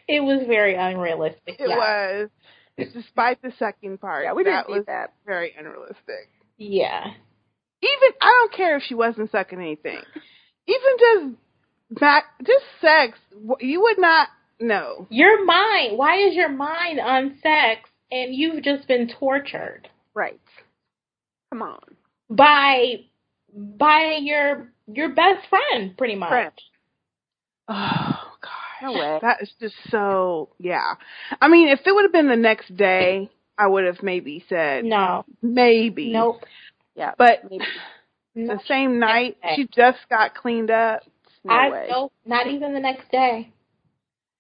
[0.08, 1.56] It was very unrealistic.
[1.58, 1.76] It yeah.
[1.76, 2.30] was,
[2.76, 4.24] despite the sucking part.
[4.24, 5.12] Yeah, we didn't was that.
[5.26, 6.30] very unrealistic.
[6.58, 7.04] Yeah.
[7.82, 9.98] Even I don't care if she wasn't sucking anything.
[10.66, 13.18] Even just back, just sex.
[13.60, 14.28] You would not
[14.60, 15.06] know.
[15.10, 15.98] Your mind.
[15.98, 20.40] Why is your mind on sex and you've just been tortured Right.
[21.50, 21.80] Come on.
[22.30, 23.00] by
[23.52, 26.30] by your your best friend, pretty much.
[26.30, 26.52] Friend.
[27.68, 28.50] Oh God.
[29.22, 30.94] That is just so yeah.
[31.40, 34.84] I mean, if it would have been the next day, I would have maybe said
[34.84, 35.24] No.
[35.42, 36.12] maybe.
[36.12, 36.42] Nope.
[36.96, 37.12] Yeah.
[37.16, 37.64] But maybe.
[38.34, 38.54] No.
[38.56, 39.52] the same night, day.
[39.56, 41.02] she just got cleaned up.
[41.44, 41.86] No I way.
[41.90, 42.12] nope.
[42.26, 43.52] Not even the next day.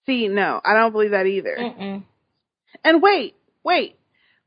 [0.06, 1.56] See, no, I don't believe that either.
[1.58, 2.02] Mm-mm.
[2.82, 3.96] And wait, wait.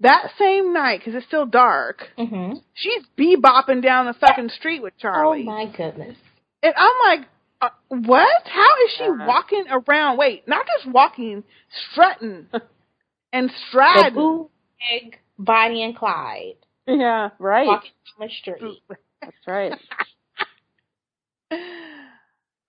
[0.01, 2.59] That same night, because it's still dark, Mm-hmm.
[2.75, 5.41] she's bebopping down the fucking street with Charlie.
[5.47, 6.15] Oh my goodness.
[6.61, 7.27] And I'm like,
[7.61, 8.43] uh, what?
[8.45, 9.25] How is she Uh-huh.
[9.27, 10.17] walking around?
[10.17, 11.43] Wait, not just walking,
[11.91, 12.45] strutting
[13.33, 14.47] and The striding.
[14.79, 16.55] Boo egg Bonnie and Clyde
[16.85, 17.29] Yeah.
[17.39, 17.67] Right.
[17.67, 18.81] walking down the street.
[19.21, 19.73] That's right.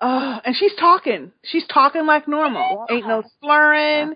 [0.01, 1.33] Oh, and she's talking.
[1.45, 2.87] She's talking like normal.
[2.89, 2.97] Yeah.
[2.97, 4.15] Ain't no slurring.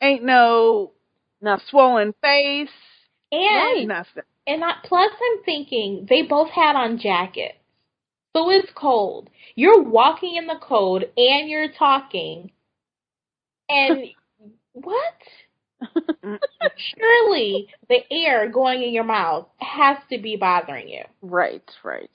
[0.00, 0.92] Ain't no
[1.40, 1.58] No.
[1.70, 2.68] swollen face.
[3.32, 4.22] And Nothing.
[4.46, 7.56] and I, plus I'm thinking they both had on jackets.
[8.36, 9.28] So it's cold.
[9.56, 12.52] You're walking in the cold and you're talking.
[13.68, 14.04] And
[14.72, 15.14] what?
[16.98, 21.02] Surely the air going in your mouth has to be bothering you.
[21.22, 21.68] Right.
[21.82, 22.10] Right.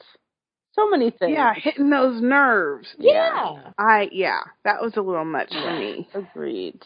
[0.73, 1.34] So many things.
[1.34, 2.88] Yeah, hitting those nerves.
[2.98, 3.72] Yeah.
[3.77, 6.07] I yeah, that was a little much for me.
[6.14, 6.81] Agreed.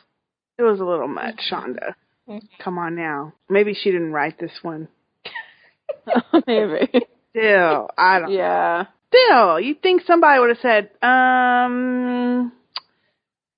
[0.57, 1.93] It was a little much, Shonda.
[2.27, 2.41] Mhm.
[2.63, 3.33] Come on now.
[3.49, 4.87] Maybe she didn't write this one.
[6.47, 7.05] maybe.
[7.31, 8.31] Still, I don't.
[8.31, 8.85] Yeah.
[9.09, 12.51] Still, you think somebody would have said, um,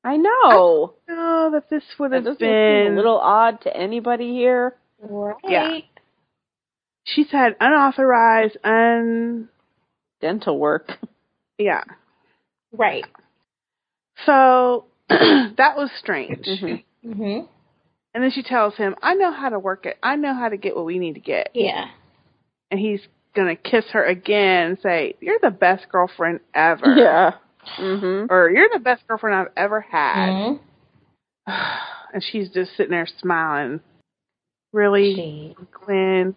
[0.05, 0.93] I know.
[1.09, 2.93] no, that this would have doesn't seem been.
[2.93, 4.75] a little odd to anybody here.
[5.01, 5.35] Right.
[5.47, 5.77] Yeah.
[7.05, 9.49] She said unauthorized, un.
[10.21, 10.91] Dental work.
[11.57, 11.83] Yeah.
[12.71, 13.03] Right.
[14.25, 16.45] So that was strange.
[16.45, 16.83] Mhm.
[17.03, 17.39] hmm
[18.13, 19.97] And then she tells him, I know how to work it.
[20.01, 21.49] I know how to get what we need to get.
[21.53, 21.85] Yeah.
[22.71, 23.01] And he's
[23.35, 26.95] going to kiss her again and say, You're the best girlfriend ever.
[26.95, 27.31] Yeah.
[27.77, 28.27] Mhm.
[28.29, 30.29] Or you're the best girlfriend I've ever had.
[30.29, 30.59] Mhm.
[32.13, 33.81] And she's just sitting there smiling.
[34.71, 36.33] Really, She- Quinn?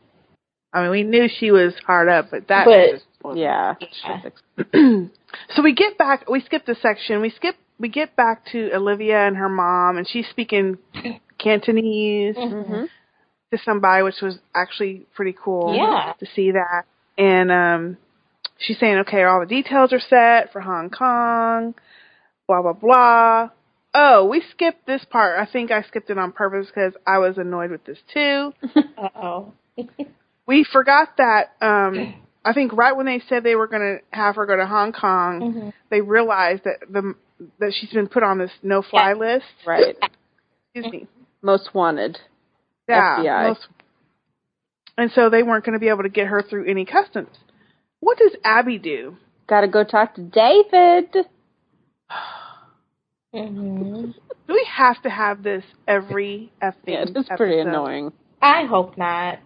[0.73, 3.75] I mean, we knew she was hard up, but that But- was Yeah.
[4.05, 4.23] Yeah.
[5.55, 6.29] so we get back.
[6.29, 7.21] We skip the section.
[7.21, 7.55] We skip.
[7.79, 10.79] We get back to Olivia and her mom, and she's speaking
[11.39, 12.89] Cantonese Mhm.
[13.53, 15.75] to somebody, which was actually pretty cool.
[15.77, 16.13] Yeah.
[16.19, 16.87] to see that.
[17.17, 17.97] And um,
[18.59, 21.75] she's saying, okay, all the details are set for Hong Kong.
[22.47, 23.51] Blah blah blah.
[23.95, 25.39] Oh, we skipped this part.
[25.39, 28.53] I think I skipped it on purpose because I was annoyed with this too.
[28.99, 29.53] Uh oh.
[30.47, 31.53] We forgot that.
[31.61, 32.15] Um,
[32.45, 34.93] I think right when they said they were going to have her go to Hong
[34.93, 35.73] Kong, Mhm.
[35.91, 37.15] they realized that the
[37.61, 39.15] that she's been put on this no-fly Yeah.
[39.15, 39.45] list.
[39.67, 39.97] Right.
[40.75, 41.07] Excuse me.
[41.43, 42.19] Most wanted.
[42.89, 43.19] Yeah.
[43.19, 43.49] FBI.
[43.49, 43.69] most-
[44.97, 47.37] and so they weren't going to be able to get her through any customs.
[48.01, 49.17] What does Abby do?
[49.49, 51.27] Got to go talk to David.
[53.35, 54.15] Mhm.
[54.49, 57.69] Do we have to have this every effing Yeah, it's pretty episode?
[57.69, 58.13] annoying.
[58.41, 59.39] I hope not.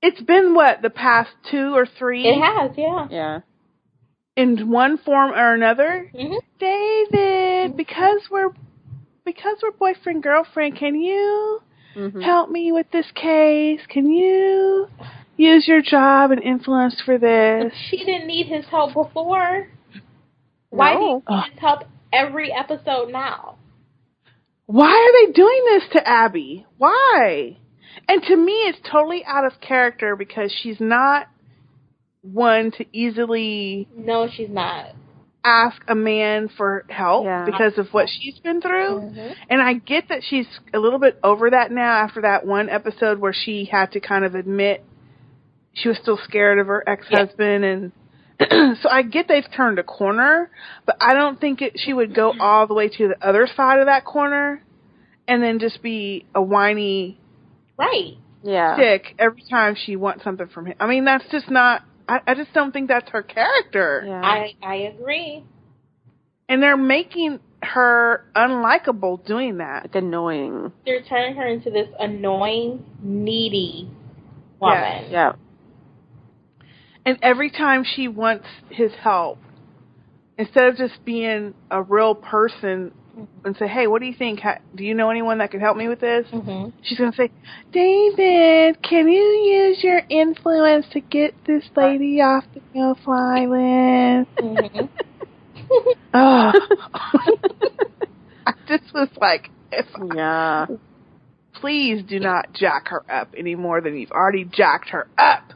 [0.00, 3.08] It's been what the past two or three It has, yeah.
[3.10, 3.40] Yeah.
[4.36, 6.08] in one form or another.
[6.14, 6.38] Mhm.
[6.60, 8.50] David, because we're
[9.24, 11.60] because we're boyfriend girlfriend, can you
[11.96, 12.22] Mhm.
[12.22, 13.80] help me with this case?
[13.88, 14.88] Can you
[15.38, 17.72] use your job and influence for this?
[17.90, 19.68] She didn't need his help before.
[20.70, 21.36] Why do you No.
[21.36, 23.56] need his help every episode now?
[24.66, 26.66] Why are they doing this to Abby?
[26.76, 27.56] Why?
[28.06, 31.26] And to me, it's totally out of character because she's not
[32.20, 34.90] one to easily No, she's not.
[35.44, 37.44] ask a man for help Yeah.
[37.46, 39.00] because of what she's been through.
[39.00, 39.34] Mhm.
[39.48, 43.18] And I get that she's a little bit over that now after that one episode
[43.18, 44.84] where she had to kind of admit
[45.74, 47.92] she was still scared of her ex-husband and
[48.80, 50.50] so I get they've turned a corner,
[50.86, 53.80] but I don't think it, she would go all the way to the other side
[53.80, 54.62] of that corner
[55.26, 57.18] and then just be a whiny
[57.76, 58.16] Right.
[58.42, 58.76] Yeah.
[58.76, 60.74] dick every time she wants something from him.
[60.80, 61.82] I mean, that's just not.
[62.08, 64.04] I, I just don't think that's her character.
[64.06, 64.20] Yeah.
[64.22, 65.44] I I agree.
[66.48, 69.82] And they're making her unlikable doing that.
[69.84, 70.72] like annoying.
[70.86, 73.90] They're turning her into this annoying, needy
[74.60, 75.10] woman.
[75.10, 75.32] Yeah.
[77.08, 79.38] And every time she wants his help,
[80.36, 82.92] instead of just being a real person
[83.46, 84.40] and say, "Hey, what do you think?
[84.40, 87.30] Ha- Do you know anyone that could help me with this?" hmm She's gonna say,
[87.72, 94.84] "David, can you use your influence to get this lady off the no-fly list?" hmm
[96.12, 96.52] Oh,
[98.46, 100.66] I just was like, if Yeah.
[101.54, 105.54] please do not jack her up any more than you've already jacked her up.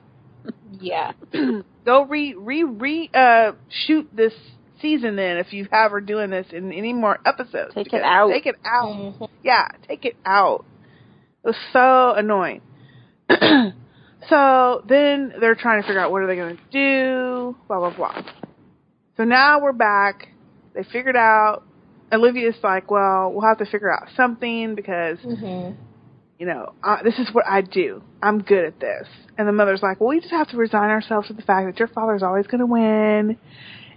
[0.81, 1.13] Yeah.
[1.85, 3.53] Go re re re uh
[3.87, 4.33] shoot this
[4.81, 7.75] season then if you have her doing this in any more episodes.
[7.75, 8.31] Take it out.
[8.31, 8.89] Take it out.
[8.89, 9.29] Mhm.
[9.43, 10.65] Yeah, take it out.
[11.45, 12.61] It was so annoying.
[14.29, 17.95] so then they're trying to figure out what are they going to do, blah blah
[17.97, 18.23] blah.
[19.17, 20.29] So now we're back.
[20.75, 21.65] They figured out.
[22.13, 25.75] Olivia's like, well, we'll have to figure out something because Mhm.
[26.43, 28.03] You know uh, this is what I do.
[28.21, 29.07] I'm good at this.
[29.39, 31.79] And the mother's like, well, we just have to resign ourselves to the fact that
[31.79, 33.39] your father's always going to win.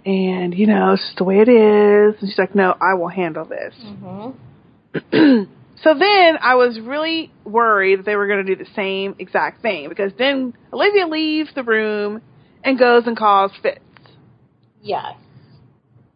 [0.04, 2.14] And, you know, it's just the way it is.
[2.20, 3.74] And she's like, no, I will handle this.
[3.84, 4.36] Mhm.
[5.82, 9.60] so then I was really worried that they were going to do the same exact
[9.60, 12.22] thing because then Olivia leaves the room
[12.62, 13.80] and goes and calls Fitz.
[14.80, 15.16] Yes.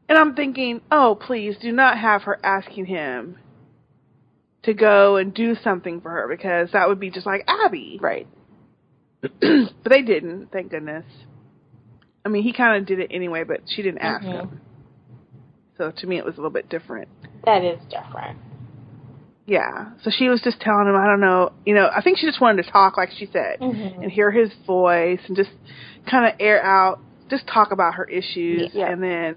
[0.09, 3.36] And I'm thinking, oh, please do not have her asking him
[4.65, 7.99] to go and do something for her because that would be just like Abby.
[8.01, 8.27] Right.
[9.23, 11.05] but they didn't, thank goodness.
[12.24, 14.32] I mean, he kind of did it anyway, but she didn't ask Mhm.
[14.32, 14.61] him.
[15.78, 17.09] So to me, it was a little bit different.
[17.45, 18.39] That is different.
[19.47, 19.93] Yeah.
[20.03, 22.41] So she was just telling him, I don't know, you know, I think she just
[22.41, 24.03] wanted to talk, like she said, Mhm.
[24.03, 25.51] and hear his voice and just
[26.07, 27.01] kind of air out,
[27.31, 28.91] just talk about her issues, Yeah.
[28.91, 29.37] and then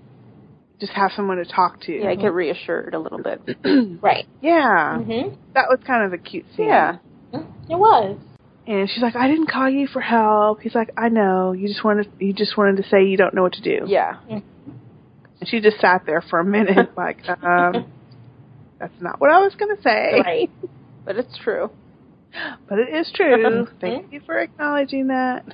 [0.80, 1.92] just have someone to talk to.
[1.94, 3.42] Yeah, get reassured a little bit.
[4.02, 4.26] Right.
[4.42, 4.98] yeah.
[5.00, 5.38] Mhm.
[5.54, 6.68] That was kind of a cute scene.
[6.68, 6.98] Yeah.
[7.34, 8.18] It was.
[8.68, 10.62] And she's like, I didn't call you for help.
[10.62, 11.52] He's like, I know.
[11.54, 13.86] You just wanted, you just wanted to say you don't know what to do.
[13.88, 14.18] Yeah.
[14.30, 14.42] And
[15.46, 17.92] she just sat there for a minute, like, um,
[18.80, 20.22] that's not what I was going to say.
[20.24, 20.52] Right.
[21.06, 21.70] But it's true.
[22.70, 23.68] But it is true.
[23.82, 25.46] Thank you for acknowledging that.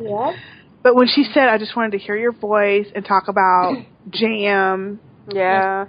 [0.00, 0.32] Yeah.
[0.82, 3.76] but when she said, I just wanted to hear your voice and talk about
[4.10, 5.86] jam Yeah.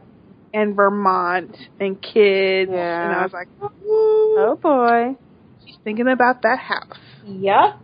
[0.54, 3.04] and Vermont and kids, Yeah.
[3.06, 4.36] and I was like, ooh.
[4.40, 5.16] Oh boy.
[5.66, 6.98] She's thinking about that house.
[7.26, 7.80] Yep.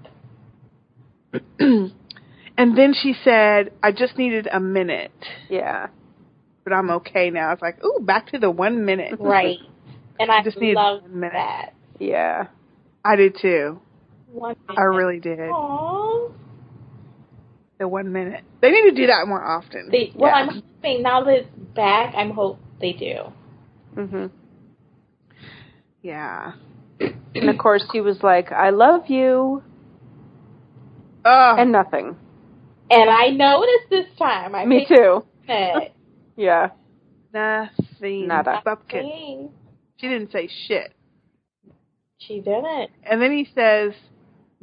[1.59, 1.91] and
[2.77, 5.11] then she said, I just needed a minute,
[5.49, 5.87] Yeah.
[6.63, 7.51] but I'm okay now.
[7.51, 9.15] It's like, ooh, back to the one minute.
[9.19, 9.57] Right.
[10.19, 11.33] And I Just need one minute.
[11.33, 11.73] that.
[11.99, 12.45] Yeah.
[13.03, 13.81] I did too.
[14.31, 15.39] One I really did.
[15.39, 16.31] Aww.
[17.79, 18.43] The one minute.
[18.61, 19.89] They need to do that more often.
[19.91, 20.35] They, well, Yeah.
[20.35, 23.31] I'm hoping now that it's back, I'm hope they do.
[23.95, 24.31] Mm Mhm.
[26.01, 26.53] yeah.
[27.35, 29.63] And of course, he was like, "I love you,"
[31.25, 32.15] and nothing.
[32.91, 34.53] And I noticed this time.
[34.55, 35.23] I Me too.
[36.35, 36.69] Yeah.
[37.33, 38.27] nothing.
[38.27, 38.61] Nada.
[38.65, 39.01] Bupkis.
[39.01, 39.49] Dang.
[39.97, 40.93] She didn't say shit.
[42.17, 42.91] She didn't.
[43.03, 43.93] And then he says,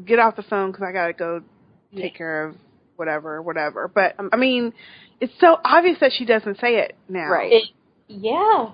[0.05, 1.43] "Get off the phone because I gotta go
[1.97, 2.57] take care of
[3.01, 4.73] whatever, whatever." But Um, I mean,
[5.21, 7.53] it's so obvious that she doesn't say it now, Right.
[7.53, 7.65] It,
[8.07, 8.71] yeah.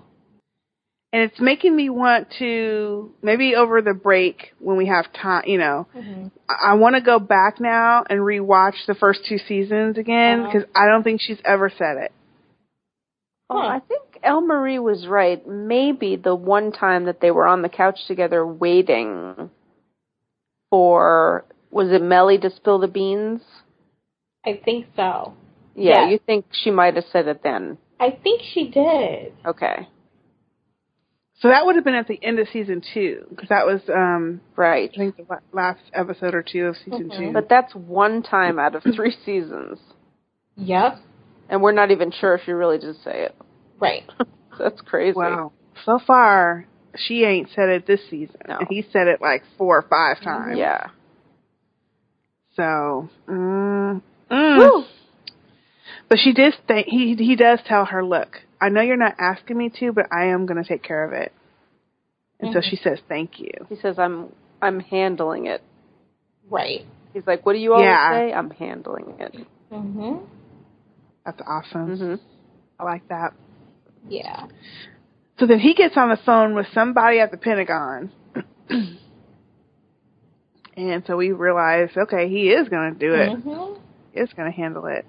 [1.12, 5.56] And it's making me want to maybe over the break when we have time, you
[5.56, 9.96] know, hmm I, I want to go back now and rewatch the first two seasons
[9.96, 10.52] again Uh-huh.
[10.52, 12.12] because I don't think she's ever said it.
[13.48, 13.68] Well, Huh.
[13.68, 15.46] I think El Marie was right.
[15.46, 19.50] Maybe the one time that they were on the couch together waiting
[20.70, 23.40] for was it Mellie to spill the beans?
[24.46, 25.34] I think so.
[25.74, 26.08] Yeah, Yeah.
[26.10, 27.78] you think she might have said it then.
[28.00, 29.32] I think she did.
[29.44, 29.88] Okay.
[31.40, 34.40] So that would have been at the end of season two because that was, um,
[34.56, 34.90] Right.
[34.94, 37.18] I think, the last episode or two of season Mhm.
[37.18, 37.32] two.
[37.32, 39.78] But that's one time out of three seasons.
[40.56, 40.98] Yep.
[41.50, 43.34] And we're not even sure if she really did say it.
[43.78, 44.04] Right.
[44.58, 45.16] That's crazy.
[45.16, 45.52] Wow.
[45.84, 46.66] So far,
[46.96, 48.40] she ain't said it this season.
[48.48, 48.56] No.
[48.58, 50.56] And he said it like four or five times.
[50.56, 50.88] Yeah.
[52.54, 54.86] So, mm, mm.
[56.08, 56.54] But she did.
[56.68, 60.06] Th- he he does tell her, "Look, I know you're not asking me to, but
[60.12, 61.32] I am going to take care of it."
[62.40, 62.64] And so Mhm.
[62.70, 64.32] she says, "Thank you." He says I'm
[64.62, 65.62] I'm handling it.
[66.48, 66.84] Right.
[67.12, 68.10] He's like, "What do you always Yeah.
[68.10, 69.34] say?" I'm handling it.
[69.72, 70.20] Mhm.
[71.24, 71.96] That's awesome.
[71.96, 72.20] Mhm.
[72.78, 73.32] I like that.
[74.08, 74.46] Yeah.
[75.38, 78.10] So then he gets on the phone with somebody at the Pentagon.
[80.76, 83.44] and so we realize, okay, he is going to do it.
[83.44, 83.78] Mhm.
[84.16, 85.04] Is going to handle it.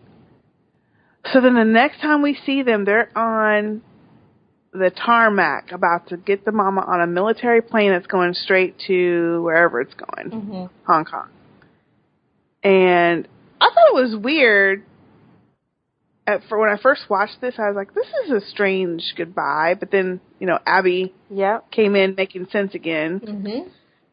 [1.34, 3.82] So then the next time we see them, they're on
[4.72, 9.42] the tarmac about to get the mama on a military plane that's going straight to
[9.44, 10.70] wherever it's going, Mhm.
[10.86, 11.30] Hong Kong.
[12.64, 13.28] And
[13.60, 14.84] I thought it was weird.
[16.28, 19.76] At, for when I first watched this, I was like, "This is a strange goodbye."
[19.80, 21.60] But then, you know, Abby Yeah.
[21.72, 23.70] came in making sense again, Mhm.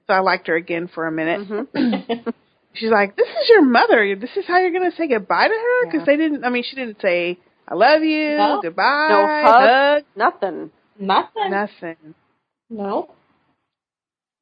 [0.07, 1.41] so I liked her again for a minute.
[1.49, 2.33] Mhm.
[2.75, 4.17] She's like, "This is your mother.
[4.17, 6.05] This is how you're gonna say goodbye to her?" Because Yeah.
[6.07, 6.45] they didn't.
[6.45, 7.39] I mean, she didn't say,
[7.69, 8.61] "I love you," No.
[8.63, 9.69] goodbye, No hug.
[9.69, 10.71] hug, Nothing.
[10.99, 11.51] Nothing.
[11.51, 12.15] nothing,
[12.71, 13.11] No.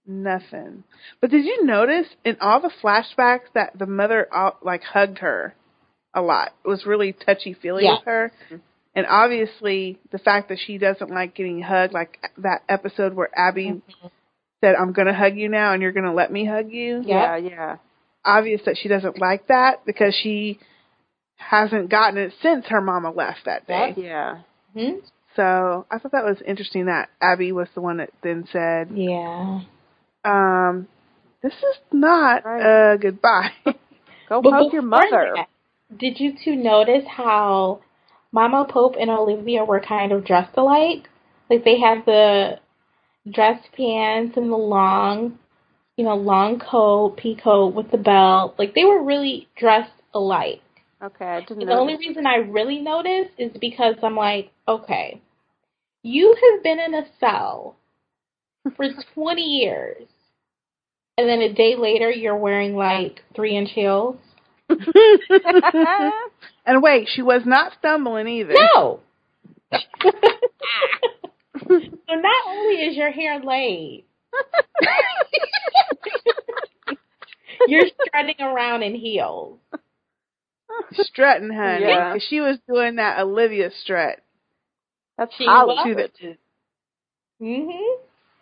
[0.06, 0.84] nothing.
[1.20, 5.54] But did you notice in all the flashbacks that the mother uh, like hugged her
[6.14, 6.52] a lot?
[6.64, 7.94] It was really touchy feely Yeah.
[7.96, 8.32] with her.
[8.94, 13.68] And obviously, the fact that she doesn't like getting hugged, like that episode where Abby
[13.70, 14.10] Mhm.
[14.62, 17.76] said, "I'm gonna hug you now, and you're gonna let me hug you." Yeah, yeah.
[18.24, 20.58] Obvious that she doesn't like that because she
[21.36, 23.94] hasn't gotten it since her mama left that day.
[23.96, 24.38] Yeah.
[24.76, 25.02] Mhm.
[25.34, 29.60] So I thought that was interesting that Abby was the one that then said, Yeah.
[30.24, 30.86] um,
[31.42, 32.92] "This is not Right.
[32.94, 33.50] a goodbye."
[34.28, 35.46] Go But hug your mother.
[35.96, 37.80] Did you two notice how
[38.30, 41.08] Mama Pope and Olivia were kind of dressed alike?
[41.50, 42.60] Like they had the
[43.30, 45.38] dress pants and the long,
[45.96, 48.54] you know, long coat, pea coat with the belt.
[48.58, 50.62] Like they were really dressed alike.
[51.02, 51.74] Okay, I didn't And know.
[51.74, 55.20] the only reason I really noticed is because I'm like, okay,
[56.02, 57.76] you have been in a cell
[58.76, 60.06] for 20 years,
[61.18, 64.16] and then a day later you're wearing like three inch heels.
[66.64, 68.54] and wait, she was not stumbling either.
[68.74, 69.00] No.
[69.72, 69.80] so
[71.68, 74.04] not only is your hair laid,
[77.66, 79.58] you're strutting around in heels.
[80.92, 82.12] Strutting, honey, Yeah.
[82.12, 84.20] 'cause she was doing that Olivia strut.
[85.18, 85.96] That's She Hollywood.
[85.96, 86.10] was.
[86.20, 86.36] To
[87.40, 87.98] the, Mhm.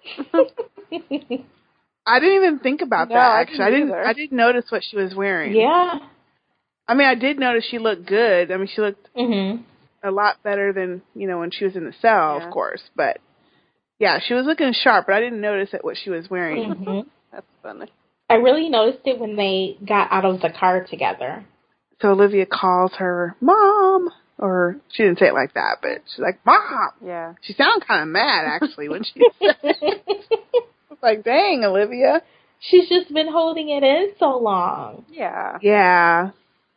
[2.07, 3.41] I didn't even think about No, that.
[3.41, 4.07] Actually, I didn't didn't.
[4.07, 5.55] I didn't notice what she was wearing.
[5.55, 5.99] yeah.
[6.89, 8.51] I mean, I did notice she looked good.
[8.51, 9.63] I mean, she looked Mhm.
[10.03, 12.47] a lot better than you know when she was in the cell, Yeah.
[12.47, 12.83] of course.
[12.97, 13.21] But
[14.01, 16.75] yeah, she was looking sharp, but I didn't notice it what she was wearing.
[16.75, 17.07] Mhm.
[17.33, 17.87] That's funny.
[18.29, 21.45] I really noticed it when they got out of the car together.
[22.01, 24.09] So Olivia calls her mom,
[24.39, 26.91] or she didn't say it like that, but she's like mom.
[27.05, 27.35] Yeah.
[27.43, 29.21] She sounded kind of mad actually when she.
[29.41, 32.23] said It's like, dang, Olivia.
[32.61, 35.05] She's just been holding it in so long.
[35.11, 35.59] Yeah.
[35.63, 36.31] Yeah,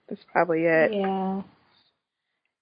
[0.09, 0.93] that's probably it.
[0.93, 1.41] Yeah.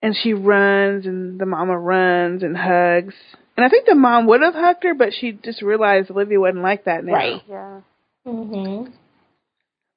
[0.04, 3.14] And she runs, and the mama runs and hugs.
[3.58, 6.64] And I think the mom would have hugged her, but she just realized Olivia wasn't
[6.64, 7.14] like that now.
[7.14, 7.42] Right.
[7.50, 7.82] Yeah.
[8.26, 8.92] Mhm.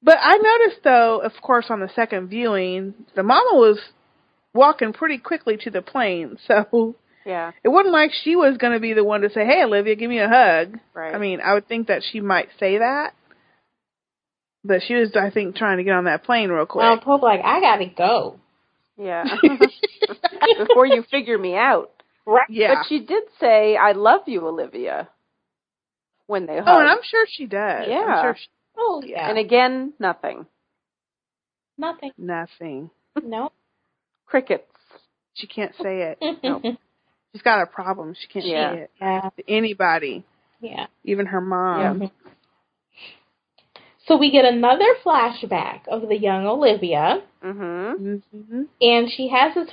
[0.03, 3.79] But I noticed, though, of course, on the second viewing, the mama was
[4.53, 6.39] walking pretty quickly to the plane.
[6.47, 6.95] So
[7.25, 7.53] Yeah.
[7.63, 10.11] it wasn't like she was going to be the one to say, "Hey, Olivia, give
[10.11, 11.15] me a hug." Right.
[11.15, 13.15] I mean, I would think that she might say that,
[14.63, 16.83] but she was, I think, trying to get on that plane real quick.
[16.83, 18.41] Well, Pope like I gotta go.
[18.99, 19.25] Yeah.
[20.59, 21.91] Before you figure me out.
[22.27, 22.47] Right.
[22.49, 22.75] yeah.
[22.77, 25.09] But she did say, "I love you, Olivia."
[26.27, 26.69] When they hugged.
[26.69, 27.87] oh, and I'm sure she does.
[27.87, 27.99] Yeah.
[27.99, 28.49] I'm sure she,
[28.79, 29.29] Oh yeah.
[29.29, 30.47] And again, nothing.
[31.77, 32.13] Nothing.
[32.17, 32.91] nothing.
[33.23, 33.53] No.
[34.27, 34.65] Crickets.
[35.35, 36.19] She can't say it.
[36.43, 36.63] Nope.
[37.33, 38.15] She's got a problem.
[38.19, 38.73] She can't Yeah.
[38.75, 39.29] say it yeah.
[39.37, 40.25] to anybody,
[40.61, 40.87] Yeah.
[41.05, 42.01] even her mom.
[42.01, 42.11] Mhm.
[44.07, 48.23] So we get another flashback of the young Olivia, Mhm.
[48.31, 49.71] hmm and she has this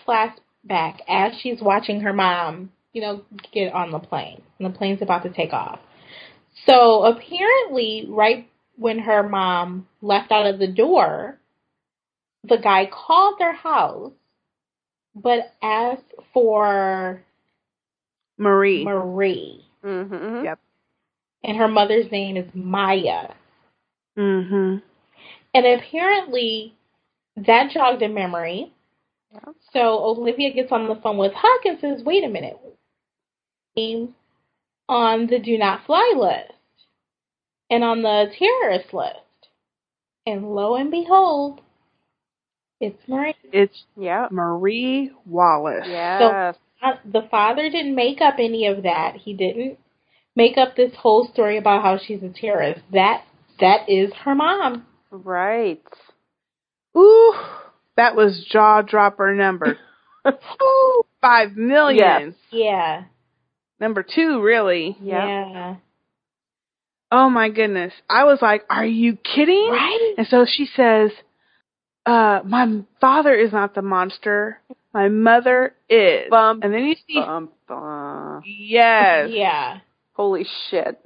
[0.69, 3.21] flashback as she's watching her mom, you know,
[3.53, 5.79] get on the plane, and the plane's about to take off.
[6.65, 8.47] So apparently, right
[8.77, 11.39] when her mom left out of the door,
[12.43, 14.11] the guy called their house,
[15.15, 17.21] but asked for
[18.37, 18.83] Marie.
[18.83, 20.43] Marie, Mhm.
[20.43, 20.59] Yep.
[21.43, 23.33] and her mother's name is Maya.
[24.15, 24.77] hmm
[25.53, 26.73] And apparently,
[27.37, 28.73] that jogged a memory.
[29.33, 29.39] Yeah.
[29.73, 32.57] So Olivia gets on the phone with Huck and says, "Wait a minute,
[33.75, 34.15] name
[34.89, 36.53] on the do not fly list
[37.69, 39.17] and on the terrorist list."
[40.25, 41.61] And lo and behold,
[42.79, 43.35] it's Marie.
[43.51, 44.27] It's Yeah.
[44.31, 45.85] Marie Wallace.
[45.87, 46.55] Yes.
[46.81, 49.15] Uh, The father didn't make up any of that.
[49.15, 49.77] He didn't
[50.35, 52.81] make up this whole story about how she's a terrorist.
[52.91, 53.23] That
[53.59, 54.87] that is her mom.
[55.11, 55.83] right.
[56.97, 57.33] Ooh,
[57.97, 59.77] that was jaw dropper number
[60.27, 61.97] Ooh, five million.
[61.97, 62.33] Yes.
[62.51, 63.03] Yeah.
[63.79, 64.95] Number two, really.
[65.01, 65.23] Yep.
[65.23, 65.75] Yeah.
[67.11, 67.93] Oh my goodness.
[68.09, 69.69] I was like, are you kidding?
[69.71, 70.13] Right?
[70.17, 71.11] And so she says,
[72.05, 74.59] uh, my father is not the monster.
[74.93, 76.29] My mother is.
[76.29, 78.43] Bum, and then you see, Bum, bum.
[78.45, 79.29] yes.
[79.33, 79.79] Yeah.
[80.13, 80.99] Holy shit.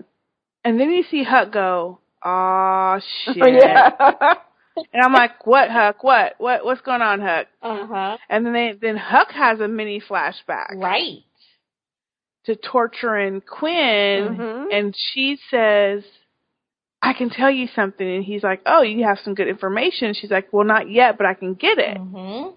[0.64, 3.38] And then you see Huck go, aw, shit.
[3.38, 4.34] yeah.
[4.78, 6.04] And I'm like, what, Huck?
[6.04, 6.36] What?
[6.38, 6.66] What?
[6.66, 7.48] What's going on, Huck?
[7.62, 8.18] Uh huh.
[8.30, 11.20] And then they, then Huck has a mini flashback Right.
[12.46, 14.68] to torturing Quinn, Mhm.
[14.72, 16.04] and she says,
[17.02, 20.32] "I can tell you something." And he's like, "Oh, you have some good information." She's
[20.32, 22.50] like, "Well, not yet, but I can get it." hmm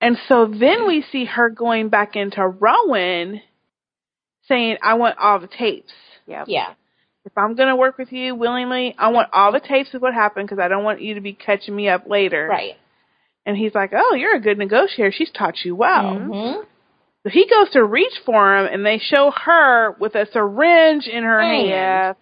[0.00, 3.40] And so then we see her going back into Rowan,
[4.48, 5.92] saying, "I want all the tapes."
[6.26, 6.44] Yep.
[6.48, 6.74] Yeah.
[7.24, 10.12] If I'm going to work with you willingly, I want all the tapes of what
[10.12, 12.48] happened because I don't want you to be catching me up later.
[12.50, 12.74] Right.
[13.46, 15.12] And he's like, "Oh, you're a good negotiator.
[15.12, 16.62] She's taught you well." hmm
[17.24, 21.22] So he goes to reach for him, and they show her with a syringe in
[21.22, 21.68] her hand.
[21.68, 22.16] Yes.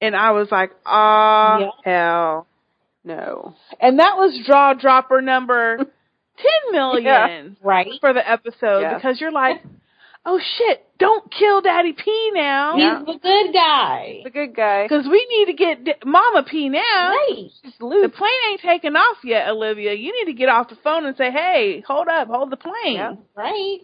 [0.00, 1.70] And I was like, "Ah, Yeah.
[1.84, 2.46] hell!"
[3.04, 3.54] No.
[3.80, 5.76] And that was draw dropper number
[6.38, 7.88] ten million Right.
[8.00, 8.94] for the episode Yeah.
[8.94, 9.62] because you're like,
[10.24, 10.84] "Oh shit!
[10.98, 12.98] Don't kill Daddy P now, Yeah.
[12.98, 14.20] He's the good guy.
[14.24, 14.82] The good guy.
[14.82, 17.50] because we need to get D- Mama P now." Right.
[17.78, 19.92] The plane ain't taking off yet, Olivia.
[19.94, 22.72] You need to get off the phone and say, "Hey, hold up, hold the Yeah.
[22.72, 23.78] plane," Right.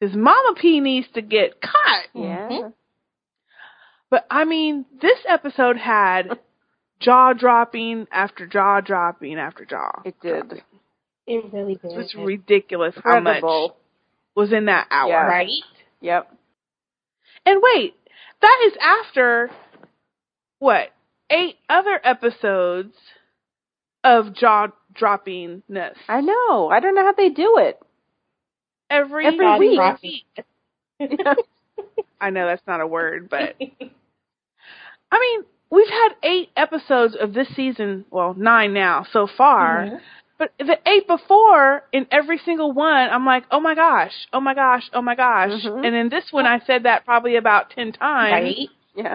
[0.00, 2.06] because Mama P needs to get caught.
[2.14, 2.48] Yeah.
[2.48, 2.72] Mhm.
[4.10, 6.38] But I mean, this episode had
[6.98, 10.02] jaw dropping after jaw dropping after jaw.
[10.04, 10.62] It did.
[11.26, 11.92] It really did.
[11.92, 13.76] It was ridiculous how much Incredible.
[14.34, 15.10] was in that hour.
[15.10, 15.26] Yeah.
[15.28, 15.50] Right.
[16.00, 16.32] Yep.
[17.46, 17.94] And wait,
[18.40, 19.50] that is after
[20.58, 20.88] what?
[21.30, 22.94] Eight other episodes
[24.02, 25.94] of jaw droppingness.
[26.08, 26.68] I know.
[26.70, 27.78] I don't know how they do it.
[28.90, 29.76] Every, Every week.
[29.76, 30.20] dropping.
[32.20, 37.48] I know that's not a word, but I mean, we've had eight episodes of this
[37.54, 39.84] season, well, nine now so far.
[39.84, 40.00] Mhm.
[40.38, 44.54] But the eight before, in every single one, I'm like, oh my gosh, oh my
[44.54, 45.50] gosh, oh my gosh.
[45.64, 45.84] Mhm.
[45.84, 48.32] And in this one, I said that probably about ten times.
[48.32, 48.68] Right.
[48.94, 49.14] Yeah.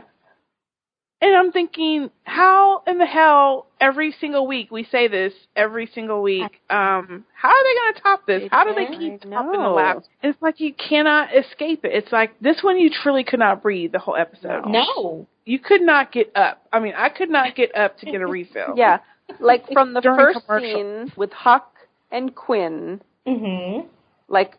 [1.21, 6.21] And I'm thinking, how in the hell every single week we say this every single
[6.21, 6.59] week?
[6.69, 8.43] Um, how are they going to top this?
[8.51, 10.05] How do they keep topping the laps?
[10.21, 11.93] It's like you cannot escape it.
[11.93, 14.65] It's like this one you truly could not breathe the whole episode.
[14.67, 15.25] No.
[15.45, 16.61] You could not get up.
[16.73, 18.73] I mean, I could not get up to get a refill.
[18.75, 18.97] Yeah.
[19.39, 20.69] Like from the During first commercial.
[20.75, 21.73] scene with Huck
[22.11, 23.79] and Quinn, hmm
[24.27, 24.57] like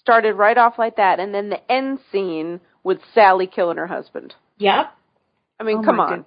[0.00, 4.34] started right off like that, and then the end scene with Sally killing her husband.
[4.58, 4.92] Yep.
[5.58, 6.08] I mean, Oh come on.
[6.08, 6.26] goodness.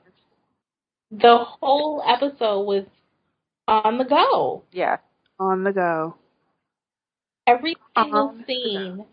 [1.11, 2.85] The whole episode was
[3.67, 4.63] on the go.
[4.71, 4.97] Yeah.
[5.39, 6.15] On the go.
[7.47, 9.05] Every single On scene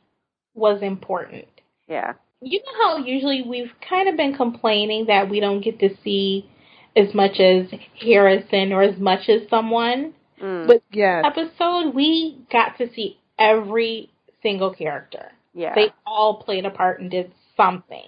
[0.54, 1.48] was important.
[1.88, 2.14] Yeah.
[2.42, 6.48] You know how usually we've kind of been complaining that we don't get to see
[6.96, 7.66] as much as
[8.00, 10.14] Harrison or as much as someone.
[10.40, 10.66] Mm.
[10.66, 11.24] But Yes.
[11.26, 14.10] episode, we got to see every
[14.42, 15.32] single character.
[15.54, 15.74] yeah.
[15.74, 18.06] They all played a part and did something.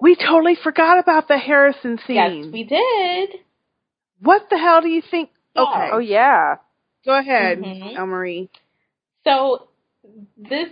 [0.00, 2.16] We totally forgot about the Harrison scene.
[2.16, 3.40] Yes, we did.
[4.20, 5.30] what the hell do you think?
[5.54, 5.62] Yeah.
[5.62, 5.88] Okay.
[5.92, 6.56] oh yeah.
[7.04, 7.96] Go ahead, Mhm.
[7.96, 8.48] El Marie.
[9.24, 9.68] So
[10.36, 10.68] this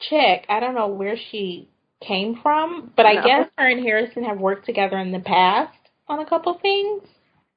[0.00, 1.68] chick, I don't know where she
[2.00, 5.76] came from, but I guess her and Harrison have worked together in the past
[6.10, 7.02] on a couple things.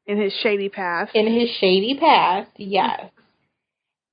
[0.06, 1.12] In his shady past.
[1.16, 3.10] In his shady past, yes.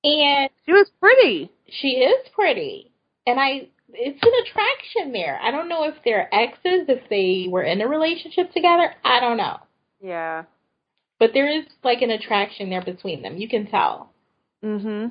[0.03, 1.51] And she was pretty.
[1.69, 2.91] she is pretty.
[3.27, 5.37] And I it's an attraction there.
[5.41, 8.93] I don't know if they're exes, if they were in a relationship together.
[9.03, 9.57] I don't know.
[10.01, 10.43] Yeah.
[11.19, 13.37] But there is like an attraction there between them.
[13.37, 14.11] You can tell.
[14.63, 15.07] Mm-hmm.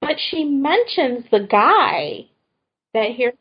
[0.00, 2.26] But she mentions the guy
[2.94, 3.34] that was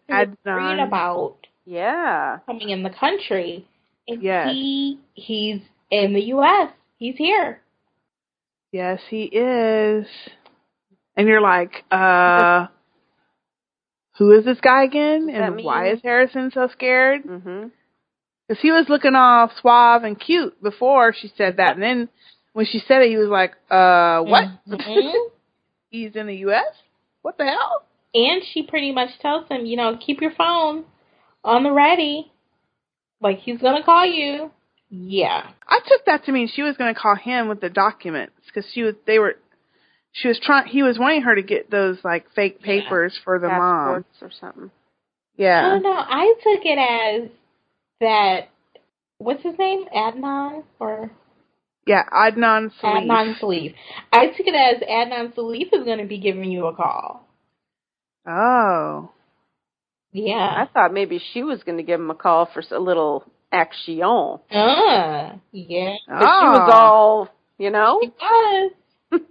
[0.45, 0.87] Adnan.
[0.87, 1.35] about
[1.65, 2.39] Yeah.
[2.45, 3.67] coming in the country.
[4.09, 4.51] And Yes.
[4.51, 5.61] he he's
[5.91, 6.71] in the US.
[6.97, 7.61] He's here.
[8.71, 10.07] Yes, he is.
[11.15, 12.67] And you're like, uh,
[14.17, 15.27] who is this guy again?
[15.27, 17.23] Does And mean- why is Harrison so scared?
[17.23, 17.71] Mhm.
[18.47, 21.73] Because he was looking all suave and cute before she said that.
[21.73, 22.09] And then
[22.53, 24.45] when she said it, he was like, uh, what?
[24.67, 25.13] Mhm.
[25.91, 26.65] He's in the U.S.?
[27.21, 27.83] What the hell?
[28.15, 30.83] and she pretty much tells him, you know, keep your phone
[31.43, 32.31] on the ready.
[33.21, 34.51] Like he's gonna call you.
[34.89, 35.51] Yeah.
[35.67, 38.69] I took that to mean she was going to call him with the documents because
[38.73, 39.35] she was, they were,
[40.11, 43.47] she was trying, he was wanting her to get those like fake papers for the
[43.47, 44.03] mom.
[44.21, 44.71] Or something.
[45.37, 45.67] Yeah.
[45.67, 45.91] Oh, don't know.
[45.95, 47.29] I took it as
[48.01, 48.49] that.
[49.19, 49.85] What's his name?
[49.95, 51.11] Adnan or
[51.85, 53.05] Yeah, Adnan Salif.
[53.05, 53.75] Adnan Salif.
[54.11, 57.27] I took it as Adnan Salif is going to be giving you a call.
[58.27, 59.11] Oh.
[60.11, 60.37] Yeah.
[60.37, 64.01] I thought maybe she was going to give him a call for a little action.
[64.01, 64.37] Uh,
[65.51, 65.95] yeah.
[66.07, 67.99] But she was all, you know.
[68.01, 68.71] She was.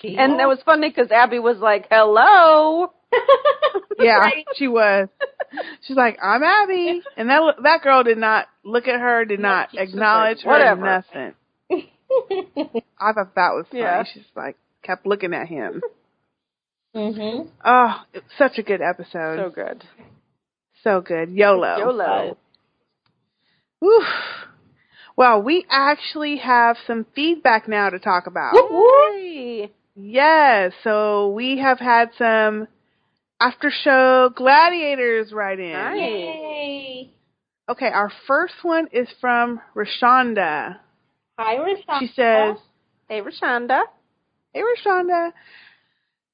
[0.00, 2.92] She And that was funny because Abby was like, "Hello."
[3.98, 4.46] Yeah, Right.
[4.56, 5.08] she was.
[5.86, 9.48] She's like, I'm Abby, and that that girl did not look at her, did No,
[9.48, 11.34] not she's acknowledge like, her, nothing.
[12.98, 13.82] I thought that was funny.
[13.82, 14.02] Yeah.
[14.12, 15.82] She's like, kept looking at him.
[16.94, 17.48] Mhm.
[17.64, 18.02] Oh,
[18.38, 19.36] such a good episode.
[19.38, 19.84] So good.
[20.82, 21.30] So good.
[21.30, 21.78] YOLO.
[21.78, 22.36] YOLO.
[23.80, 24.04] Whew.
[25.16, 28.54] Well, we actually have some feedback now to talk about.
[28.54, 29.70] Yay.
[29.94, 32.66] Yes, so we have had some
[33.38, 35.72] after show gladiators right in.
[35.72, 35.98] Nice.
[36.00, 37.10] Yay.
[37.68, 40.78] Okay, our first one is from Rashonda.
[41.38, 41.98] Hi, Rashonda.
[42.00, 42.56] She says,
[43.08, 43.82] Hey, Rashonda.
[44.54, 45.32] "Hey Rashonda."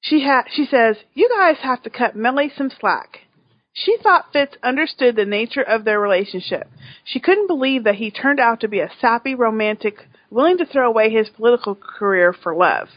[0.01, 3.25] She ha- she says, "You guys have to cut Mellie some slack."
[3.73, 6.67] She thought Fitz understood the nature of their relationship.
[7.03, 10.87] She couldn't believe that he turned out to be a sappy romantic willing to throw
[10.87, 12.89] away his political career for love.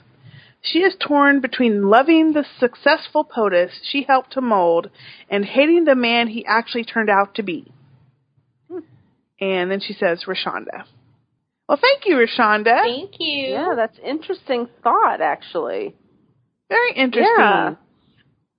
[0.60, 4.90] She is torn between loving the successful POTUS she helped to mold
[5.28, 7.72] and hating the man he actually turned out to be.
[9.40, 10.84] And then she says, Rashonda.
[11.68, 12.82] Well, thank you, Rashonda.
[12.82, 13.48] Thank you.
[13.54, 15.96] Yeah, that's interesting thought, actually.
[16.72, 17.34] Very interesting.
[17.38, 17.74] Yeah.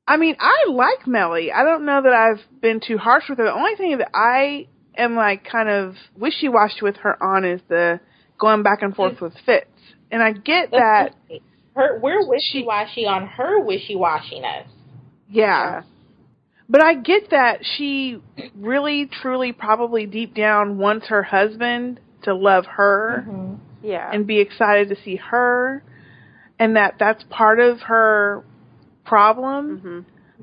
[0.08, 1.52] I mean, I like Mellie.
[1.52, 3.46] I don't know that I've been too harsh with her.
[3.46, 4.68] The only thing that I
[4.98, 8.00] am like kind of wishy washy with her on is the
[8.40, 9.68] going back and forth with Fitz.
[10.12, 11.16] And I get that,
[11.76, 14.68] her we're wishy washy on her wishy washiness.
[15.30, 15.84] yeah.
[16.70, 18.20] But I get that she
[18.56, 23.58] really, truly, probably deep down wants her husband to love her Mhm.
[23.82, 24.10] Yeah.
[24.12, 25.84] and be excited to see her,
[26.64, 28.44] and that that's part of her
[29.06, 29.78] problem.
[29.80, 30.00] hmm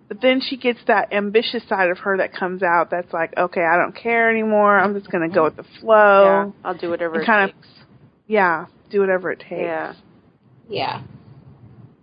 [0.08, 3.62] But then she gets that ambitious side of her that comes out that's like, okay,
[3.62, 4.78] I don't care anymore.
[4.78, 5.80] I'm just going to go with the yeah.
[5.80, 6.54] flow.
[6.64, 7.56] I'll do whatever and it kind of-
[8.26, 9.62] Yeah, do whatever it takes.
[9.62, 9.94] Yeah.
[10.68, 11.02] Yeah.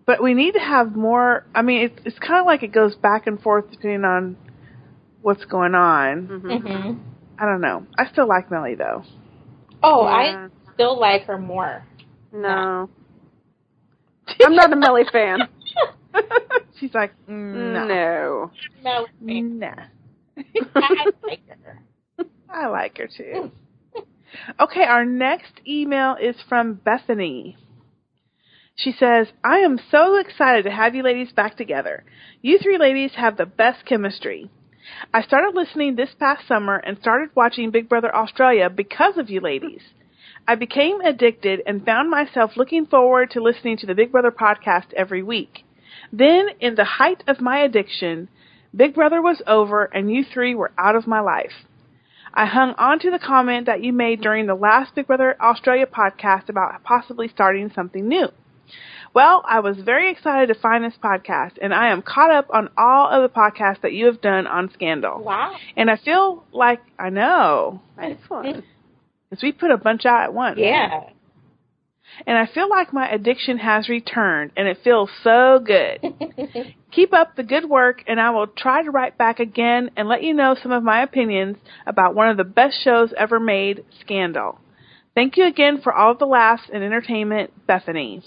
[0.06, 1.46] But we need to have more.
[1.54, 4.38] I mean, it's, it's kind of like it goes back and forth depending on
[5.22, 6.26] what's going on.
[6.28, 7.00] hmm Mhm.
[7.40, 7.86] I don't know.
[8.00, 9.04] I still like Mellie, though.
[9.84, 10.48] Oh, Yeah.
[10.48, 11.84] I still like her more.
[12.34, 12.90] No.
[14.44, 15.40] I'm not a Mellie fan.
[16.80, 17.88] She's like, mm, no.
[17.88, 18.52] no.
[18.84, 19.86] No, Nah.
[20.76, 21.82] I like her.
[22.50, 23.52] I like her too.
[24.60, 27.58] Okay, our next email is from Bethany.
[28.76, 32.04] She says, I am so excited to have you ladies back together.
[32.42, 34.52] You three ladies have the best chemistry.
[35.14, 39.42] I started listening this past summer and started watching Big Brother Australia because of you
[39.42, 39.82] ladies.
[40.48, 44.94] I became addicted and found myself looking forward to listening to the Big Brother podcast
[44.96, 45.66] every week.
[46.14, 48.30] Then, in the height of my addiction,
[48.74, 51.66] Big Brother was over and you three were out of my life.
[52.34, 55.86] I hung on to the comment that you made during the last Big Brother Australia
[55.86, 58.28] podcast about possibly starting something new.
[59.14, 62.70] Well, I was very excited to find this podcast, and I am caught up on
[62.78, 65.24] all of the podcasts that you have done on Scandal.
[65.24, 65.56] Wow.
[65.76, 68.64] And I feel like I know, Nice one.
[69.30, 70.58] because we put a bunch out at once.
[70.60, 71.10] Yeah.
[72.26, 76.00] And I feel like my addiction has returned, and it feels so good.
[76.92, 80.24] Keep up the good work, and I will try to write back again and let
[80.24, 84.58] you know some of my opinions about one of the best shows ever made, Scandal.
[85.16, 88.24] Thank you again for all of the laughs and entertainment, Bethany.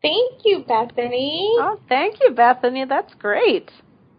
[0.00, 1.56] Thank you, Bethany.
[1.58, 2.84] Oh, thank you, Bethany.
[2.84, 3.70] That's great.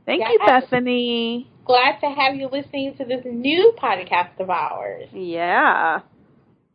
[0.05, 0.31] Thank Yes.
[0.33, 1.47] you, Bethany.
[1.69, 5.07] Glad to have you listening to this new podcast of ours.
[5.13, 5.99] Yeah.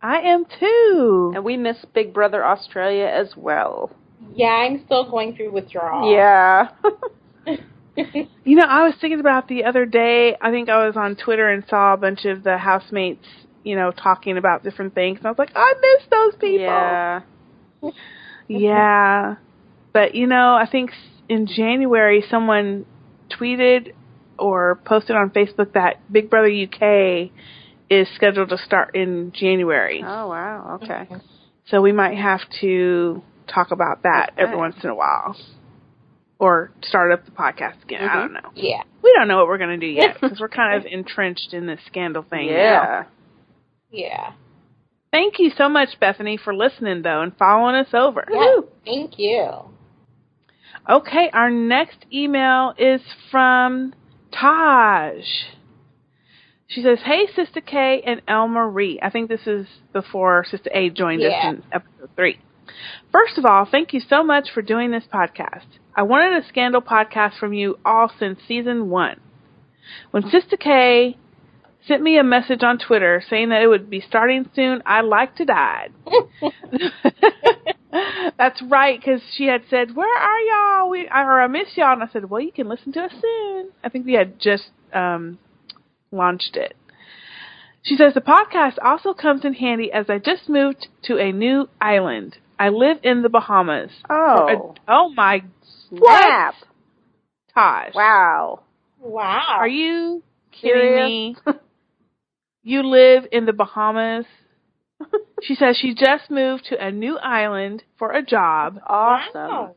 [0.01, 1.33] I am too.
[1.35, 3.91] And we miss Big Brother Australia as well.
[4.37, 6.15] Yeah, I'm still going through withdrawal.
[6.15, 6.69] Yeah.
[8.45, 10.37] You know, I was thinking about the other day.
[10.41, 13.25] I think I was on Twitter and saw a bunch of the housemates,
[13.63, 15.19] you know, talking about different things.
[15.19, 16.59] And I was like, I miss those people.
[16.59, 17.21] Yeah.
[18.49, 19.37] Yeah.
[19.93, 20.91] But, you know, I think
[21.29, 22.85] in January someone
[23.31, 23.93] tweeted
[24.39, 27.31] or posted on Facebook that Big Brother UK
[27.91, 30.03] is scheduled to start in January.
[30.05, 30.79] Oh wow.
[30.83, 31.09] Okay.
[31.69, 35.37] So we might have to talk about that every once in a while.
[36.39, 38.03] Or start up the podcast again.
[38.03, 38.21] I Mhm.
[38.21, 38.51] don't know.
[38.55, 38.83] Yeah.
[39.03, 41.67] We don't know what we're going to do yet because we're kind of entrenched in
[41.67, 42.49] this scandal thing.
[42.49, 42.53] now.
[42.53, 43.05] Yeah.
[43.91, 44.33] Yeah.
[45.13, 48.27] Thank you so much, Bethany, for listening though and following us over.
[48.31, 48.57] Yeah.
[48.85, 49.49] Thank you.
[50.91, 53.01] Okay, our next email is
[53.31, 53.95] from
[54.35, 55.25] Taj.
[56.67, 58.99] She says, "Hey, Sister K and El Marie.
[59.01, 62.39] I think this is before Sister A joined us in episode three.
[63.13, 65.67] First of all, thank you so much for doing this podcast.
[65.95, 69.21] I wanted a scandal podcast from you all since season one.
[70.11, 70.31] When oh.
[70.31, 71.17] Sister K
[71.87, 75.37] sent me a message on Twitter saying that it would be starting soon, I liked
[75.39, 75.93] to died.
[78.39, 82.03] That's right, because she had said, "Where are y'all?" We or I miss y'all, and
[82.03, 85.39] I said, "Well, you can listen to us soon." I think we had just um,
[86.11, 86.75] launched it.
[87.83, 91.69] She says the podcast also comes in handy as I just moved to a new
[91.81, 92.39] island.
[92.59, 93.91] I live in the Bahamas.
[94.09, 94.75] Oh.
[94.89, 95.43] oh my
[95.91, 96.55] Snap.
[97.53, 97.95] Taj!
[97.95, 98.63] Wow.
[99.01, 99.57] wow.
[99.59, 101.07] Are you kidding Serious?
[101.07, 101.37] me?
[102.67, 104.25] You live in the Bahamas.
[105.47, 108.81] she says she just moved to a new island for a job.
[108.87, 109.33] Awesome.
[109.35, 109.75] Wow.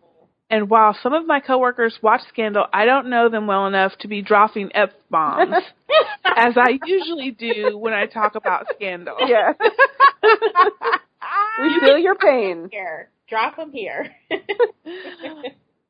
[0.49, 4.07] And while some of my coworkers watch Scandal, I don't know them well enough to
[4.07, 5.55] be dropping F bombs,
[6.25, 9.17] as I usually do when I talk about Scandal.
[9.27, 9.51] Yeah.
[11.61, 12.69] we feel your pain.
[12.71, 13.09] Here.
[13.27, 14.15] Drop them here.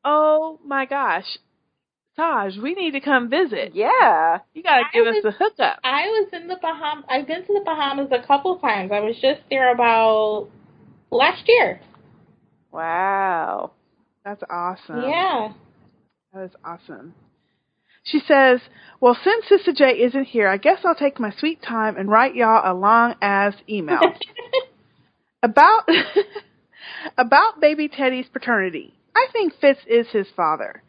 [0.10, 1.26] Oh my gosh.
[2.18, 3.74] Taj, we need to come visit.
[3.76, 4.40] Yeah.
[4.54, 5.80] You gotta I give us was- a hookup.
[5.84, 7.06] I was in the Bahamas.
[7.10, 8.92] I've been to the Bahamas a couple times.
[8.92, 10.48] I was just there about
[11.12, 11.80] last year.
[12.72, 13.72] Wow.
[14.26, 15.04] That's awesome.
[15.04, 15.54] Yeah.
[16.34, 17.14] That is awesome.
[18.04, 18.62] She says,
[19.00, 22.36] Well, since Sister J isn't here, I guess I'll take my sweet time and write
[22.36, 24.00] y'all a long ass email.
[25.44, 25.88] about
[27.18, 28.94] about baby Teddy's paternity.
[29.16, 30.82] I think Fitz is his father.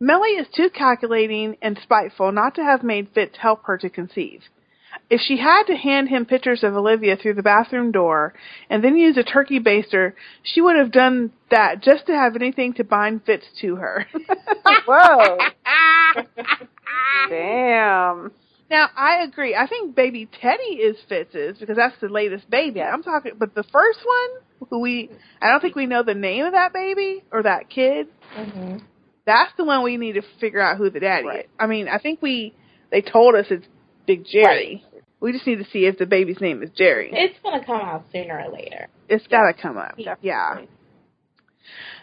[0.00, 4.42] Mellie is too calculating and spiteful not to have made Fitz help her to conceive.
[5.10, 8.32] If she had to hand him pictures of Olivia through the bathroom door
[8.70, 10.12] and then use a turkey baster,
[10.42, 14.06] she would have done that just to have anything to bind Fitz to her.
[14.86, 15.38] Whoa.
[17.28, 18.32] Damn.
[18.70, 19.54] Now I agree.
[19.54, 22.80] I think baby Teddy is Fitz's because that's the latest baby.
[22.80, 25.10] I'm talking, but the first one, who we,
[25.42, 28.08] I don't think we know the name of that baby or that kid.
[28.34, 28.78] hmm
[29.26, 31.44] That's the one we need to figure out who the daddy Right.
[31.46, 31.50] is.
[31.58, 32.54] I mean, I think we,
[32.90, 33.66] they told us it's
[34.06, 34.84] Big Jerry.
[35.20, 37.10] We just need to see if the baby's name is Jerry.
[37.12, 38.88] It's gonna come out sooner or later.
[39.08, 39.94] It's got to come up.
[39.96, 40.16] Yeah.
[40.20, 40.60] Yeah.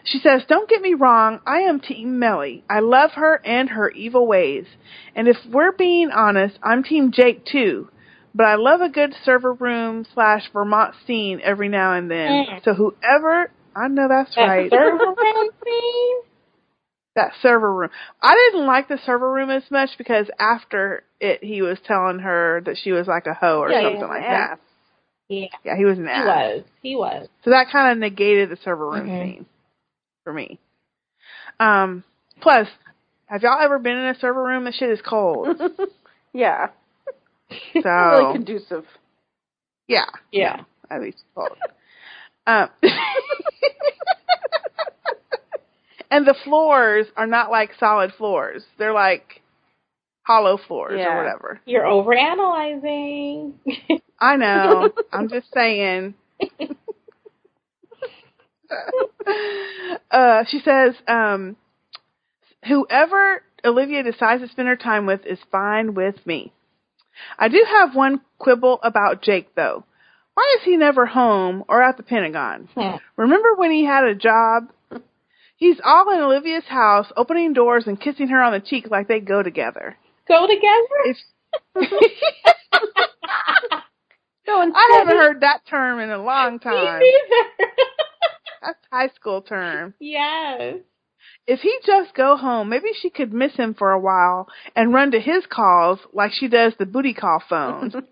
[0.04, 2.64] She says, Don't get me wrong, I am Team Mellie.
[2.68, 4.64] I love her and her evil ways.
[5.14, 7.88] And if we're being honest, I'm Team Jake too.
[8.34, 12.46] But I love a good server room slash Vermont scene every now and then.
[12.46, 12.64] Mm.
[12.64, 14.70] So whoever, I know that's That right.
[14.70, 16.16] server room scene?
[17.14, 17.90] That server room.
[18.20, 22.62] I didn't like the server room as much because after it, he was telling her
[22.64, 24.60] that she was like a hoe or Yeah, something like an that.
[25.28, 26.22] Yeah, Yeah, he was an ass.
[26.22, 26.64] he was.
[26.82, 27.28] He was.
[27.44, 29.20] So that kind of negated the server room Mhm.
[29.34, 29.46] scene
[30.24, 30.58] for me.
[31.60, 32.02] Um,
[32.40, 32.68] plus,
[33.26, 34.64] Have y'all ever been in a server room?
[34.64, 35.58] That shit is cold.
[36.34, 36.68] yeah.
[37.82, 38.84] So Really conducive.
[39.88, 40.64] yeah, Yeah.
[40.90, 41.56] at least cold.
[42.46, 42.68] Um,
[46.12, 49.40] and the floors are not like solid floors; they're like
[50.22, 51.14] hollow floors Yeah.
[51.14, 51.60] or whatever.
[51.66, 53.54] You're overanalyzing.
[54.20, 54.90] I know.
[55.12, 56.14] I'm just saying.
[60.10, 61.56] uh, she says, um,
[62.66, 66.52] whoever Olivia decides to spend her time with is fine with me.
[67.38, 69.84] I do have one quibble about Jake, though.
[70.34, 72.68] Why is he never home or at the Pentagon?
[72.74, 72.96] Hmm.
[73.16, 74.70] Remember when he had a job?
[75.62, 79.20] He's all in Olivia's house, opening doors and kissing her on the cheek like they
[79.20, 79.96] go together.
[80.26, 81.16] Go together?
[84.44, 87.00] No, I haven't heard that term in a long time.
[88.60, 89.94] That's high school term.
[90.00, 90.78] yes.
[91.46, 95.12] If he just go home, maybe she could miss him for a while and run
[95.12, 97.92] to his calls like she does the booty call phone.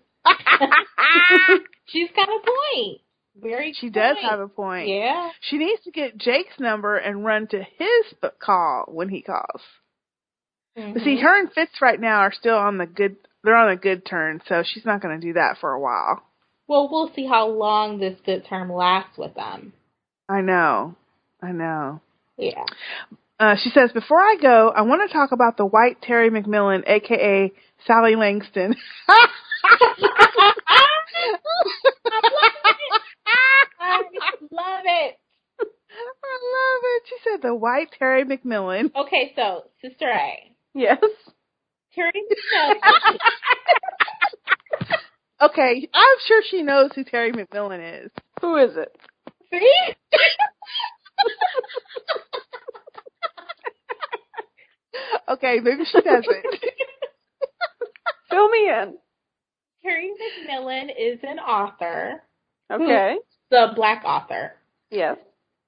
[1.87, 3.01] She's got a point.
[3.35, 4.87] Very she good does have a point.
[4.89, 5.29] Yeah.
[5.41, 9.61] She needs to get Jake's number and run to his call when he calls.
[10.75, 11.21] But see, Mhm.
[11.21, 13.17] her and Fitz right now are still on the good.
[13.43, 16.21] They're on a good turn, so she's not going to do that for a while.
[16.67, 19.73] Well, we'll see how long this good term lasts with them.
[20.29, 20.95] I know.
[21.41, 21.99] I know.
[22.37, 22.63] Yeah.
[23.39, 26.87] Uh, she says, before I go, I want to talk about the white Terry McMillan,
[26.87, 27.51] aka
[27.85, 28.75] Sally Langston.
[33.81, 33.97] I
[34.51, 35.17] love it.
[35.59, 37.03] I love it.
[37.07, 38.95] She said the white Terry McMillan.
[38.95, 40.99] Okay, so Sister A, Yes.
[41.93, 42.11] Terry
[42.55, 43.17] McMillan.
[45.41, 48.11] Okay, I'm sure she knows who Terry McMillan is.
[48.41, 48.95] Who is it?
[49.51, 49.93] See?
[55.29, 56.45] Okay, maybe she doesn't.
[58.29, 58.97] Fill me in.
[59.83, 62.21] Terry McMillan is an author,
[62.71, 63.17] Okay.
[63.51, 64.53] The black author,
[64.89, 65.17] Yes.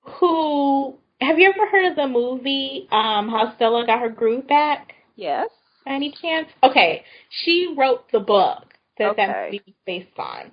[0.01, 4.93] who have you ever heard of the movie um How Stella Got Her Groove Back?
[5.15, 5.49] Yes.
[5.85, 6.47] By any chance?
[6.63, 10.51] Okay, she wrote the book that that movie was based on,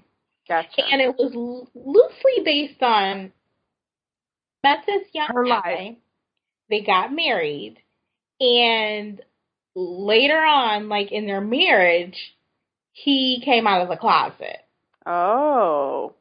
[0.48, 0.82] Gotcha.
[0.90, 1.32] and it was
[1.74, 3.32] loosely based on
[4.62, 5.51] met this young Her guy.
[5.74, 5.97] life.
[6.69, 7.78] They got married,
[8.40, 9.20] and
[9.74, 12.16] later on, like in their marriage,
[12.93, 14.59] he came out of the closet,
[15.07, 16.15] oh.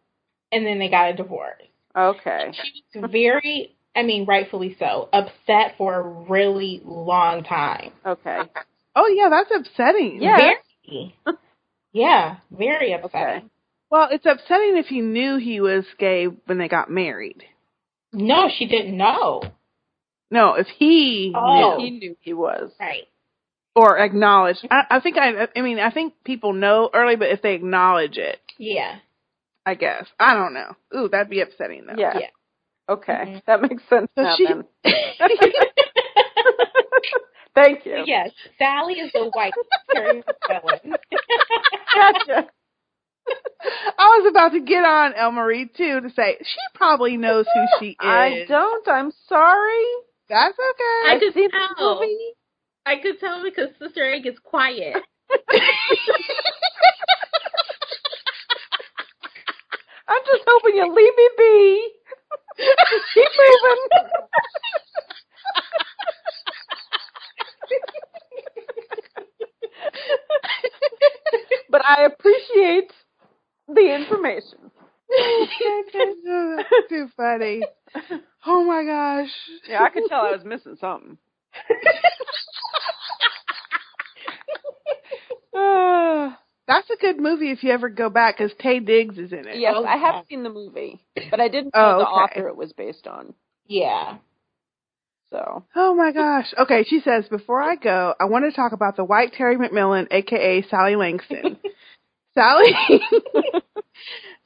[0.51, 1.61] And then they got a divorce.
[1.95, 2.51] Okay.
[2.93, 7.91] She was very, I mean, rightfully so, upset for a really long time.
[8.05, 8.39] Okay.
[8.95, 10.21] oh yeah, that's upsetting.
[10.21, 10.37] Yeah.
[10.37, 11.15] Very.
[11.93, 13.37] yeah, very upsetting.
[13.37, 13.45] Okay.
[13.91, 17.43] Well, it's upsetting if he knew he was gay when they got married.
[18.13, 19.41] No, she didn't know.
[20.31, 21.77] No, if he Oh.
[21.77, 22.71] knew He knew he was.
[22.79, 23.07] Right.
[23.75, 24.67] or acknowledged.
[24.69, 25.47] I, I think I.
[25.55, 28.97] I mean, I think people know early, but if they acknowledge it, Yeah.
[29.65, 30.75] I guess I don't know.
[30.95, 31.95] Ooh, that'd be upsetting though.
[31.97, 32.17] Yeah.
[32.19, 32.27] Yeah.
[32.89, 33.13] Okay.
[33.13, 33.45] Mhm.
[33.45, 34.63] That makes sense So now she- then.
[37.55, 38.03] Thank you.
[38.05, 39.53] yes, Sally is the white
[39.93, 40.95] Terry McMillan.
[41.95, 42.47] Gotcha.
[43.97, 47.65] I was about to get on El Marie too to say she probably knows who
[47.79, 47.95] she is.
[47.99, 48.87] I don't.
[48.87, 49.83] I'm sorry.
[50.29, 51.11] That's okay.
[51.11, 51.99] I could seen tell.
[51.99, 52.33] the.
[52.85, 54.95] I could tell because Sister A gets quiet.
[60.09, 61.89] I'm just hoping you leave me be.
[63.13, 63.81] Keep moving.
[71.69, 72.91] but I appreciate
[73.67, 74.71] the information.
[75.09, 77.61] That's too funny.
[78.45, 79.29] Oh my gosh.
[79.67, 81.17] Yeah, I could tell I was missing something.
[85.55, 86.31] Uh,
[86.69, 89.57] That's a good movie if you ever go back because Taye Diggs is in it.
[89.57, 90.21] yes, Oh, I have yeah.
[90.29, 92.39] seen the movie, but I didn't oh, know Oh, the okay.
[92.41, 93.33] author it was based on.
[93.67, 94.17] Yeah.
[95.31, 96.53] So Oh my gosh.
[96.59, 100.07] Okay, she says, before I go, I want to talk about the white Terry McMillan,
[100.11, 101.57] aka Sally Langston.
[102.35, 102.71] Sally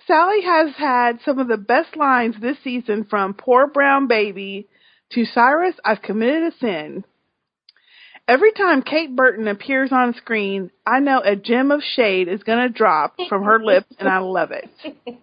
[0.08, 4.68] Sally has had some of the best lines this season from Poor Brown Baby
[5.12, 7.04] to Cyrus, I've committed a sin.
[8.28, 12.60] Every time Kate Burton appears on screen, I know a gem of shade is going
[12.68, 14.70] to drop from her lips, and I love it.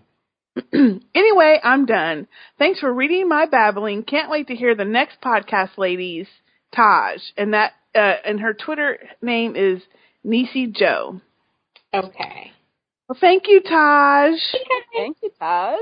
[1.15, 2.27] anyway, I'm done.
[2.59, 4.03] Thanks for reading my babbling.
[4.03, 6.27] Can't wait to hear the next podcast, ladies.
[6.75, 9.83] Taj, and that uh, and her Twitter name is
[10.23, 11.21] Nisi Joe.
[11.93, 12.53] Okay.
[13.09, 14.39] Well, thank you, Taj.
[14.97, 15.79] thank you, Taj.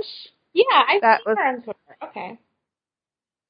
[0.55, 1.79] Yeah, I That see was- her on Twitter.
[2.05, 2.39] Okay.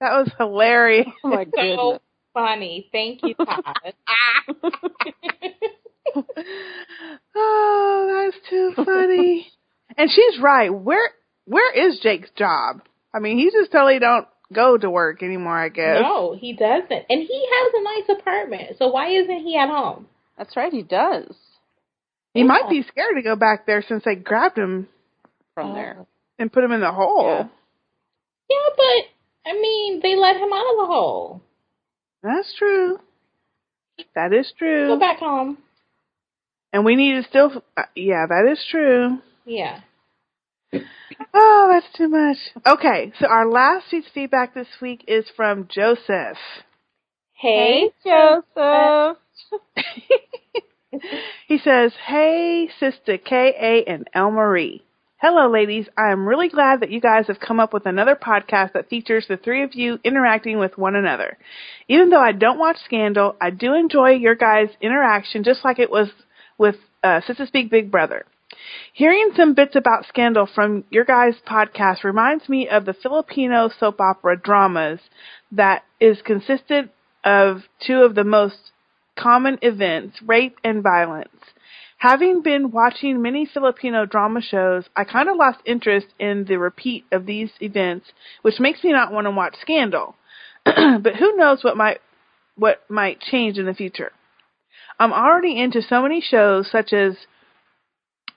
[0.01, 1.07] That was hilarious.
[1.23, 2.01] Oh my goodness.
[2.39, 2.89] Funny.
[2.93, 3.65] Thank you, Todd.
[7.35, 9.49] oh, that's too funny.
[9.97, 10.69] and she's right.
[10.73, 11.11] Where
[11.47, 12.83] where is Jake's job?
[13.15, 15.59] I mean, he just totally don't go to work anymore.
[15.59, 16.01] I guess.
[16.03, 16.91] no, he doesn't.
[17.09, 18.77] And he has a nice apartment.
[18.79, 20.07] So why isn't he at home?
[20.37, 21.35] That's right, he does.
[22.35, 24.87] He might be scared to go back there since they grabbed him
[25.55, 25.75] From Oh.
[25.75, 26.07] there.
[26.39, 27.25] and put him in the hole.
[27.27, 27.49] Yeah.
[28.51, 31.43] Yeah, but I mean, they let him out of the hole.
[32.29, 32.99] That's true.
[34.15, 34.89] That is true.
[34.89, 35.57] Go back home.
[36.75, 37.63] And we need to still.
[37.75, 39.19] Uh, yeah, that is true.
[39.47, 39.81] Yeah.
[41.33, 42.37] Oh, that's too much.
[42.67, 46.37] Okay, so our last week's feedback this week is from Joseph.
[47.33, 49.17] Hey, Joseph.
[51.49, 53.91] he says, Hey, Sister K.A.
[53.91, 54.83] and El Marie.
[55.21, 55.89] Hello, ladies.
[55.97, 59.27] I am really glad that you guys have come up with another podcast that features
[59.29, 61.37] the three of you interacting with one another.
[61.89, 65.91] Even though I don't watch Scandal, I do enjoy your guys' interaction just like it
[65.91, 66.09] was
[66.57, 68.27] with uh, Sistah Speak Big Brother.
[68.93, 74.01] Hearing some bits about Scandal from your guys' podcast reminds me of the Filipino soap
[74.01, 75.01] opera dramas
[75.51, 76.91] that is consisted
[77.25, 78.71] of two of the most
[79.19, 81.35] common events, rape and violence.
[81.99, 87.05] Having been watching many Filipino drama shows, I kind of lost interest in the repeat
[87.11, 88.07] of these events,
[88.43, 90.15] which makes me not want to watch Scandal.
[90.65, 92.01] but who knows what might
[92.57, 94.13] what might change in the future.
[94.99, 97.17] I'm already into so many shows such as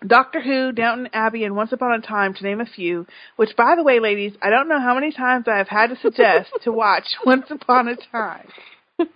[0.06, 3.06] Doctor Who, Downton Abbey, and Once Upon a Time, to name a few.
[3.36, 5.96] Which, by the way, ladies, I don't know how many times I have had to
[5.96, 8.48] suggest to watch Once Upon a Time.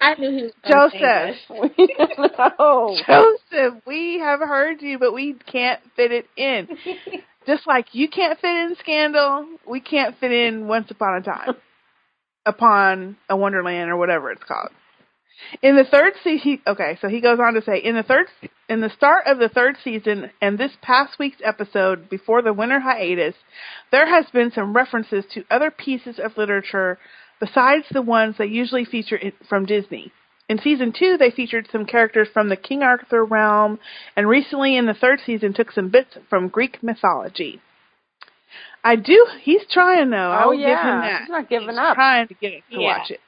[0.01, 1.35] I knew he was Joseph,
[1.77, 1.95] We.
[3.07, 6.67] Joseph, we have heard you, but we can't fit it in.
[7.47, 11.55] Just like you can't fit in Scandal, we can't fit in Once Upon a Time,
[12.45, 14.69] upon a Wonderland or whatever it's called.
[15.61, 18.27] In the third season, okay, so he goes on to say, in the third,
[18.69, 22.79] in the start of the third season and this past week's episode before the winter
[22.79, 23.35] hiatus,
[23.91, 26.97] there has been some references to other pieces of literature
[27.39, 30.11] besides the ones they usually feature from Disney.
[30.47, 33.79] In season two, they featured some characters from the King Arthur realm,
[34.15, 37.61] and recently in the third season took some bits from Greek mythology.
[38.83, 39.25] I do.
[39.41, 40.17] He's trying though.
[40.31, 41.01] I Oh, will give him yeah.
[41.01, 41.19] that.
[41.21, 41.95] He's not giving He's up.
[41.95, 42.97] Trying to get us to Yeah.
[42.97, 43.19] watch it.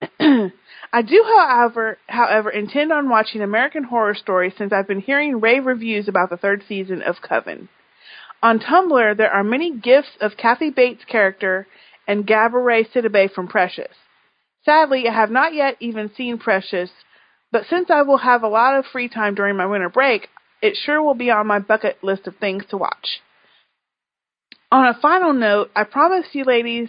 [0.92, 5.66] I do, however, however, intend on watching American Horror Story since I've been hearing rave
[5.66, 7.68] reviews about the third season of Coven.
[8.42, 11.66] On Tumblr, there are many gifs of Kathy Bates' character
[12.08, 13.94] and Gabourey Sidibe from Precious.
[14.64, 16.90] Sadly, I have not yet even seen Precious,
[17.52, 20.28] but since I will have a lot of free time during my winter break,
[20.60, 23.20] it sure will be on my bucket list of things to watch.
[24.72, 26.88] On a final note, I promise you ladies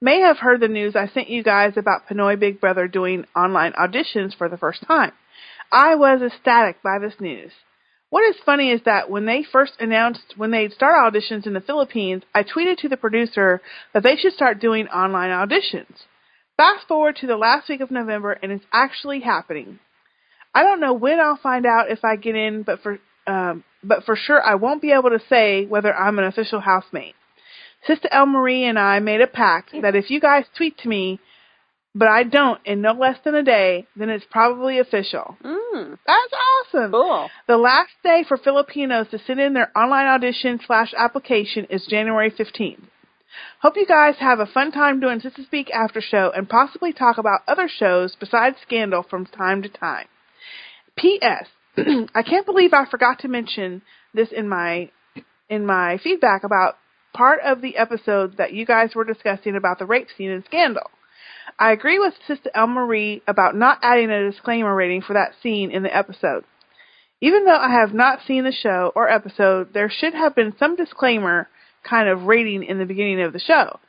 [0.00, 3.72] may have heard the news I sent you guys about Pinoy Big Brother doing online
[3.72, 5.12] auditions for the first time.
[5.72, 7.52] I was ecstatic by this news.
[8.10, 11.60] What is funny is that when they first announced when they'd start auditions in the
[11.60, 13.60] Philippines, I tweeted to the producer
[13.92, 15.94] that they should start doing online auditions.
[16.56, 19.78] Fast forward to the last week of November and it's actually happening.
[20.54, 24.04] I don't know when I'll find out if I get in, but for um, but
[24.04, 27.14] for sure I won't be able to say whether I'm an official housemate.
[27.86, 31.20] Sister El Marie and I made a pact that if you guys tweet to me,
[31.94, 35.36] but I don't in no less than a day, then it's probably official.
[35.44, 36.32] Mm, That's
[36.74, 36.90] awesome.
[36.92, 37.30] cool.
[37.46, 42.30] The last day for Filipinos to send in their online audition slash application is January
[42.30, 42.82] 15th.
[43.60, 47.18] Hope you guys have a fun time doing Sistah Speak after show and possibly talk
[47.18, 50.06] about other shows besides Scandal from time to time.
[50.96, 51.46] P.S.
[52.14, 53.82] I can't believe I forgot to mention
[54.14, 54.90] this in my
[55.48, 56.76] in my feedback about
[57.14, 60.90] part of the episode that you guys were discussing about the rape scene in Scandal.
[61.58, 65.70] I agree with Sister El Marie about not adding a disclaimer rating for that scene
[65.70, 66.44] in the episode.
[67.20, 70.76] Even though I have not seen the show or episode, there should have been some
[70.76, 71.48] disclaimer
[71.88, 73.80] kind of rating in the beginning of the show.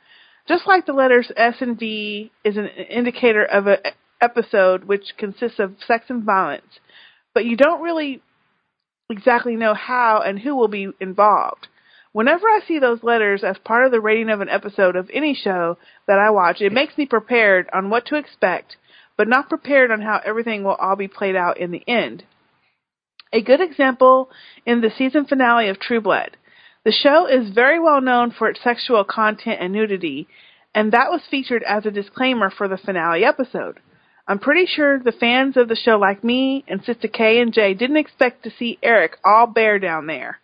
[0.48, 3.78] Just like the letters S and V is an indicator of an
[4.20, 6.80] episode which consists of sex and violence,
[7.34, 8.20] but you don't really
[9.08, 11.68] exactly know how and who will be involved.
[12.12, 15.32] Whenever I see those letters as part of the rating of an episode of any
[15.34, 15.78] show
[16.08, 18.76] that I watch, it makes me prepared on what to expect,
[19.16, 22.24] but not prepared on how everything will all be played out in the end.
[23.32, 24.28] A good example
[24.66, 26.36] in the season finale of True Blood.
[26.84, 30.26] The show is very well known for its sexual content and nudity,
[30.74, 33.78] and that was featured as a disclaimer for the finale episode.
[34.26, 37.74] I'm pretty sure the fans of the show like me and Sister K and J
[37.74, 40.40] didn't expect to see Eric all bare down there.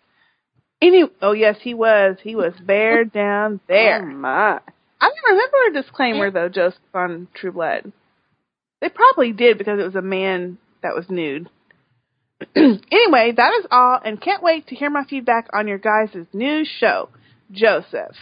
[0.80, 2.16] Any oh yes, he was.
[2.22, 3.96] He was bare down there.
[3.96, 4.06] Oh there.
[4.06, 4.60] my.
[5.00, 7.92] I don't remember a disclaimer though, Joseph, on True Blood.
[8.80, 11.48] They probably did because it was a man that was nude.
[12.54, 16.64] anyway, that is all, and can't wait to hear my feedback on your guys' new
[16.80, 17.08] show,
[17.50, 18.16] Joseph.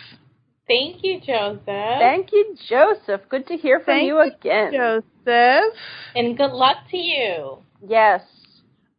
[0.67, 1.65] Thank you, Joseph.
[1.67, 3.23] Thank you, Joseph.
[3.29, 4.73] Good to hear from Thank you again.
[4.73, 5.75] Joseph.
[6.15, 7.59] And good luck to you.
[7.87, 8.23] Yes.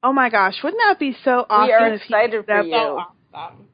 [0.04, 2.62] Oh my gosh, wouldn't that be so awesome We are if he excited ended for
[2.62, 2.72] you.
[2.72, 3.68] So awesome.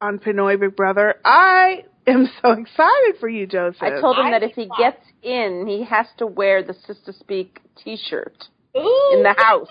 [0.00, 1.16] on Pinoy Big Brother?
[1.24, 3.82] I am so excited for you, Joseph.
[3.82, 6.74] I told him I that if he thought- gets in, he has to wear the
[6.74, 9.68] Sistah Speak T-shirt in the house.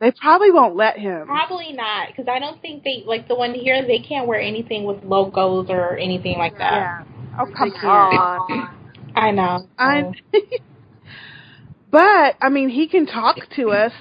[0.00, 1.26] they probably won't let him.
[1.26, 3.86] Probably not, because I don't think they like the one here.
[3.86, 6.72] They can't wear anything with logos or anything like that.
[6.72, 7.04] Yeah.
[7.38, 8.50] Oh come Come on.
[8.50, 8.78] on.
[9.16, 9.66] I know.
[9.78, 10.12] I.
[11.90, 13.92] but I mean, he can talk to us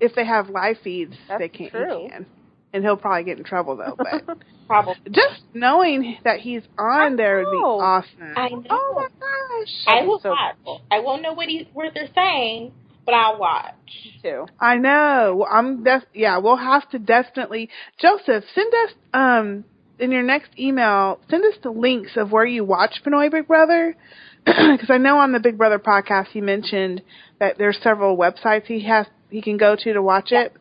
[0.00, 1.14] if they have live feeds.
[1.28, 1.70] That's they can.
[1.70, 2.02] true.
[2.04, 2.26] He can.
[2.72, 3.96] And he'll probably get in trouble though.
[3.98, 4.38] But
[4.68, 4.94] Probably.
[5.10, 8.34] just knowing that he's on I there would be awesome.
[8.36, 8.62] I know.
[8.70, 9.74] Oh my gosh!
[9.88, 10.54] I will so watch.
[10.64, 10.80] cool.
[10.90, 12.72] I won't know what he what they're saying,
[13.04, 13.74] but I'll watch.
[14.22, 14.46] Too.
[14.60, 15.34] I know.
[15.40, 17.68] Well, I'm def- yeah, we'll have to definitely
[18.00, 19.64] Joseph, send us um
[19.98, 23.96] in your next email, send us the links of where you watch Pinoy Big Brother
[24.46, 27.02] because I know on the Big Brother podcast he mentioned
[27.40, 30.52] that there's several websites he has he can go to to watch it.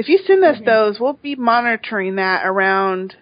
[0.00, 3.16] If you send us those, we'll be monitoring that around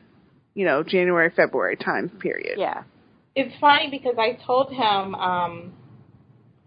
[0.58, 2.58] you know, January February time period.
[2.58, 2.82] Yeah.
[3.36, 5.72] It's funny because I told him, um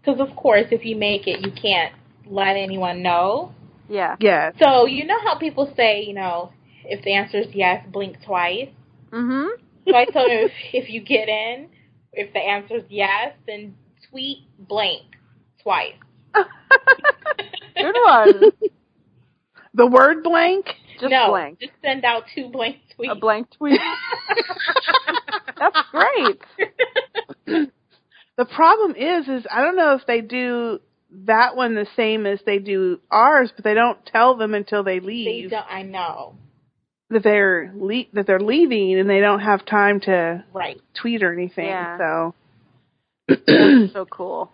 [0.02, 1.92] 'cause of course, if you make it, you can't
[2.26, 3.54] let anyone know.
[3.90, 4.16] Yeah.
[4.18, 4.54] Yes.
[4.58, 6.52] So you know how people say, you know,
[6.84, 8.70] if the answer is yes, blink twice.
[9.10, 9.48] Mhm.
[9.86, 11.68] So I told him if, if you get in,
[12.14, 13.74] if the answer is yes, then
[14.08, 15.02] tweet blank
[15.62, 15.96] twice.
[16.34, 18.52] Good one.
[19.74, 20.66] The word blank?
[21.00, 21.60] Just no, blank.
[21.60, 23.10] just send out two blank tweets.
[23.12, 23.80] A blank tweet.
[25.58, 26.40] That's great.
[28.36, 30.80] The problem is, is I don't know if they do
[31.26, 34.98] that one the same as they do ours, but they don't tell them until they
[34.98, 36.36] They leave don't, I know,
[37.10, 40.80] that they're le- that they're leaving, and they don't have time to right?
[41.00, 41.66] tweet or anything.
[41.66, 41.98] Yeah.
[41.98, 42.34] So
[43.28, 44.50] That's so cool.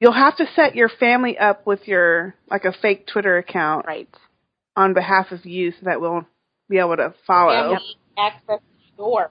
[0.00, 4.08] you'll have to set your family up with your like a fake Twitter account Right.
[4.78, 6.24] On behalf of you, so that we'll
[6.68, 7.74] be able to follow.
[7.74, 8.60] Family access
[8.96, 9.30] door.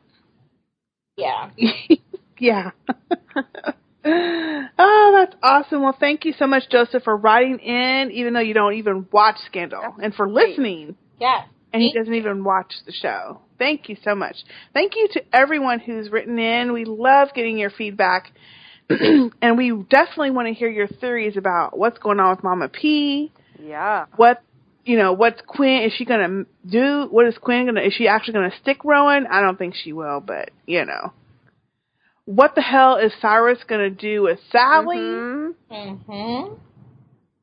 [1.16, 1.50] Yeah.
[2.38, 2.72] yeah.
[4.06, 5.84] oh, that's awesome.
[5.84, 9.38] Well, thank you so much, Joseph, for writing in, even though you don't even watch
[9.46, 10.50] Scandal, That's and for great.
[10.50, 10.96] listening.
[11.20, 11.48] Yes.
[11.74, 13.42] And he doesn't even watch the show.
[13.58, 14.36] Thank you so much.
[14.74, 16.74] Thank you to everyone who's written in.
[16.74, 18.32] We love getting your feedback.
[18.90, 23.32] and we definitely want to hear your theories about what's going on with Mama P.
[23.62, 24.06] Yeah.
[24.16, 24.42] What,
[24.88, 27.08] you know, what's Quinn, is she going to do?
[27.12, 29.28] What is Quinn going to, is she actually going to stick Rowan?
[29.28, 31.14] I don't think she will, but, you know.
[32.26, 34.98] What the hell is Cyrus going to do with Sally?
[34.98, 35.54] Mhm.
[35.72, 36.54] Mm-hmm.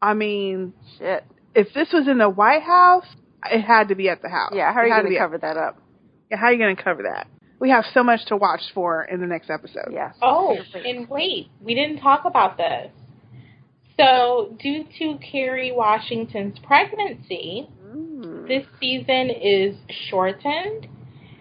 [0.02, 1.24] I mean, Shit.
[1.54, 3.06] if this was in the White House,
[3.50, 4.52] it had to be at the house.
[4.54, 4.72] Yeah.
[4.72, 5.78] How are you going be to at- cover that up?
[6.30, 7.26] Yeah, how are you going to cover that?
[7.60, 9.88] We have so much to watch for in the next episode.
[9.92, 10.14] Yes.
[10.20, 12.90] Oh, and wait, we didn't talk about this.
[13.96, 18.48] So, due to Kerry Washington's pregnancy, Mm.
[18.48, 19.76] this season is
[20.08, 20.88] shortened.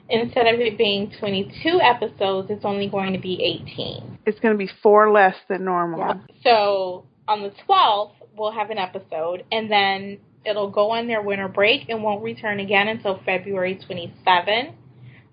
[0.10, 4.20] Instead of it being 22 episodes, it's only going to be 18.
[4.26, 6.00] It's going to be four less than normal.
[6.00, 6.14] Yeah.
[6.44, 11.48] So, on the 12th, we'll have an episode, and then it'll go on their winter
[11.48, 14.74] break and won't return again until February 27,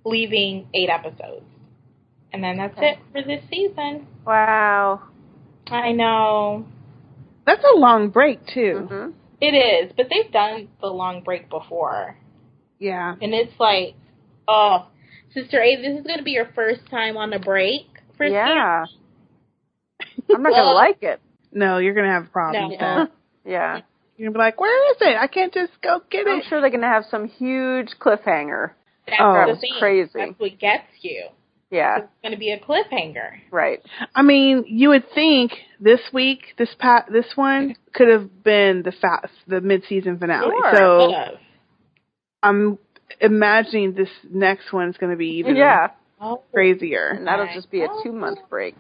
[0.05, 1.45] leaving eight episodes.
[2.33, 2.93] And then that's Okay.
[2.93, 4.07] it for this season.
[4.25, 5.01] Wow.
[5.67, 6.65] I know.
[7.51, 8.89] That's a long break, too.
[8.91, 9.13] Mhm.
[9.41, 12.17] It is, but they've done the long break before.
[12.79, 13.15] Yeah.
[13.21, 13.95] And it's like,
[14.47, 14.87] oh,
[15.35, 17.87] Sister A, this is going to be your first time on a break
[18.17, 18.85] for Yeah.
[20.33, 21.21] I'm not going to like it.
[21.53, 22.77] No, you're going to have problems.
[22.81, 23.09] No.
[23.45, 23.81] Yeah.
[24.17, 25.17] You're going to be like, where is it?
[25.17, 26.31] I can't just go get it.
[26.31, 28.73] I'm sure they're going to have some huge cliffhanger.
[29.07, 29.45] That's Oh.
[29.47, 30.11] That's crazy.
[30.15, 31.25] That's what gets you.
[31.71, 31.99] Yeah.
[31.99, 33.31] It's going to be a cliffhanger.
[33.51, 33.81] Right.
[34.15, 38.93] I mean, you would think this week, this pa- this one could have been the
[38.93, 40.49] fast, the mid-season finale.
[40.51, 40.73] Sure.
[40.75, 41.41] So Could've.
[42.43, 42.79] I'm
[43.21, 45.89] imagining this next one's going to be even Yeah.
[46.21, 47.09] Oh, crazier.
[47.09, 47.55] And that'll Right.
[47.55, 48.75] just be a two month break.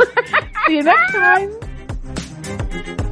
[0.66, 3.06] See you next time.